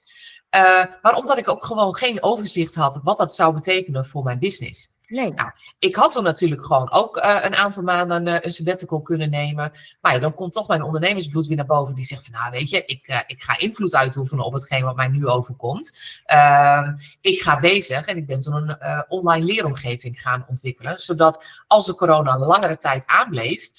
Uh, 0.55 0.85
maar 1.03 1.15
omdat 1.15 1.39
ik 1.39 1.49
ook 1.49 1.65
gewoon 1.65 1.95
geen 1.95 2.23
overzicht 2.23 2.75
had 2.75 3.01
wat 3.03 3.19
dat 3.19 3.35
zou 3.35 3.55
betekenen 3.55 4.07
voor 4.07 4.23
mijn 4.23 4.39
business. 4.39 5.01
Nee. 5.13 5.33
Nou, 5.33 5.51
ik 5.79 5.95
had 5.95 6.17
er 6.17 6.23
natuurlijk 6.23 6.65
gewoon 6.65 6.91
ook 6.91 7.17
uh, 7.17 7.37
een 7.43 7.55
aantal 7.55 7.83
maanden 7.83 8.27
uh, 8.27 8.37
een 8.41 8.51
sabbatical 8.51 9.03
kunnen 9.03 9.31
nemen. 9.31 9.73
Maar 10.01 10.13
ja, 10.13 10.19
dan 10.19 10.35
komt 10.35 10.53
toch 10.53 10.69
mijn 10.69 10.83
ondernemersbloed 10.83 11.47
weer 11.47 11.57
naar 11.57 11.67
boven. 11.67 11.95
Die 11.95 12.05
zegt 12.05 12.25
van, 12.25 12.33
nou 12.33 12.51
weet 12.51 12.71
je, 12.71 12.85
ik, 12.85 13.09
uh, 13.09 13.21
ik 13.27 13.43
ga 13.43 13.59
invloed 13.59 13.95
uitoefenen 13.95 14.45
op 14.45 14.53
hetgeen 14.53 14.85
wat 14.85 14.97
mij 14.97 15.09
nu 15.09 15.27
overkomt. 15.27 16.01
Ehm, 16.25 16.97
ik 17.21 17.43
ga 17.43 17.61
bezig 17.61 18.07
en 18.07 18.17
ik 18.17 18.27
ben 18.27 18.41
toen 18.41 18.55
een 18.55 19.05
online 19.09 19.45
leeromgeving 19.45 20.21
gaan 20.21 20.47
ontwikkelen. 20.49 20.99
Zodat 20.99 21.63
als 21.67 21.87
de 21.87 21.95
corona 21.95 22.39
langere 22.39 22.77
tijd 22.77 23.07
aanbleef, 23.07 23.71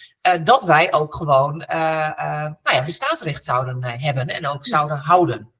dat 0.43 0.63
wij 0.63 0.93
ook 0.93 1.15
gewoon 1.15 1.57
nou 1.57 2.55
ja, 2.63 2.83
bestaansrecht 2.85 3.43
zouden 3.43 3.83
hebben 3.83 4.27
en 4.27 4.47
ook 4.47 4.65
zouden 4.65 4.97
houden. 4.97 5.52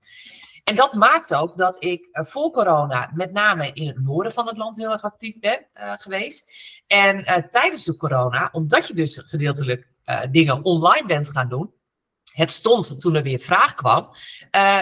En 0.64 0.76
dat 0.76 0.94
maakt 0.94 1.34
ook 1.34 1.58
dat 1.58 1.84
ik 1.84 2.10
uh, 2.12 2.26
voor 2.26 2.52
corona 2.52 3.12
met 3.14 3.32
name 3.32 3.72
in 3.74 3.88
het 3.88 4.04
noorden 4.04 4.32
van 4.32 4.48
het 4.48 4.58
land 4.58 4.78
heel 4.78 4.92
erg 4.92 5.04
actief 5.04 5.40
ben 5.40 5.68
uh, 5.76 5.94
geweest. 5.98 6.56
En 6.88 7.20
uh, 7.20 7.34
tijdens 7.34 7.86
de 7.86 7.98
corona, 7.98 8.50
omdat 8.52 8.88
je 8.88 8.94
dus 8.94 9.22
gedeeltelijk 9.26 9.92
dingen 10.32 10.64
online 10.64 11.08
bent 11.08 11.30
gaan 11.30 11.50
doen, 11.50 11.74
het 12.32 12.52
stond 12.52 13.02
toen 13.02 13.16
er 13.16 13.24
weer 13.24 13.40
vraag 13.40 13.76
kwam. 13.76 14.10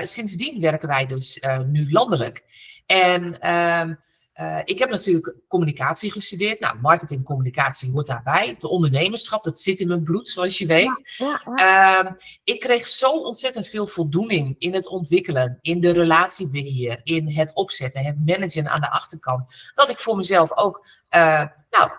sindsdien 0.03 0.61
werken 0.61 0.87
wij 0.87 1.05
dus 1.05 1.39
nu 1.67 1.91
landelijk. 1.91 2.43
En 2.85 3.39
ehm, 3.39 3.93
uh, 4.41 4.59
ik 4.63 4.79
heb 4.79 4.89
natuurlijk 4.89 5.33
communicatie 5.47 6.11
gestudeerd. 6.11 6.59
Nou, 6.59 6.79
marketing, 6.79 7.23
communicatie 7.23 7.91
hoort 7.91 8.07
daarbij. 8.07 8.55
De 8.59 8.67
ondernemerschap, 8.67 9.43
dat 9.43 9.59
zit 9.59 9.79
in 9.79 9.87
mijn 9.87 10.03
bloed, 10.03 10.29
zoals 10.29 10.57
je 10.57 10.65
weet. 10.65 11.13
Ja, 11.17 11.41
ja, 11.55 12.03
uh, 12.05 12.11
ik 12.43 12.59
kreeg 12.59 12.87
zo 12.87 13.11
ontzettend 13.11 13.67
veel 13.67 13.87
voldoening 13.87 14.55
in 14.57 14.73
het 14.73 14.87
ontwikkelen, 14.87 15.57
in 15.61 15.81
de 15.81 15.91
relatiebeheer, 15.91 16.99
in 17.03 17.29
het 17.29 17.55
opzetten, 17.55 18.05
het 18.05 18.25
managen 18.25 18.69
aan 18.69 18.81
de 18.81 18.91
achterkant. 18.91 19.71
Dat 19.75 19.89
ik 19.89 19.97
voor 19.97 20.15
mezelf 20.15 20.57
ook, 20.57 20.85
uh, 21.15 21.43
nou, 21.69 21.91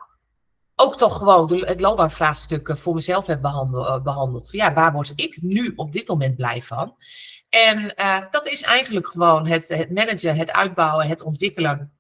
ook 0.77 0.97
toch 0.97 1.19
gewoon 1.19 1.65
het 1.65 1.81
loopbaanvraagstuk 1.81 2.77
voor 2.77 2.95
mezelf 2.95 3.27
heb 3.27 3.41
behandeld. 3.41 4.03
behandeld. 4.03 4.49
Ja, 4.51 4.73
waar 4.73 4.93
word 4.93 5.13
ik 5.15 5.43
nu 5.43 5.73
op 5.77 5.93
dit 5.93 6.09
moment 6.09 6.37
blij 6.37 6.63
van? 6.63 6.97
En 7.49 7.95
dat 8.31 8.47
is 8.47 8.63
eigenlijk 8.63 9.07
gewoon 9.07 9.47
het, 9.47 9.69
het 9.69 9.91
managen, 9.91 10.37
het 10.37 10.53
uitbouwen, 10.53 11.07
het 11.07 11.23
ontwikkelen 11.23 11.93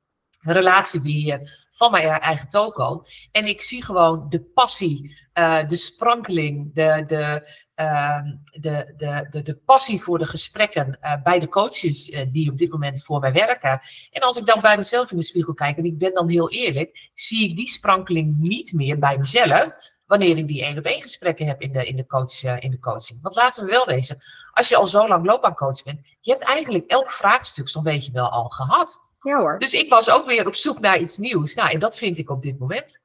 relatiebeheer 0.42 1.68
van 1.70 1.90
mijn 1.90 2.08
eigen 2.08 2.48
toko. 2.48 3.04
En 3.30 3.46
ik 3.46 3.62
zie 3.62 3.84
gewoon 3.84 4.26
de 4.28 4.40
passie, 4.40 5.18
uh, 5.34 5.68
de 5.68 5.76
sprankeling, 5.76 6.74
de, 6.74 7.04
de, 7.06 7.50
uh, 7.76 8.18
de, 8.60 8.94
de, 8.96 9.26
de, 9.30 9.42
de, 9.42 9.54
passie 9.56 10.02
voor 10.02 10.18
de 10.18 10.26
gesprekken 10.26 10.98
uh, 11.00 11.22
bij 11.22 11.40
de 11.40 11.48
coaches 11.48 12.08
uh, 12.08 12.20
die 12.32 12.50
op 12.50 12.58
dit 12.58 12.70
moment 12.70 13.04
voor 13.04 13.20
mij 13.20 13.32
werken. 13.32 13.80
En 14.10 14.22
als 14.22 14.36
ik 14.36 14.46
dan 14.46 14.60
bij 14.60 14.76
mezelf 14.76 15.10
in 15.10 15.16
de 15.16 15.22
spiegel 15.22 15.54
kijk, 15.54 15.76
en 15.76 15.84
ik 15.84 15.98
ben 15.98 16.14
dan 16.14 16.28
heel 16.28 16.50
eerlijk, 16.50 17.10
zie 17.14 17.48
ik 17.48 17.56
die 17.56 17.68
sprankeling 17.68 18.38
niet 18.38 18.72
meer 18.72 18.98
bij 18.98 19.18
mezelf. 19.18 19.76
Wanneer 20.06 20.38
ik 20.38 20.48
die 20.48 20.64
één 20.64 20.78
op 20.78 20.84
één 20.84 21.02
gesprekken 21.02 21.46
heb 21.46 21.60
in 21.60 21.72
de, 21.72 21.84
in, 21.86 21.96
de 21.96 22.06
coach, 22.06 22.42
in 22.42 22.70
de 22.70 22.78
coaching. 22.78 23.22
Want 23.22 23.34
laten 23.34 23.64
we 23.64 23.70
wel 23.70 23.86
wezen, 23.86 24.18
als 24.52 24.68
je 24.68 24.76
al 24.76 24.86
zo 24.86 25.08
lang 25.08 25.26
loopbaancoach 25.26 25.82
bent, 25.82 26.00
je 26.20 26.30
hebt 26.30 26.44
eigenlijk 26.44 26.90
elk 26.90 27.10
vraagstuk 27.10 27.68
zo'n 27.68 27.82
beetje 27.82 28.12
wel 28.12 28.28
al 28.28 28.48
gehad. 28.48 29.11
Ja 29.22 29.38
hoor. 29.38 29.58
Dus 29.58 29.74
ik 29.74 29.90
was 29.90 30.10
ook 30.10 30.26
weer 30.26 30.46
op 30.46 30.54
zoek 30.54 30.80
naar 30.80 31.00
iets 31.00 31.18
nieuws. 31.18 31.54
Nou, 31.54 31.70
en 31.70 31.78
dat 31.78 31.96
vind 31.96 32.18
ik 32.18 32.30
op 32.30 32.42
dit 32.42 32.58
moment. 32.58 33.04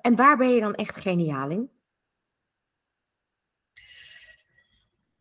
En 0.00 0.16
waar 0.16 0.36
ben 0.36 0.48
je 0.48 0.60
dan 0.60 0.74
echt 0.74 0.96
geniaal 0.96 1.50
in? 1.50 1.70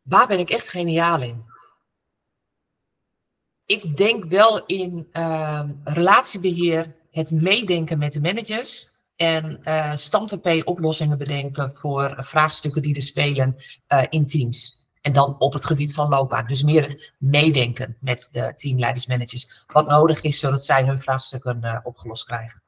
Waar 0.02 0.28
ben 0.28 0.40
ik 0.40 0.50
echt 0.50 0.70
geniaal 0.70 1.22
in? 1.22 1.46
Ik 3.66 3.98
denk 3.98 4.26
wel 4.26 4.66
in 4.66 5.10
uh, 5.14 5.70
relatiebeheer, 5.84 6.96
het 7.12 7.32
meedenken 7.32 7.98
met 7.98 8.14
de 8.14 8.22
managers 8.22 8.98
en 9.16 9.60
uh, 9.64 10.62
oplossingen 10.64 11.18
bedenken 11.18 11.76
voor 11.78 12.16
vraagstukken 12.24 12.82
die 12.82 12.96
er 12.96 13.02
spelen 13.02 13.56
uh, 13.88 14.04
in 14.10 14.26
teams. 14.26 14.85
En 15.06 15.14
dan 15.14 15.36
op 15.40 15.54
het 15.54 15.66
gebied 15.66 15.94
van 15.94 16.10
loopbaan. 16.10 16.46
Dus 16.46 16.64
meer 16.64 16.82
het 16.82 17.14
meedenken 17.18 17.98
met 18.00 18.30
de 18.32 18.54
teamleiders, 18.54 19.08
managers. 19.08 19.64
Wat 19.68 19.88
nodig 19.88 20.22
is 20.22 20.40
zodat 20.40 20.66
zij 20.66 20.84
hun 20.86 21.00
vraagstukken 21.00 21.60
uh, 21.64 21.80
opgelost 21.84 22.26
krijgen. 22.26 22.62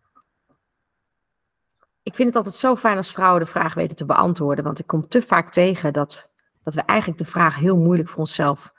Ik 2.04 2.16
vind 2.16 2.28
het 2.28 2.38
altijd 2.38 2.56
zo 2.56 2.76
fijn 2.76 2.98
als 2.98 3.12
vrouwen 3.12 3.40
de 3.40 3.52
vraag 3.52 3.74
weten 3.74 3.98
te 3.98 4.06
beantwoorden. 4.06 4.64
Want 4.64 4.80
ik 4.80 4.88
kom 4.88 5.08
te 5.08 5.22
vaak 5.22 5.54
tegen 5.54 5.94
dat, 5.94 6.34
dat 6.64 6.74
we 6.74 6.82
eigenlijk 6.82 7.20
de 7.20 7.26
vraag 7.26 7.56
heel 7.56 7.78
moeilijk 7.78 8.10
voor 8.10 8.20
onszelf 8.20 8.74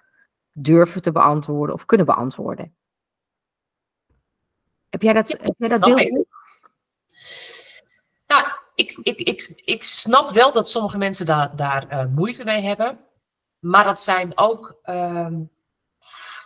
durven 0.53 1.03
te 1.03 1.13
beantwoorden 1.13 1.75
of 1.75 1.87
kunnen 1.87 2.07
beantwoorden. 2.07 2.75
Heb 4.89 5.03
jij 5.03 5.13
dat, 5.13 5.29
heb 5.29 5.55
jij 5.59 5.69
dat 5.69 5.83
deel? 5.83 6.27
Nou, 8.27 8.45
ik, 8.75 8.99
ik, 9.03 9.19
ik, 9.19 9.63
ik 9.65 9.85
snap 9.85 10.31
wel 10.31 10.53
dat 10.53 10.69
sommige 10.69 10.99
mensen 10.99 11.27
daar, 11.27 11.57
daar 11.57 11.93
uh, 11.93 12.15
moeite 12.15 12.45
mee 12.45 12.63
hebben. 12.63 13.07
Maar 13.59 13.85
dat 13.85 14.01
zijn 14.01 14.39
ook 14.39 14.79
ehm, 14.83 15.43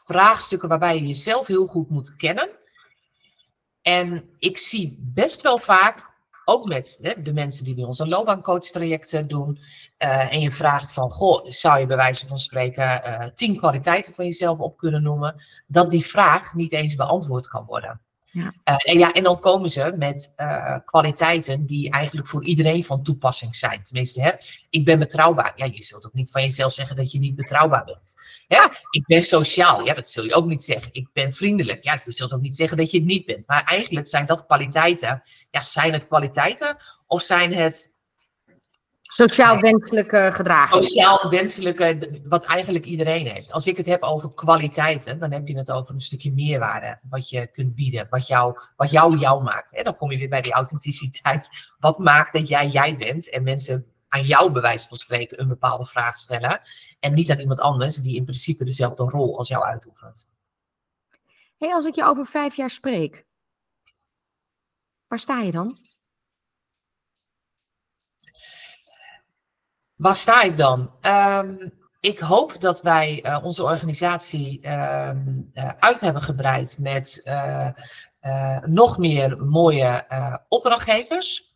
vraagstukken 0.04 0.68
waarbij 0.68 0.94
je 0.94 1.06
jezelf 1.06 1.46
heel 1.46 1.66
goed 1.66 1.90
moet 1.90 2.16
kennen. 2.16 2.50
En 3.82 4.30
ik 4.38 4.58
zie 4.58 4.98
best 5.00 5.42
wel 5.42 5.58
vaak, 5.58 6.10
ook 6.44 6.68
met 6.68 6.98
hè, 7.00 7.22
de 7.22 7.32
mensen 7.32 7.64
die 7.64 7.74
bij 7.74 7.84
ons 7.84 7.98
een 7.98 8.08
loopbaancoach-traject 8.08 9.28
doen, 9.28 9.58
uh, 9.98 10.32
en 10.32 10.40
je 10.40 10.52
vraagt 10.52 10.92
van, 10.92 11.10
goh, 11.10 11.44
zou 11.46 11.80
je 11.80 11.86
bij 11.86 11.96
wijze 11.96 12.26
van 12.26 12.38
spreken 12.38 12.84
uh, 12.84 13.26
tien 13.34 13.56
kwaliteiten 13.56 14.14
van 14.14 14.24
jezelf 14.24 14.58
op 14.58 14.76
kunnen 14.76 15.02
noemen, 15.02 15.42
dat 15.66 15.90
die 15.90 16.06
vraag 16.06 16.54
niet 16.54 16.72
eens 16.72 16.94
beantwoord 16.94 17.48
kan 17.48 17.64
worden. 17.64 18.00
Ja. 18.32 18.42
Uh, 18.42 18.76
en, 18.78 18.98
ja, 18.98 19.12
en 19.12 19.22
dan 19.22 19.40
komen 19.40 19.70
ze 19.70 19.92
met 19.96 20.32
uh, 20.36 20.76
kwaliteiten 20.84 21.66
die 21.66 21.90
eigenlijk 21.90 22.26
voor 22.26 22.44
iedereen 22.44 22.84
van 22.84 23.02
toepassing 23.02 23.56
zijn. 23.56 23.82
Tenminste, 23.82 24.22
hè, 24.22 24.30
ik 24.70 24.84
ben 24.84 24.98
betrouwbaar. 24.98 25.52
Ja, 25.56 25.64
je 25.64 25.82
zult 25.82 26.06
ook 26.06 26.12
niet 26.12 26.30
van 26.30 26.42
jezelf 26.42 26.72
zeggen 26.72 26.96
dat 26.96 27.12
je 27.12 27.18
niet 27.18 27.34
betrouwbaar 27.34 27.84
bent. 27.84 28.14
Hè? 28.48 28.62
Ik 28.90 29.06
ben 29.06 29.22
sociaal. 29.22 29.84
Ja, 29.84 29.94
dat 29.94 30.08
zul 30.08 30.24
je 30.24 30.34
ook 30.34 30.46
niet 30.46 30.62
zeggen. 30.62 30.88
Ik 30.92 31.08
ben 31.12 31.32
vriendelijk. 31.32 31.84
Ja, 31.84 32.02
je 32.04 32.12
zult 32.12 32.32
ook 32.32 32.40
niet 32.40 32.56
zeggen 32.56 32.76
dat 32.76 32.90
je 32.90 32.98
het 32.98 33.06
niet 33.06 33.26
bent. 33.26 33.46
Maar 33.46 33.62
eigenlijk 33.62 34.08
zijn 34.08 34.26
dat 34.26 34.46
kwaliteiten. 34.46 35.22
Ja, 35.50 35.62
zijn 35.62 35.92
het 35.92 36.06
kwaliteiten 36.06 36.76
of 37.06 37.22
zijn 37.22 37.54
het 37.54 37.91
Sociaal 39.14 39.60
wenselijke 39.60 40.30
gedragen. 40.32 40.82
Sociaal 40.82 41.30
wenselijke, 41.30 42.20
wat 42.24 42.44
eigenlijk 42.44 42.84
iedereen 42.84 43.26
heeft. 43.26 43.52
Als 43.52 43.66
ik 43.66 43.76
het 43.76 43.86
heb 43.86 44.02
over 44.02 44.34
kwaliteiten, 44.34 45.18
dan 45.18 45.32
heb 45.32 45.48
je 45.48 45.56
het 45.56 45.70
over 45.70 45.94
een 45.94 46.00
stukje 46.00 46.32
meerwaarde. 46.32 46.98
Wat 47.02 47.28
je 47.28 47.46
kunt 47.46 47.74
bieden, 47.74 48.06
wat 48.10 48.26
jou, 48.26 48.58
wat 48.76 48.90
jou 48.90 49.16
jou 49.18 49.42
maakt. 49.42 49.74
En 49.74 49.84
dan 49.84 49.96
kom 49.96 50.10
je 50.10 50.18
weer 50.18 50.28
bij 50.28 50.40
die 50.40 50.52
authenticiteit. 50.52 51.48
Wat 51.78 51.98
maakt 51.98 52.32
dat 52.32 52.48
jij 52.48 52.68
jij 52.68 52.96
bent 52.96 53.30
en 53.30 53.42
mensen 53.42 53.92
aan 54.08 54.26
jou 54.26 54.52
bij 54.52 54.62
wijze 54.62 54.88
van 54.88 54.96
spreken 54.96 55.40
een 55.40 55.48
bepaalde 55.48 55.86
vraag 55.86 56.16
stellen. 56.16 56.60
En 57.00 57.14
niet 57.14 57.30
aan 57.30 57.38
iemand 57.38 57.60
anders 57.60 57.96
die 57.96 58.16
in 58.16 58.24
principe 58.24 58.64
dezelfde 58.64 59.04
rol 59.04 59.38
als 59.38 59.48
jou 59.48 59.64
uitoefent. 59.64 60.26
hey, 61.58 61.72
als 61.72 61.86
ik 61.86 61.94
je 61.94 62.04
over 62.04 62.26
vijf 62.26 62.56
jaar 62.56 62.70
spreek, 62.70 63.26
waar 65.06 65.18
sta 65.18 65.40
je 65.40 65.52
dan? 65.52 65.76
Waar 69.96 70.16
sta 70.16 70.42
ik 70.42 70.56
dan? 70.56 70.90
Um, 71.00 71.72
ik 72.00 72.18
hoop 72.18 72.60
dat 72.60 72.82
wij 72.82 73.24
uh, 73.26 73.38
onze 73.42 73.62
organisatie 73.62 74.70
um, 74.70 75.50
uh, 75.52 75.70
uit 75.78 76.00
hebben 76.00 76.22
gebreid 76.22 76.78
met 76.80 77.20
uh, 77.24 77.68
nog 78.64 78.98
meer 78.98 79.38
mooie 79.38 80.06
opdrachtgevers. 80.48 81.54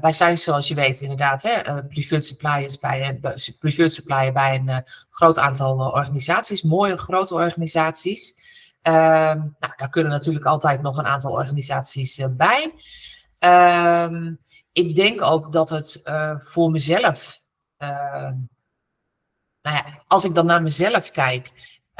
wij 0.00 0.12
zijn, 0.12 0.38
zoals 0.38 0.68
je 0.68 0.74
weet, 0.74 1.00
inderdaad 1.00 1.42
hè, 1.42 1.84
preferred, 1.84 2.24
suppliers 2.24 2.78
bij, 2.78 3.20
preferred 3.58 3.92
supplier 3.92 4.32
bij 4.32 4.56
een 4.56 4.84
groot 5.10 5.38
aantal 5.38 5.78
organisaties, 5.78 6.62
mooie 6.62 6.96
grote 6.96 7.34
organisaties. 7.34 8.34
Um, 8.82 9.56
nou, 9.58 9.72
daar 9.76 9.90
kunnen 9.90 10.12
natuurlijk 10.12 10.44
altijd 10.44 10.82
nog 10.82 10.96
een 10.96 11.06
aantal 11.06 11.32
organisaties 11.32 12.22
bij. 12.36 12.72
Um, 13.38 14.40
ik 14.76 14.94
denk 14.94 15.22
ook 15.22 15.52
dat 15.52 15.70
het 15.70 16.00
uh, 16.04 16.40
voor 16.40 16.70
mezelf, 16.70 17.40
uh, 17.78 18.30
nou 19.62 19.76
ja, 19.76 20.02
als 20.06 20.24
ik 20.24 20.34
dan 20.34 20.46
naar 20.46 20.62
mezelf 20.62 21.10
kijk, 21.10 21.50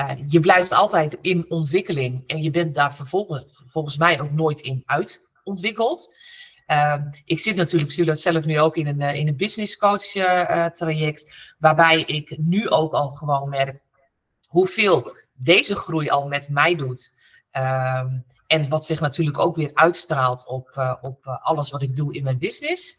uh, 0.00 0.10
je 0.28 0.40
blijft 0.40 0.72
altijd 0.72 1.18
in 1.20 1.50
ontwikkeling 1.50 2.26
en 2.26 2.42
je 2.42 2.50
bent 2.50 2.74
daar 2.74 2.94
vervolgens, 2.94 3.44
volgens 3.70 3.96
mij 3.96 4.20
ook 4.20 4.30
nooit 4.30 4.60
in 4.60 4.82
uitontwikkeld. 4.84 6.16
ik 7.24 7.40
zit 7.40 7.56
natuurlijk 7.56 8.16
zelf 8.16 8.44
nu 8.44 8.60
ook 8.60 8.76
in 8.76 8.86
een, 8.86 9.00
in 9.00 9.28
een 9.28 9.36
business 9.36 9.76
coach 9.76 10.06
traject, 10.72 11.54
waarbij 11.58 12.00
ik 12.00 12.38
nu 12.38 12.68
ook 12.68 12.92
al 12.92 13.08
gewoon 13.08 13.48
merk 13.48 13.80
hoeveel 14.46 15.12
deze 15.32 15.76
groei 15.76 16.08
al 16.08 16.26
met 16.26 16.48
mij 16.48 16.74
doet. 16.74 17.22
Um, 17.52 18.24
en 18.46 18.68
wat 18.68 18.84
zich 18.84 19.00
natuurlijk 19.00 19.38
ook 19.38 19.56
weer 19.56 19.70
uitstraalt 19.74 20.46
op, 20.46 20.72
uh, 20.76 20.94
op 21.00 21.26
uh, 21.26 21.44
alles 21.44 21.70
wat 21.70 21.82
ik 21.82 21.96
doe 21.96 22.14
in 22.14 22.22
mijn 22.22 22.38
business. 22.38 22.96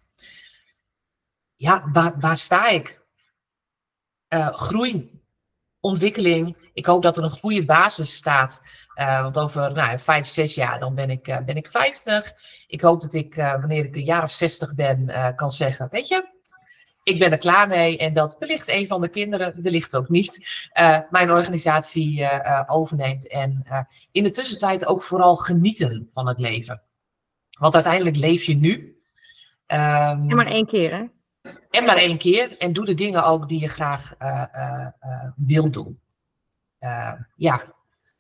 Ja, 1.55 1.89
waar, 1.91 2.19
waar 2.19 2.37
sta 2.37 2.67
ik? 2.67 3.01
Uh, 4.29 4.53
groei, 4.53 5.21
ontwikkeling. 5.79 6.71
Ik 6.73 6.85
hoop 6.85 7.03
dat 7.03 7.17
er 7.17 7.23
een 7.23 7.29
goede 7.29 7.65
basis 7.65 8.15
staat. 8.15 8.61
want 8.95 9.37
over 9.37 9.73
nou, 9.73 9.99
vijf, 9.99 10.27
zes 10.27 10.55
jaar 10.55 10.79
dan 10.79 10.95
ben 10.95 11.09
ik, 11.09 11.23
ben 11.45 11.55
ik 11.55 11.67
50. 11.67 12.33
Ik 12.67 12.81
hoop 12.81 13.01
dat 13.01 13.13
ik, 13.13 13.35
wanneer 13.35 13.85
ik 13.85 13.95
een 13.95 14.03
jaar 14.03 14.23
of 14.23 14.31
60 14.31 14.75
ben, 14.75 15.11
kan 15.35 15.51
zeggen: 15.51 15.87
Weet 15.91 16.07
je, 16.07 16.36
ik 17.07 17.19
ben 17.19 17.31
er 17.31 17.37
klaar 17.37 17.67
mee 17.67 17.97
en 17.97 18.13
dat 18.13 18.37
wellicht 18.39 18.69
een 18.69 18.87
van 18.87 19.01
de 19.01 19.09
kinderen, 19.09 19.61
wellicht 19.61 19.95
ook 19.95 20.09
niet, 20.09 20.67
uh, 20.79 20.99
mijn 21.09 21.31
organisatie 21.31 22.19
uh, 22.19 22.63
overneemt. 22.67 23.27
En 23.27 23.63
uh, 23.67 23.79
in 24.11 24.23
de 24.23 24.29
tussentijd 24.29 24.85
ook 24.85 25.03
vooral 25.03 25.35
genieten 25.35 26.09
van 26.13 26.27
het 26.27 26.39
leven. 26.39 26.81
Want 27.59 27.73
uiteindelijk 27.73 28.15
leef 28.15 28.43
je 28.43 28.55
nu. 28.55 28.71
Um, 29.67 30.29
en 30.29 30.35
maar 30.35 30.47
één 30.47 30.65
keer, 30.65 30.91
hè? 30.91 31.03
En 31.69 31.85
maar 31.85 31.97
één 31.97 32.17
keer. 32.17 32.57
En 32.57 32.73
doe 32.73 32.85
de 32.85 32.93
dingen 32.93 33.25
ook 33.25 33.47
die 33.47 33.59
je 33.59 33.67
graag 33.67 34.13
wil 35.35 35.71
doen. 35.71 35.99
ja. 37.35 37.75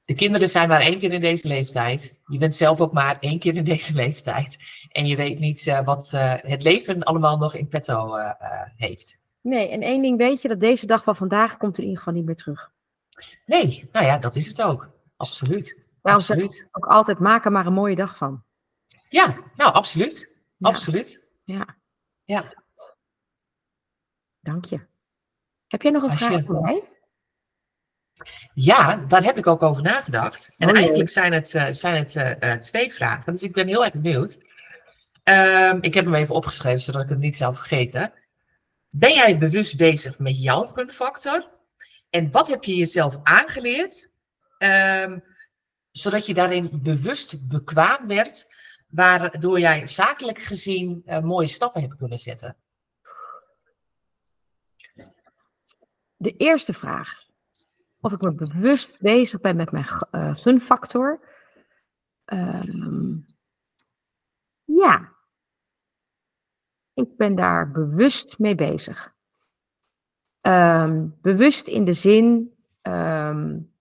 De 0.07 0.15
kinderen 0.15 0.49
zijn 0.49 0.69
maar 0.69 0.81
één 0.81 0.99
keer 0.99 1.13
in 1.13 1.21
deze 1.21 1.47
leeftijd. 1.47 2.19
Je 2.25 2.37
bent 2.37 2.55
zelf 2.55 2.79
ook 2.79 2.93
maar 2.93 3.17
één 3.19 3.39
keer 3.39 3.55
in 3.55 3.63
deze 3.73 3.93
leeftijd. 3.93 4.57
En 4.91 5.07
je 5.07 5.15
weet 5.15 5.39
niet 5.39 5.67
eh, 5.67 5.83
wat 5.83 6.13
eh, 6.13 6.33
het 6.35 6.63
leven 6.63 7.03
allemaal 7.03 7.37
nog 7.37 7.55
in 7.55 7.67
petto 7.67 8.17
uh, 8.17 8.31
heeft. 8.75 9.23
Nee, 9.41 9.69
en 9.69 9.81
één 9.81 10.01
ding 10.01 10.17
weet 10.17 10.41
je, 10.41 10.47
dat 10.47 10.59
deze 10.59 10.85
dag 10.85 11.03
van 11.03 11.15
vandaag 11.15 11.57
komt 11.57 11.77
in 11.77 11.83
ieder 11.83 11.97
geval 11.97 12.13
niet 12.13 12.25
meer 12.25 12.35
terug. 12.35 12.71
Nee, 13.45 13.89
nou 13.91 14.05
ja, 14.05 14.17
dat 14.17 14.35
is 14.35 14.47
het 14.47 14.61
ook. 14.61 14.89
Absoluut. 15.17 15.85
Daarom 16.01 16.23
ik 16.29 16.67
ook 16.71 16.85
altijd, 16.85 17.19
maak 17.19 17.45
er 17.45 17.51
maar 17.51 17.65
een 17.65 17.73
mooie 17.73 17.95
dag 17.95 18.17
van. 18.17 18.43
Ja, 19.09 19.37
nou, 19.55 19.73
absoluut. 19.73 20.35
Absoluut. 20.61 21.27
Ja. 21.43 21.75
Ja. 22.23 22.53
Dank 24.39 24.65
je. 24.65 24.79
Heb 25.67 25.81
jij 25.81 25.91
nog 25.91 26.03
een 26.03 26.17
vraag 26.17 26.45
voor 26.45 26.61
mij? 26.61 26.83
Ja, 28.53 28.95
daar 28.95 29.23
heb 29.23 29.37
ik 29.37 29.47
ook 29.47 29.63
over 29.63 29.83
nagedacht. 29.83 30.55
En 30.57 30.69
oh, 30.69 30.77
eigenlijk 30.77 31.09
zijn 31.09 31.33
het, 31.33 31.53
uh, 31.53 31.67
zijn 31.71 31.95
het 31.95 32.15
uh, 32.15 32.53
twee 32.53 32.93
vragen, 32.93 33.33
dus 33.33 33.43
ik 33.43 33.53
ben 33.53 33.67
heel 33.67 33.83
erg 33.85 33.93
benieuwd. 33.93 34.45
Um, 35.23 35.77
ik 35.81 35.93
heb 35.93 36.05
hem 36.05 36.13
even 36.13 36.35
opgeschreven, 36.35 36.81
zodat 36.81 37.01
ik 37.01 37.09
het 37.09 37.19
niet 37.19 37.37
zou 37.37 37.55
vergeten. 37.55 38.13
Ben 38.89 39.13
jij 39.13 39.37
bewust 39.37 39.77
bezig 39.77 40.19
met 40.19 40.41
jouw 40.41 40.65
gunfactor? 40.65 41.49
En 42.09 42.31
wat 42.31 42.47
heb 42.47 42.63
je 42.63 42.75
jezelf 42.75 43.17
aangeleerd, 43.23 44.09
um, 44.57 45.23
zodat 45.91 46.25
je 46.25 46.33
daarin 46.33 46.69
bewust 46.73 47.47
bekwaam 47.47 48.07
werd, 48.07 48.55
waardoor 48.87 49.59
jij 49.59 49.87
zakelijk 49.87 50.39
gezien 50.39 51.01
uh, 51.05 51.19
mooie 51.19 51.47
stappen 51.47 51.81
hebt 51.81 51.97
kunnen 51.97 52.19
zetten? 52.19 52.55
De 56.15 56.35
eerste 56.37 56.73
vraag 56.73 57.26
of 58.01 58.11
ik 58.11 58.21
me 58.21 58.33
bewust 58.33 58.99
bezig 58.99 59.41
ben 59.41 59.55
met 59.55 59.71
mijn 59.71 59.85
uh, 60.11 60.35
gunfactor. 60.35 61.19
Um, 62.25 63.25
ja, 64.63 65.11
ik 66.93 67.17
ben 67.17 67.35
daar 67.35 67.71
bewust 67.71 68.39
mee 68.39 68.55
bezig. 68.55 69.15
Um, 70.41 71.17
bewust 71.21 71.67
in 71.67 71.85
de 71.85 71.93
zin 71.93 72.53
um, 72.81 73.71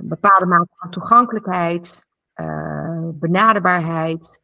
bepaalde 0.00 0.46
mate 0.46 0.74
van 0.76 0.90
toegankelijkheid, 0.90 2.06
uh, 2.34 3.08
benaderbaarheid. 3.12 4.42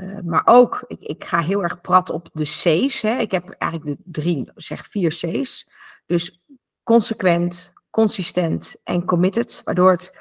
Uh, 0.00 0.18
maar 0.24 0.42
ook, 0.44 0.84
ik, 0.86 1.00
ik, 1.00 1.24
ga 1.24 1.40
heel 1.40 1.62
erg 1.62 1.80
prat 1.80 2.10
op 2.10 2.28
de 2.32 2.44
C's. 2.44 3.00
Hè. 3.00 3.18
Ik 3.18 3.30
heb 3.30 3.50
eigenlijk 3.50 3.96
de 3.96 4.02
drie, 4.04 4.50
zeg 4.54 4.86
vier 4.86 5.10
C's. 5.10 5.74
Dus 6.06 6.40
consequent, 6.82 7.72
consistent 7.90 8.80
en 8.84 9.04
committed, 9.04 9.60
waardoor 9.64 9.90
het 9.90 10.16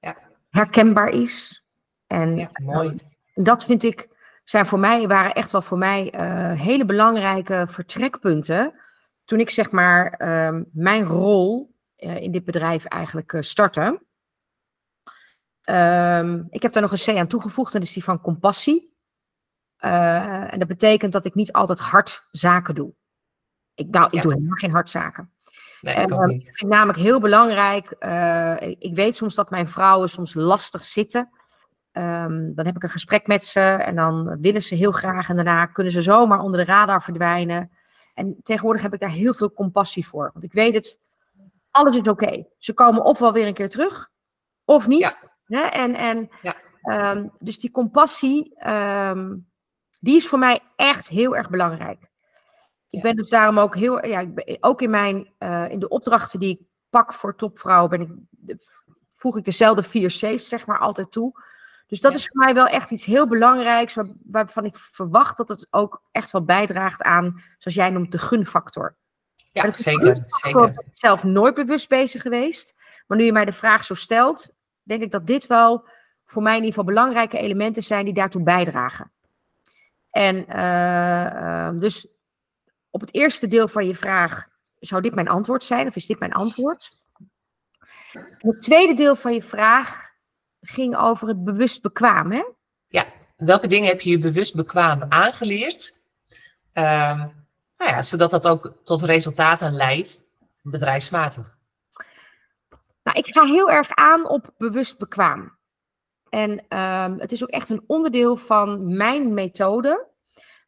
ja. 0.00 0.16
herkenbaar 0.50 1.08
is. 1.08 1.66
En 2.06 2.36
ja, 2.36 2.50
mooi. 2.52 2.88
Uh, 2.88 3.44
dat 3.44 3.64
vind 3.64 3.82
ik, 3.82 4.08
zijn 4.44 4.66
voor 4.66 4.78
mij, 4.78 5.06
waren 5.06 5.34
echt 5.34 5.50
wel 5.50 5.62
voor 5.62 5.78
mij 5.78 6.14
uh, 6.14 6.60
hele 6.60 6.84
belangrijke 6.84 7.66
vertrekpunten. 7.68 8.74
Toen 9.24 9.40
ik 9.40 9.50
zeg 9.50 9.70
maar 9.70 10.12
ehm, 10.12 10.62
mijn 10.72 11.04
rol 11.04 11.74
in 11.96 12.32
dit 12.32 12.44
bedrijf 12.44 12.84
eigenlijk 12.84 13.36
startte. 13.40 14.00
Um, 15.64 16.46
ik 16.50 16.62
heb 16.62 16.72
daar 16.72 16.82
nog 16.82 16.92
een 16.92 17.14
C 17.14 17.18
aan 17.18 17.26
toegevoegd, 17.26 17.74
en 17.74 17.78
dat 17.78 17.88
is 17.88 17.94
die 17.94 18.04
van 18.04 18.20
compassie. 18.20 18.96
Uh, 19.80 20.52
en 20.52 20.58
dat 20.58 20.68
betekent 20.68 21.12
dat 21.12 21.24
ik 21.24 21.34
niet 21.34 21.52
altijd 21.52 21.78
hard 21.78 22.28
zaken 22.30 22.74
doe. 22.74 22.92
Ik, 23.74 23.88
nou, 23.90 24.08
ik 24.10 24.22
doe 24.22 24.32
helemaal 24.32 24.56
geen 24.56 24.70
hard 24.70 24.90
zaken. 24.90 25.32
Nee, 25.80 26.06
niet. 26.06 26.48
Ik 26.48 26.56
vind 26.56 26.70
namelijk 26.70 26.98
heel 26.98 27.20
belangrijk. 27.20 27.96
Uh, 28.00 28.60
ik, 28.60 28.94
weet 28.94 29.16
soms 29.16 29.34
dat 29.34 29.50
mijn 29.50 29.68
vrouwen 29.68 30.08
soms 30.08 30.34
lastig 30.34 30.84
zitten. 30.84 31.30
Um, 31.92 32.54
dan 32.54 32.66
heb 32.66 32.76
ik 32.76 32.82
een 32.82 32.88
gesprek 32.88 33.26
met 33.26 33.44
ze 33.44 33.60
en 33.60 33.96
dan 33.96 34.40
willen 34.40 34.62
ze 34.62 34.74
heel 34.74 34.92
graag 34.92 35.28
en 35.28 35.34
daarna 35.34 35.66
kunnen 35.66 35.92
ze 35.92 36.02
zomaar 36.02 36.40
onder 36.40 36.60
de 36.60 36.72
radar 36.72 37.02
verdwijnen. 37.02 37.70
En 38.14 38.36
tegenwoordig 38.42 38.82
heb 38.82 38.94
ik 38.94 39.00
daar 39.00 39.10
heel 39.10 39.34
veel 39.34 39.52
compassie 39.52 40.06
voor. 40.06 40.30
Want 40.32 40.44
ik 40.44 40.52
weet 40.52 40.74
het, 40.74 41.00
alles 41.70 41.96
is 41.96 42.02
oké. 42.02 42.46
Ze 42.58 42.72
komen 42.72 43.04
of 43.04 43.18
wel 43.18 43.32
weer 43.32 43.46
een 43.46 43.54
keer 43.54 43.68
terug, 43.68 44.10
of 44.64 44.86
niet. 44.86 45.18
Ja. 45.46 45.72
En, 45.72 45.94
en, 45.94 46.28
ja. 46.42 46.56
um, 47.14 47.30
dus 47.38 47.58
die 47.58 47.70
compassie, 47.70 48.68
um, 48.68 49.47
die 49.98 50.16
is 50.16 50.28
voor 50.28 50.38
mij 50.38 50.60
echt 50.76 51.08
heel 51.08 51.36
erg 51.36 51.50
belangrijk. 51.50 52.10
Ik 52.90 53.02
ben 53.02 53.16
dus 53.16 53.28
daarom 53.28 53.58
ook 53.58 53.76
heel, 53.76 54.06
ja, 54.06 54.20
ik 54.20 54.34
ben, 54.34 54.56
ook 54.60 54.82
in 54.82 54.90
mijn, 54.90 55.32
uh, 55.38 55.70
in 55.70 55.78
de 55.78 55.88
opdrachten 55.88 56.40
die 56.40 56.50
ik 56.50 56.60
pak 56.90 57.14
voor 57.14 57.36
topvrouwen, 57.36 57.90
ben 57.90 58.00
ik, 58.00 58.60
voeg 59.12 59.36
ik 59.36 59.44
dezelfde 59.44 59.82
vier 59.82 60.08
C's 60.08 60.48
zeg 60.48 60.66
maar 60.66 60.78
altijd 60.78 61.12
toe. 61.12 61.42
Dus 61.86 62.00
dat 62.00 62.12
ja. 62.12 62.18
is 62.18 62.26
voor 62.26 62.44
mij 62.44 62.54
wel 62.54 62.66
echt 62.66 62.90
iets 62.90 63.04
heel 63.04 63.28
belangrijks, 63.28 63.94
waar, 63.94 64.06
waarvan 64.24 64.64
ik 64.64 64.76
verwacht 64.76 65.36
dat 65.36 65.48
het 65.48 65.66
ook 65.70 66.02
echt 66.12 66.30
wel 66.30 66.44
bijdraagt 66.44 67.02
aan, 67.02 67.42
zoals 67.58 67.76
jij 67.76 67.90
noemt, 67.90 68.12
de 68.12 68.18
gunfactor. 68.18 68.96
Ja, 69.52 69.70
zeker. 69.74 70.22
zeker. 70.26 70.68
Ik 70.68 70.74
ben 70.74 70.90
zelf 70.92 71.24
nooit 71.24 71.54
bewust 71.54 71.88
bezig 71.88 72.22
geweest, 72.22 72.74
maar 73.06 73.18
nu 73.18 73.24
je 73.24 73.32
mij 73.32 73.44
de 73.44 73.52
vraag 73.52 73.84
zo 73.84 73.94
stelt, 73.94 74.54
denk 74.82 75.02
ik 75.02 75.10
dat 75.10 75.26
dit 75.26 75.46
wel 75.46 75.88
voor 76.24 76.42
mij 76.42 76.56
in 76.56 76.64
ieder 76.64 76.74
geval 76.74 76.94
belangrijke 76.94 77.38
elementen 77.38 77.82
zijn 77.82 78.04
die 78.04 78.14
daartoe 78.14 78.42
bijdragen. 78.42 79.12
En 80.10 80.44
uh, 80.48 81.80
dus 81.80 82.08
op 82.90 83.00
het 83.00 83.14
eerste 83.14 83.48
deel 83.48 83.68
van 83.68 83.86
je 83.86 83.94
vraag, 83.94 84.48
zou 84.78 85.02
dit 85.02 85.14
mijn 85.14 85.28
antwoord 85.28 85.64
zijn 85.64 85.86
of 85.86 85.96
is 85.96 86.06
dit 86.06 86.18
mijn 86.18 86.32
antwoord? 86.32 86.96
Het 88.38 88.62
tweede 88.62 88.94
deel 88.94 89.16
van 89.16 89.34
je 89.34 89.42
vraag 89.42 90.10
ging 90.60 90.96
over 90.96 91.28
het 91.28 91.44
bewust 91.44 91.82
bekwaam, 91.82 92.32
hè? 92.32 92.44
Ja, 92.88 93.06
welke 93.36 93.66
dingen 93.66 93.88
heb 93.88 94.00
je 94.00 94.10
je 94.10 94.18
bewust 94.18 94.54
bekwaam 94.54 95.02
aangeleerd? 95.08 96.00
Uh, 96.74 97.24
nou 97.76 97.90
ja, 97.90 98.02
zodat 98.02 98.30
dat 98.30 98.46
ook 98.46 98.72
tot 98.82 99.02
resultaten 99.02 99.72
leidt, 99.72 100.20
bedrijfsmatig. 100.62 101.56
Nou, 103.02 103.18
ik 103.18 103.26
ga 103.26 103.44
heel 103.44 103.70
erg 103.70 103.94
aan 103.94 104.28
op 104.28 104.54
bewust 104.58 104.98
bekwaam. 104.98 105.57
En 106.30 106.50
um, 106.50 107.18
het 107.18 107.32
is 107.32 107.42
ook 107.42 107.48
echt 107.48 107.70
een 107.70 107.84
onderdeel 107.86 108.36
van 108.36 108.96
mijn 108.96 109.34
methode. 109.34 110.06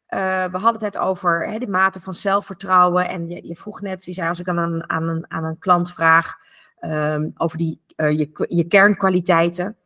Uh, 0.09 0.45
we 0.45 0.57
hadden 0.57 0.83
het 0.83 0.97
over 0.97 1.59
de 1.59 1.67
mate 1.67 2.01
van 2.01 2.13
zelfvertrouwen. 2.13 3.07
En 3.07 3.27
je, 3.27 3.47
je, 3.47 3.55
vroeg 3.55 3.81
net, 3.81 4.05
je 4.05 4.13
zei, 4.13 4.29
als 4.29 4.39
ik 4.39 4.47
aan, 4.47 4.89
aan, 4.89 5.07
een, 5.07 5.25
aan 5.27 5.43
een 5.43 5.59
klant 5.59 5.93
vraag 5.93 6.35
um, 6.81 7.31
over 7.37 7.57
die, 7.57 7.81
uh, 7.95 8.11
je, 8.17 8.45
je 8.47 8.63
kernkwaliteiten. 8.63 9.77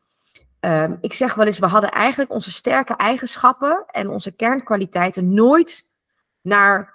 Um, 0.59 0.97
ik 1.01 1.13
zeg 1.13 1.33
wel 1.33 1.45
eens, 1.45 1.59
we 1.59 1.65
hadden 1.65 1.91
eigenlijk 1.91 2.31
onze 2.31 2.51
sterke 2.51 2.95
eigenschappen 2.95 3.83
en 3.87 4.09
onze 4.09 4.31
kernkwaliteiten 4.31 5.33
nooit 5.33 5.93
naar 6.41 6.93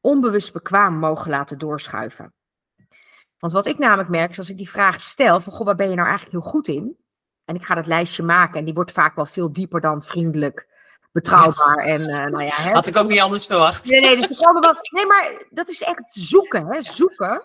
onbewust 0.00 0.52
bekwaam 0.52 0.94
mogen 0.94 1.30
laten 1.30 1.58
doorschuiven. 1.58 2.32
Want 3.38 3.52
wat 3.52 3.66
ik 3.66 3.78
namelijk 3.78 4.08
merk, 4.08 4.30
is 4.30 4.38
als 4.38 4.50
ik 4.50 4.56
die 4.56 4.70
vraag 4.70 5.00
stel, 5.00 5.40
van 5.40 5.52
goh, 5.52 5.66
waar 5.66 5.74
ben 5.74 5.88
je 5.88 5.94
nou 5.94 6.08
eigenlijk 6.08 6.42
heel 6.42 6.50
goed 6.50 6.68
in? 6.68 6.96
En 7.44 7.54
ik 7.54 7.64
ga 7.64 7.74
dat 7.74 7.86
lijstje 7.86 8.22
maken 8.22 8.58
en 8.58 8.64
die 8.64 8.74
wordt 8.74 8.92
vaak 8.92 9.14
wel 9.16 9.26
veel 9.26 9.52
dieper 9.52 9.80
dan 9.80 10.02
vriendelijk, 10.02 10.68
betrouwbaar 11.12 11.76
en 11.76 12.00
uh, 12.00 12.24
nou 12.34 12.42
ja. 12.42 12.54
Hè. 12.54 12.70
Had 12.70 12.86
ik 12.86 12.96
ook 12.96 13.08
niet 13.08 13.20
anders 13.20 13.46
verwacht. 13.46 13.90
Nee, 13.90 14.00
nee, 14.00 14.16
dus 14.16 14.40
wel, 14.40 14.76
nee, 14.90 15.06
maar 15.06 15.46
dat 15.50 15.68
is 15.68 15.82
echt 15.82 16.12
zoeken, 16.12 16.66
hè, 16.66 16.82
zoeken. 16.82 17.42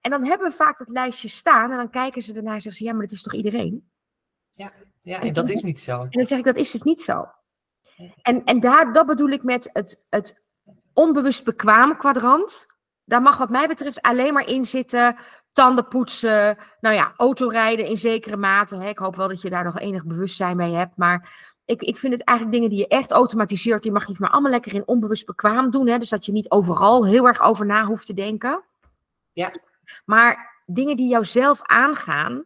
En 0.00 0.10
dan 0.10 0.24
hebben 0.24 0.48
we 0.48 0.56
vaak 0.56 0.78
dat 0.78 0.88
lijstje 0.88 1.28
staan 1.28 1.70
en 1.70 1.76
dan 1.76 1.90
kijken 1.90 2.22
ze 2.22 2.34
ernaar 2.34 2.54
en 2.54 2.60
zeggen 2.60 2.80
ze, 2.80 2.84
ja, 2.84 2.92
maar 2.92 3.06
dat 3.06 3.12
is 3.12 3.22
toch 3.22 3.34
iedereen? 3.34 3.90
Ja, 4.50 4.72
ja 5.00 5.20
en 5.20 5.32
dat 5.32 5.48
is 5.48 5.62
niet 5.62 5.80
zo. 5.80 6.00
En 6.00 6.08
dan 6.10 6.24
zeg 6.24 6.38
ik, 6.38 6.44
dat 6.44 6.56
is 6.56 6.70
dus 6.70 6.82
niet 6.82 7.00
zo. 7.00 7.28
En, 8.22 8.44
en 8.44 8.60
daar, 8.60 8.92
dat 8.92 9.06
bedoel 9.06 9.28
ik 9.28 9.42
met 9.42 9.70
het, 9.72 10.06
het 10.10 10.48
onbewust 10.94 11.44
bekwaam 11.44 11.96
kwadrant. 11.96 12.66
Daar 13.04 13.22
mag 13.22 13.36
wat 13.38 13.50
mij 13.50 13.68
betreft 13.68 14.02
alleen 14.02 14.32
maar 14.32 14.48
in 14.48 14.64
zitten 14.64 15.16
tanden 15.52 15.88
poetsen, 15.88 16.58
nou 16.80 16.94
ja, 16.94 17.12
autorijden 17.16 17.86
in 17.86 17.96
zekere 17.96 18.36
mate. 18.36 18.76
Hè. 18.76 18.88
Ik 18.88 18.98
hoop 18.98 19.16
wel 19.16 19.28
dat 19.28 19.40
je 19.40 19.50
daar 19.50 19.64
nog 19.64 19.78
enig 19.78 20.04
bewustzijn 20.04 20.56
mee 20.56 20.74
hebt. 20.74 20.96
Maar 20.96 21.48
ik, 21.64 21.82
ik 21.82 21.96
vind 21.96 22.12
het 22.12 22.24
eigenlijk 22.24 22.58
dingen 22.58 22.70
die 22.74 22.78
je 22.86 22.88
echt 22.88 23.10
automatiseert, 23.10 23.82
die 23.82 23.92
mag 23.92 24.06
je 24.06 24.14
maar 24.18 24.30
allemaal 24.30 24.50
lekker 24.50 24.74
in 24.74 24.86
onbewust 24.86 25.26
bekwaam 25.26 25.70
doen. 25.70 25.88
Hè. 25.88 25.98
Dus 25.98 26.08
dat 26.08 26.24
je 26.26 26.32
niet 26.32 26.50
overal 26.50 27.06
heel 27.06 27.26
erg 27.26 27.40
over 27.40 27.66
na 27.66 27.84
hoeft 27.84 28.06
te 28.06 28.14
denken. 28.14 28.62
Ja. 29.32 29.52
Maar 30.04 30.62
dingen 30.66 30.96
die 30.96 31.08
jouzelf 31.08 31.60
aangaan, 31.62 32.44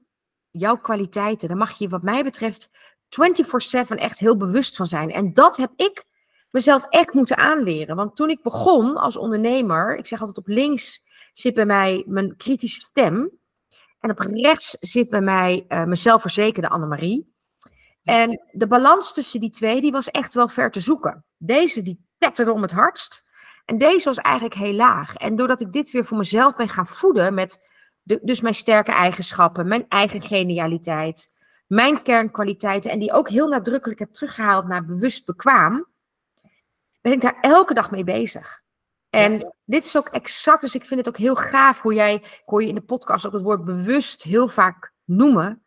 jouw 0.51 0.77
kwaliteiten, 0.77 1.49
daar 1.49 1.57
mag 1.57 1.79
je 1.79 1.89
wat 1.89 2.03
mij 2.03 2.25
betreft 2.25 2.71
24/7 3.09 3.97
echt 3.97 4.19
heel 4.19 4.37
bewust 4.37 4.77
van 4.77 4.87
zijn. 4.87 5.11
En 5.11 5.33
dat 5.33 5.57
heb 5.57 5.71
ik 5.77 6.05
mezelf 6.51 6.87
echt 6.89 7.13
moeten 7.13 7.37
aanleren. 7.37 7.97
Want 7.97 8.17
toen 8.17 8.31
ik 8.31 8.43
begon 8.43 8.97
als 8.97 9.17
ondernemer, 9.17 9.97
ik 9.97 10.07
zeg 10.07 10.21
altijd 10.21 10.39
op 10.39 10.47
links 10.47 11.03
zit 11.35 11.55
bij 11.55 11.67
mij 11.67 12.05
mijn 12.07 12.37
kritische 12.37 12.81
stem. 12.81 13.31
En 14.01 14.11
op 14.11 14.19
rechts 14.19 14.77
zit 14.81 15.11
bij 15.11 15.21
mij 15.21 15.57
uh, 15.57 15.69
mijn 15.69 15.97
zelfverzekerde 15.97 16.69
Annemarie. 16.69 17.33
En 18.03 18.43
de 18.53 18.67
balans 18.67 19.15
tussen 19.15 19.41
die 19.41 19.51
twee, 19.51 19.81
die 19.81 19.93
was 19.93 20.11
echt 20.11 20.35
wel 20.35 20.49
ver 20.49 20.71
te 20.71 20.81
zoeken. 20.81 21.25
Deze, 21.37 21.83
die 21.83 22.07
tetterde 22.19 22.53
om 22.53 22.63
het 22.63 22.73
hardst. 22.73 23.23
En 23.65 23.79
deze 23.79 24.05
was 24.05 24.19
eigenlijk 24.19 24.55
heel 24.55 24.73
laag. 24.73 25.15
En 25.15 25.37
doordat 25.37 25.61
ik 25.61 25.73
dit 25.73 25.91
weer 25.91 26.05
voor 26.05 26.19
mezelf 26.19 26.57
ben 26.57 26.69
gaan 26.69 26.87
voeden 26.87 27.35
met 27.35 27.69
de, 28.03 28.21
dus 28.23 28.41
mijn 28.41 28.55
sterke 28.55 28.93
eigenschappen, 28.93 29.69
mijn 29.69 29.89
eigen 29.89 30.23
genialiteit, 30.23 31.31
mijn 31.67 32.03
kernkwaliteiten 32.03 32.91
en 32.91 32.99
die 32.99 33.13
ook 33.13 33.29
heel 33.29 33.49
nadrukkelijk 33.49 33.99
heb 33.99 34.13
teruggehaald 34.13 34.67
naar 34.67 34.85
bewust 34.85 35.27
bekwaam, 35.27 35.87
ben 37.01 37.13
ik 37.13 37.21
daar 37.21 37.39
elke 37.41 37.75
dag 37.75 37.91
mee 37.91 38.05
bezig. 38.05 38.63
En 39.15 39.55
dit 39.65 39.85
is 39.85 39.97
ook 39.97 40.09
exact, 40.09 40.61
dus 40.61 40.75
ik 40.75 40.85
vind 40.85 41.01
het 41.01 41.09
ook 41.09 41.21
heel 41.21 41.35
gaaf 41.35 41.81
hoe 41.81 41.95
jij, 41.95 42.15
ik 42.15 42.43
hoor 42.45 42.63
je 42.63 42.69
in 42.69 42.75
de 42.75 42.81
podcast 42.81 43.27
ook 43.27 43.33
het 43.33 43.43
woord 43.43 43.65
bewust 43.65 44.23
heel 44.23 44.49
vaak 44.49 44.93
noemen. 45.05 45.63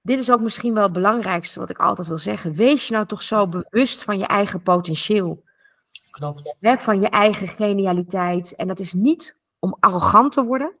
Dit 0.00 0.18
is 0.18 0.30
ook 0.30 0.40
misschien 0.40 0.74
wel 0.74 0.82
het 0.82 0.92
belangrijkste 0.92 1.58
wat 1.58 1.70
ik 1.70 1.78
altijd 1.78 2.06
wil 2.06 2.18
zeggen. 2.18 2.54
Wees 2.54 2.86
je 2.86 2.94
nou 2.94 3.06
toch 3.06 3.22
zo 3.22 3.48
bewust 3.48 4.04
van 4.04 4.18
je 4.18 4.26
eigen 4.26 4.62
potentieel. 4.62 5.44
Klopt. 6.10 6.56
Hè, 6.60 6.78
van 6.78 7.00
je 7.00 7.08
eigen 7.08 7.48
genialiteit. 7.48 8.54
En 8.54 8.68
dat 8.68 8.80
is 8.80 8.92
niet 8.92 9.36
om 9.58 9.76
arrogant 9.80 10.32
te 10.32 10.44
worden. 10.44 10.78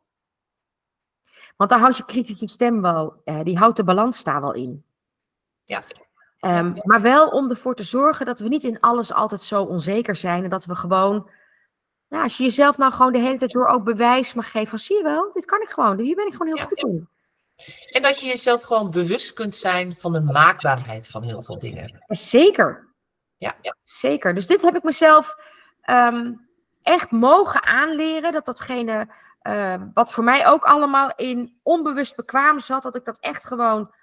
Want 1.56 1.70
dan 1.70 1.80
houdt 1.80 1.96
je 1.96 2.04
kritische 2.04 2.46
stem 2.46 2.82
wel, 2.82 3.20
eh, 3.24 3.42
die 3.42 3.58
houdt 3.58 3.76
de 3.76 3.84
balans 3.84 4.24
daar 4.24 4.40
wel 4.40 4.54
in. 4.54 4.84
Ja. 5.64 5.84
Um, 6.44 6.72
maar 6.82 7.00
wel 7.00 7.28
om 7.28 7.50
ervoor 7.50 7.74
te 7.74 7.82
zorgen 7.82 8.26
dat 8.26 8.40
we 8.40 8.48
niet 8.48 8.64
in 8.64 8.80
alles 8.80 9.12
altijd 9.12 9.40
zo 9.42 9.62
onzeker 9.62 10.16
zijn. 10.16 10.44
En 10.44 10.50
dat 10.50 10.64
we 10.64 10.74
gewoon, 10.74 11.30
nou, 12.08 12.22
als 12.22 12.36
je 12.36 12.42
jezelf 12.44 12.78
nou 12.78 12.92
gewoon 12.92 13.12
de 13.12 13.18
hele 13.18 13.38
tijd 13.38 13.50
door 13.50 13.66
ook 13.66 13.84
bewijs 13.84 14.34
mag 14.34 14.50
geven 14.50 14.68
van 14.68 14.78
zie 14.78 14.96
je 14.96 15.02
wel, 15.02 15.30
dit 15.32 15.44
kan 15.44 15.60
ik 15.62 15.68
gewoon, 15.68 15.98
hier 16.00 16.14
ben 16.16 16.26
ik 16.26 16.32
gewoon 16.32 16.46
heel 16.46 16.56
Ja. 16.56 16.64
goed 16.64 16.82
in. 16.82 17.08
En 17.92 18.02
dat 18.02 18.20
je 18.20 18.26
jezelf 18.26 18.62
gewoon 18.62 18.90
bewust 18.90 19.32
kunt 19.32 19.56
zijn 19.56 19.96
van 19.96 20.12
de 20.12 20.20
maakbaarheid 20.20 21.08
van 21.10 21.22
heel 21.22 21.42
veel 21.42 21.58
dingen. 21.58 22.02
En 22.06 22.16
Zeker, 22.16 22.88
Ja, 23.36 23.54
ja. 23.60 23.74
zeker. 23.82 24.34
Dus 24.34 24.46
dit 24.46 24.62
heb 24.62 24.76
ik 24.76 24.82
mezelf 24.82 25.36
ehm, 25.80 26.32
echt 26.82 27.10
mogen 27.10 27.66
aanleren. 27.66 28.32
Dat 28.32 28.44
datgene 28.46 29.08
ehm, 29.42 29.86
wat 29.94 30.12
voor 30.12 30.24
mij 30.24 30.46
ook 30.48 30.64
allemaal 30.64 31.12
in 31.16 31.58
onbewust 31.62 32.16
bekwaam 32.16 32.60
zat, 32.60 32.82
dat 32.82 32.94
ik 32.94 33.04
dat 33.04 33.18
echt 33.18 33.46
gewoon 33.46 33.94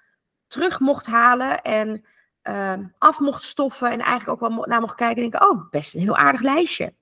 terug 0.46 0.80
mocht 0.80 1.06
halen 1.06 1.62
en 1.62 2.04
ehm, 2.42 2.84
af 2.98 3.18
mocht 3.20 3.42
stoffen. 3.42 3.90
En 3.90 4.00
eigenlijk 4.00 4.42
ook 4.42 4.50
wel 4.50 4.64
naar 4.66 4.80
mocht 4.80 4.94
kijken 4.94 5.22
en 5.22 5.30
denken, 5.30 5.50
oh, 5.50 5.70
best 5.70 5.94
een 5.94 6.00
heel 6.00 6.16
aardig 6.16 6.40
lijstje. 6.40 6.94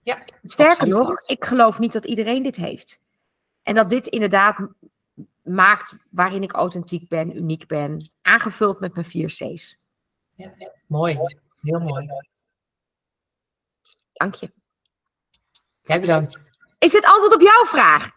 Ja, 0.00 0.24
Sterker 0.42 0.88
nog, 0.88 1.28
ik 1.28 1.44
geloof 1.44 1.78
niet 1.78 1.92
dat 1.92 2.04
iedereen 2.04 2.42
dit 2.42 2.56
heeft. 2.56 3.00
En 3.62 3.74
dat 3.74 3.90
dit 3.90 4.06
inderdaad 4.06 4.68
maakt 5.42 5.96
waarin 6.10 6.42
ik 6.42 6.52
authentiek 6.52 7.08
ben, 7.08 7.36
uniek 7.36 7.66
ben, 7.66 8.10
aangevuld 8.22 8.80
met 8.80 8.94
mijn 8.94 9.06
vier 9.06 9.28
C's. 9.28 9.76
mooi. 10.86 11.18
Heel 11.60 11.80
mooi. 11.80 12.06
Dank 14.12 14.34
je. 14.34 14.52
Jij 15.82 16.00
bedankt. 16.00 16.40
Is 16.78 16.92
dit 16.92 17.04
antwoord 17.04 17.34
op 17.34 17.40
jouw 17.40 17.64
vraag? 17.64 18.10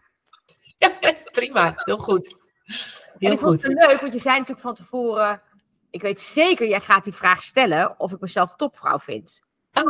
Ja, 0.77 0.91
prima. 1.31 1.73
Heel 1.75 1.97
goed. 1.97 2.35
en 2.65 2.75
Heel 3.17 3.31
ik 3.31 3.39
vond 3.39 3.61
goed. 3.61 3.73
het 3.73 3.87
leuk, 3.87 4.01
want 4.01 4.13
je 4.13 4.19
zei 4.19 4.33
natuurlijk 4.33 4.65
van 4.65 4.75
tevoren, 4.75 5.41
ik 5.91 6.01
weet 6.01 6.19
zeker, 6.19 6.67
jij 6.67 6.79
gaat 6.81 7.03
die 7.03 7.13
vraag 7.13 7.41
stellen 7.41 7.99
of 7.99 8.11
ik 8.11 8.19
mezelf 8.19 8.55
topvrouw 8.55 8.99
vind. 8.99 9.41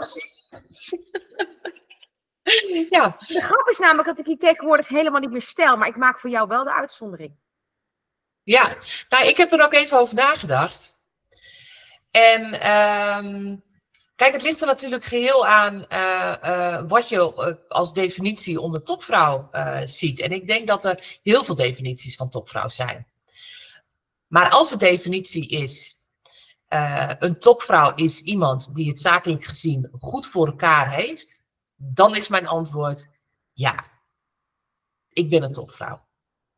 Ja, 2.90 3.18
De 3.28 3.40
grap 3.40 3.68
is 3.68 3.78
namelijk 3.80 4.08
dat 4.08 4.20
ik 4.20 4.26
die 4.26 4.38
tegenwoordig 4.38 4.88
helemaal 4.88 5.20
niet 5.20 5.32
meer 5.32 5.42
stel, 5.42 5.78
maar 5.78 5.88
ik 5.88 5.96
maak 5.96 6.20
voor 6.20 6.30
jou 6.30 6.48
wel 6.48 6.64
de 6.64 6.74
uitzondering. 6.74 7.36
ja. 8.44 8.78
Nou, 9.10 9.28
ik 9.28 9.38
heb 9.38 9.52
er 9.52 9.64
ook 9.64 9.74
even 9.74 10.00
over 10.00 10.16
nagedacht. 10.16 11.00
En 12.12 12.60
ehm, 12.60 13.58
kijk, 14.16 14.34
het 14.34 14.44
ligt 14.44 14.62
er 14.62 14.68
natuurlijk 14.68 15.04
geheel 15.04 15.48
aan 15.48 15.88
eh, 15.88 16.36
eh, 16.42 16.84
wat 16.88 17.10
je 17.10 17.34
eh, 17.36 17.54
als 17.68 17.94
definitie 17.94 18.60
onder 18.60 18.84
topvrouw 18.84 19.50
ziet. 19.86 20.22
En 20.22 20.32
ik 20.32 20.48
denk 20.48 20.68
dat 20.68 20.86
er 20.86 21.20
heel 21.24 21.44
veel 21.44 21.56
definities 21.56 22.16
van 22.16 22.30
topvrouw 22.30 22.70
zijn. 22.70 23.11
Maar 24.32 24.50
als 24.50 24.70
de 24.70 24.78
definitie 24.78 25.48
is, 25.48 25.96
eh, 26.68 27.12
een 27.20 27.40
topvrouw 27.40 27.96
is 27.96 28.22
iemand 28.22 28.74
die 28.74 28.88
het 28.88 29.00
zakelijk 29.00 29.44
gezien 29.44 29.90
goed 30.00 30.26
voor 30.26 30.48
elkaar 30.48 30.92
heeft, 30.92 31.50
dan 31.76 32.16
is 32.16 32.28
mijn 32.28 32.48
antwoord 32.48 33.20
ja. 33.54 33.86
Ik 35.10 35.30
ben 35.30 35.44
een 35.44 35.54
topvrouw. 35.54 36.08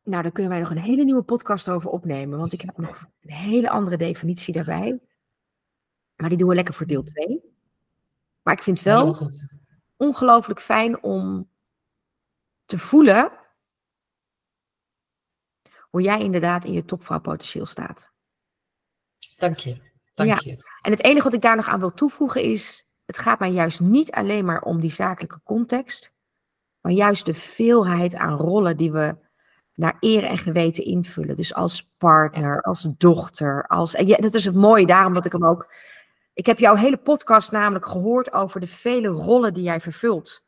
Nou, 0.02 0.22
daar 0.22 0.32
kunnen 0.32 0.52
wij 0.52 0.60
nog 0.60 0.70
een 0.70 0.78
hele 0.78 1.04
nieuwe 1.04 1.22
podcast 1.22 1.68
over 1.68 1.90
opnemen, 1.90 2.38
want 2.38 2.52
ik 2.52 2.60
heb 2.60 2.76
nog 2.76 3.06
een 3.20 3.30
hele 3.30 3.70
andere 3.70 3.96
definitie 3.96 4.54
daarbij. 4.54 5.00
Maar 6.16 6.28
die 6.28 6.38
doen 6.38 6.48
we 6.48 6.54
lekker 6.54 6.74
voor 6.74 6.86
deel 6.86 7.02
2. 7.02 7.40
Maar 8.42 8.54
ik 8.54 8.62
vind 8.62 8.78
het 8.78 8.86
wel 8.86 9.30
ongelooflijk 9.96 10.60
fijn 10.60 11.02
om 11.02 11.50
te 12.64 12.78
voelen 12.78 13.32
hoe 15.94 16.02
jij 16.02 16.20
inderdaad 16.20 16.64
in 16.64 16.72
je 16.72 16.84
topvrouwpotentieel 16.84 17.66
staat. 17.66 18.10
Dank 19.36 19.56
je. 19.56 19.76
Dank 20.14 20.40
je. 20.40 20.64
En 20.82 20.90
het 20.90 21.02
enige 21.02 21.22
wat 21.22 21.34
ik 21.34 21.40
daar 21.40 21.56
nog 21.56 21.68
aan 21.68 21.80
wil 21.80 21.94
toevoegen 21.94 22.42
is, 22.42 22.86
het 23.04 23.18
gaat 23.18 23.38
mij 23.38 23.50
juist 23.50 23.80
niet 23.80 24.10
alleen 24.10 24.44
maar 24.44 24.62
om 24.62 24.80
die 24.80 24.90
zakelijke 24.90 25.40
context, 25.44 26.12
maar 26.80 26.92
juist 26.92 27.26
de 27.26 27.34
veelheid 27.34 28.16
aan 28.16 28.36
rollen 28.36 28.76
die 28.76 28.92
we 28.92 29.16
naar 29.74 29.96
eer 30.00 30.24
en 30.24 30.38
geweten 30.38 30.84
invullen. 30.84 31.36
Dus 31.36 31.54
als 31.54 31.90
partner, 31.98 32.62
als 32.62 32.88
dochter, 32.96 33.66
als... 33.66 33.94
En 33.94 34.06
ja, 34.06 34.16
dat 34.16 34.34
is 34.34 34.44
het 34.44 34.54
mooie, 34.54 34.86
daarom 34.86 35.14
dat 35.14 35.24
ik 35.24 35.32
hem 35.32 35.46
ook... 35.46 35.72
Ik 36.32 36.46
heb 36.46 36.58
jouw 36.58 36.74
hele 36.74 36.96
podcast 36.96 37.50
namelijk 37.50 37.86
gehoord 37.86 38.32
over 38.32 38.60
de 38.60 38.66
vele 38.66 39.08
rollen 39.08 39.54
die 39.54 39.64
jij 39.64 39.80
vervult. 39.80 40.44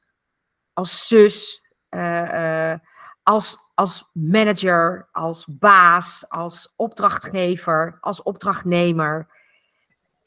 Als 0.72 1.06
zus, 1.06 1.58
eh, 1.88 2.72
eh, 2.72 2.80
als, 3.22 3.65
als 3.76 4.10
manager, 4.12 5.08
als 5.12 5.46
baas, 5.46 6.28
als 6.28 6.72
opdrachtgever, 6.76 7.98
als 8.00 8.22
opdrachtnemer. 8.22 9.28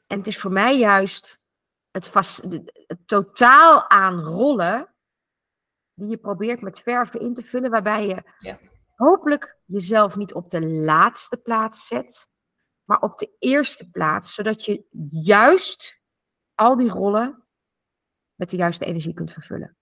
En 0.07 0.17
het 0.17 0.27
is 0.27 0.39
voor 0.39 0.51
mij 0.51 0.77
juist 0.77 1.41
het, 1.91 2.13
het 2.87 3.07
totaal 3.07 3.89
aan 3.89 4.19
rollen 4.19 4.93
die 5.93 6.07
je 6.09 6.17
probeert 6.17 6.61
met 6.61 6.79
verven 6.79 7.19
in 7.19 7.33
te 7.33 7.41
vullen, 7.41 7.71
waarbij 7.71 8.07
je 8.07 8.23
Ja. 8.37 8.59
hopelijk 8.95 9.57
jezelf 9.65 10.15
niet 10.15 10.33
op 10.33 10.49
de 10.49 10.65
laatste 10.67 11.37
plaats 11.37 11.87
zet, 11.87 12.29
maar 12.83 13.01
op 13.01 13.17
de 13.17 13.35
eerste 13.39 13.89
plaats, 13.89 14.33
zodat 14.33 14.65
je 14.65 14.85
juist 15.09 16.01
al 16.55 16.77
die 16.77 16.89
rollen 16.89 17.43
met 18.35 18.49
de 18.49 18.57
juiste 18.57 18.85
energie 18.85 19.13
kunt 19.13 19.31
vervullen. 19.31 19.77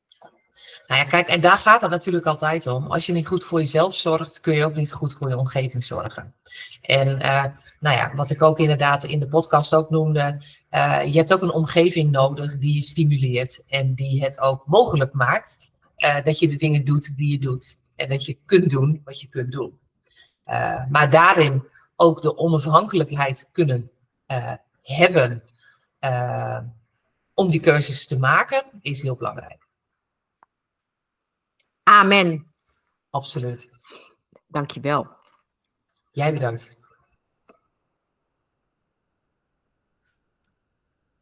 Nou 0.87 1.01
ja, 1.01 1.07
kijk, 1.07 1.27
en 1.27 1.41
daar 1.41 1.57
gaat 1.57 1.81
het 1.81 1.89
natuurlijk 1.89 2.25
altijd 2.25 2.67
om. 2.67 2.91
Als 2.91 3.05
je 3.05 3.13
niet 3.13 3.27
goed 3.27 3.43
voor 3.43 3.59
jezelf 3.59 3.95
zorgt, 3.95 4.39
kun 4.39 4.53
je 4.53 4.65
ook 4.65 4.75
niet 4.75 4.93
goed 4.93 5.13
voor 5.13 5.29
je 5.29 5.37
omgeving 5.37 5.83
zorgen. 5.83 6.33
En 6.81 7.19
eh, 7.19 7.43
nou 7.79 7.97
ja, 7.97 8.15
wat 8.15 8.29
ik 8.29 8.41
ook 8.41 8.59
inderdaad 8.59 9.03
in 9.03 9.19
de 9.19 9.27
podcast 9.27 9.75
ook 9.75 9.89
noemde, 9.89 10.41
eh, 10.69 11.03
je 11.05 11.17
hebt 11.17 11.33
ook 11.33 11.41
een 11.41 11.51
omgeving 11.51 12.11
nodig 12.11 12.57
die 12.57 12.73
je 12.73 12.81
stimuleert 12.81 13.63
en 13.67 13.93
die 13.93 14.23
het 14.23 14.39
ook 14.39 14.63
mogelijk 14.65 15.13
maakt 15.13 15.71
eh, 15.95 16.23
dat 16.23 16.39
je 16.39 16.47
de 16.47 16.55
dingen 16.55 16.85
doet 16.85 17.17
die 17.17 17.31
je 17.31 17.39
doet. 17.39 17.75
En 17.95 18.09
dat 18.09 18.25
je 18.25 18.37
kunt 18.45 18.69
doen 18.69 19.01
wat 19.03 19.21
je 19.21 19.27
kunt 19.27 19.51
doen. 19.51 19.79
Maar 20.89 21.09
daarin 21.09 21.63
ook 21.95 22.21
de 22.21 22.37
onafhankelijkheid 22.37 23.49
kunnen 23.51 23.91
hebben 24.81 25.43
om 27.33 27.49
die 27.49 27.59
keuzes 27.59 28.07
te 28.07 28.19
maken, 28.19 28.63
is 28.81 29.01
heel 29.01 29.15
belangrijk. 29.15 29.66
Amen. 31.87 32.53
Absoluut. 33.09 33.69
Dankjewel. 34.47 35.07
Jij 36.11 36.33
bedankt. 36.33 36.77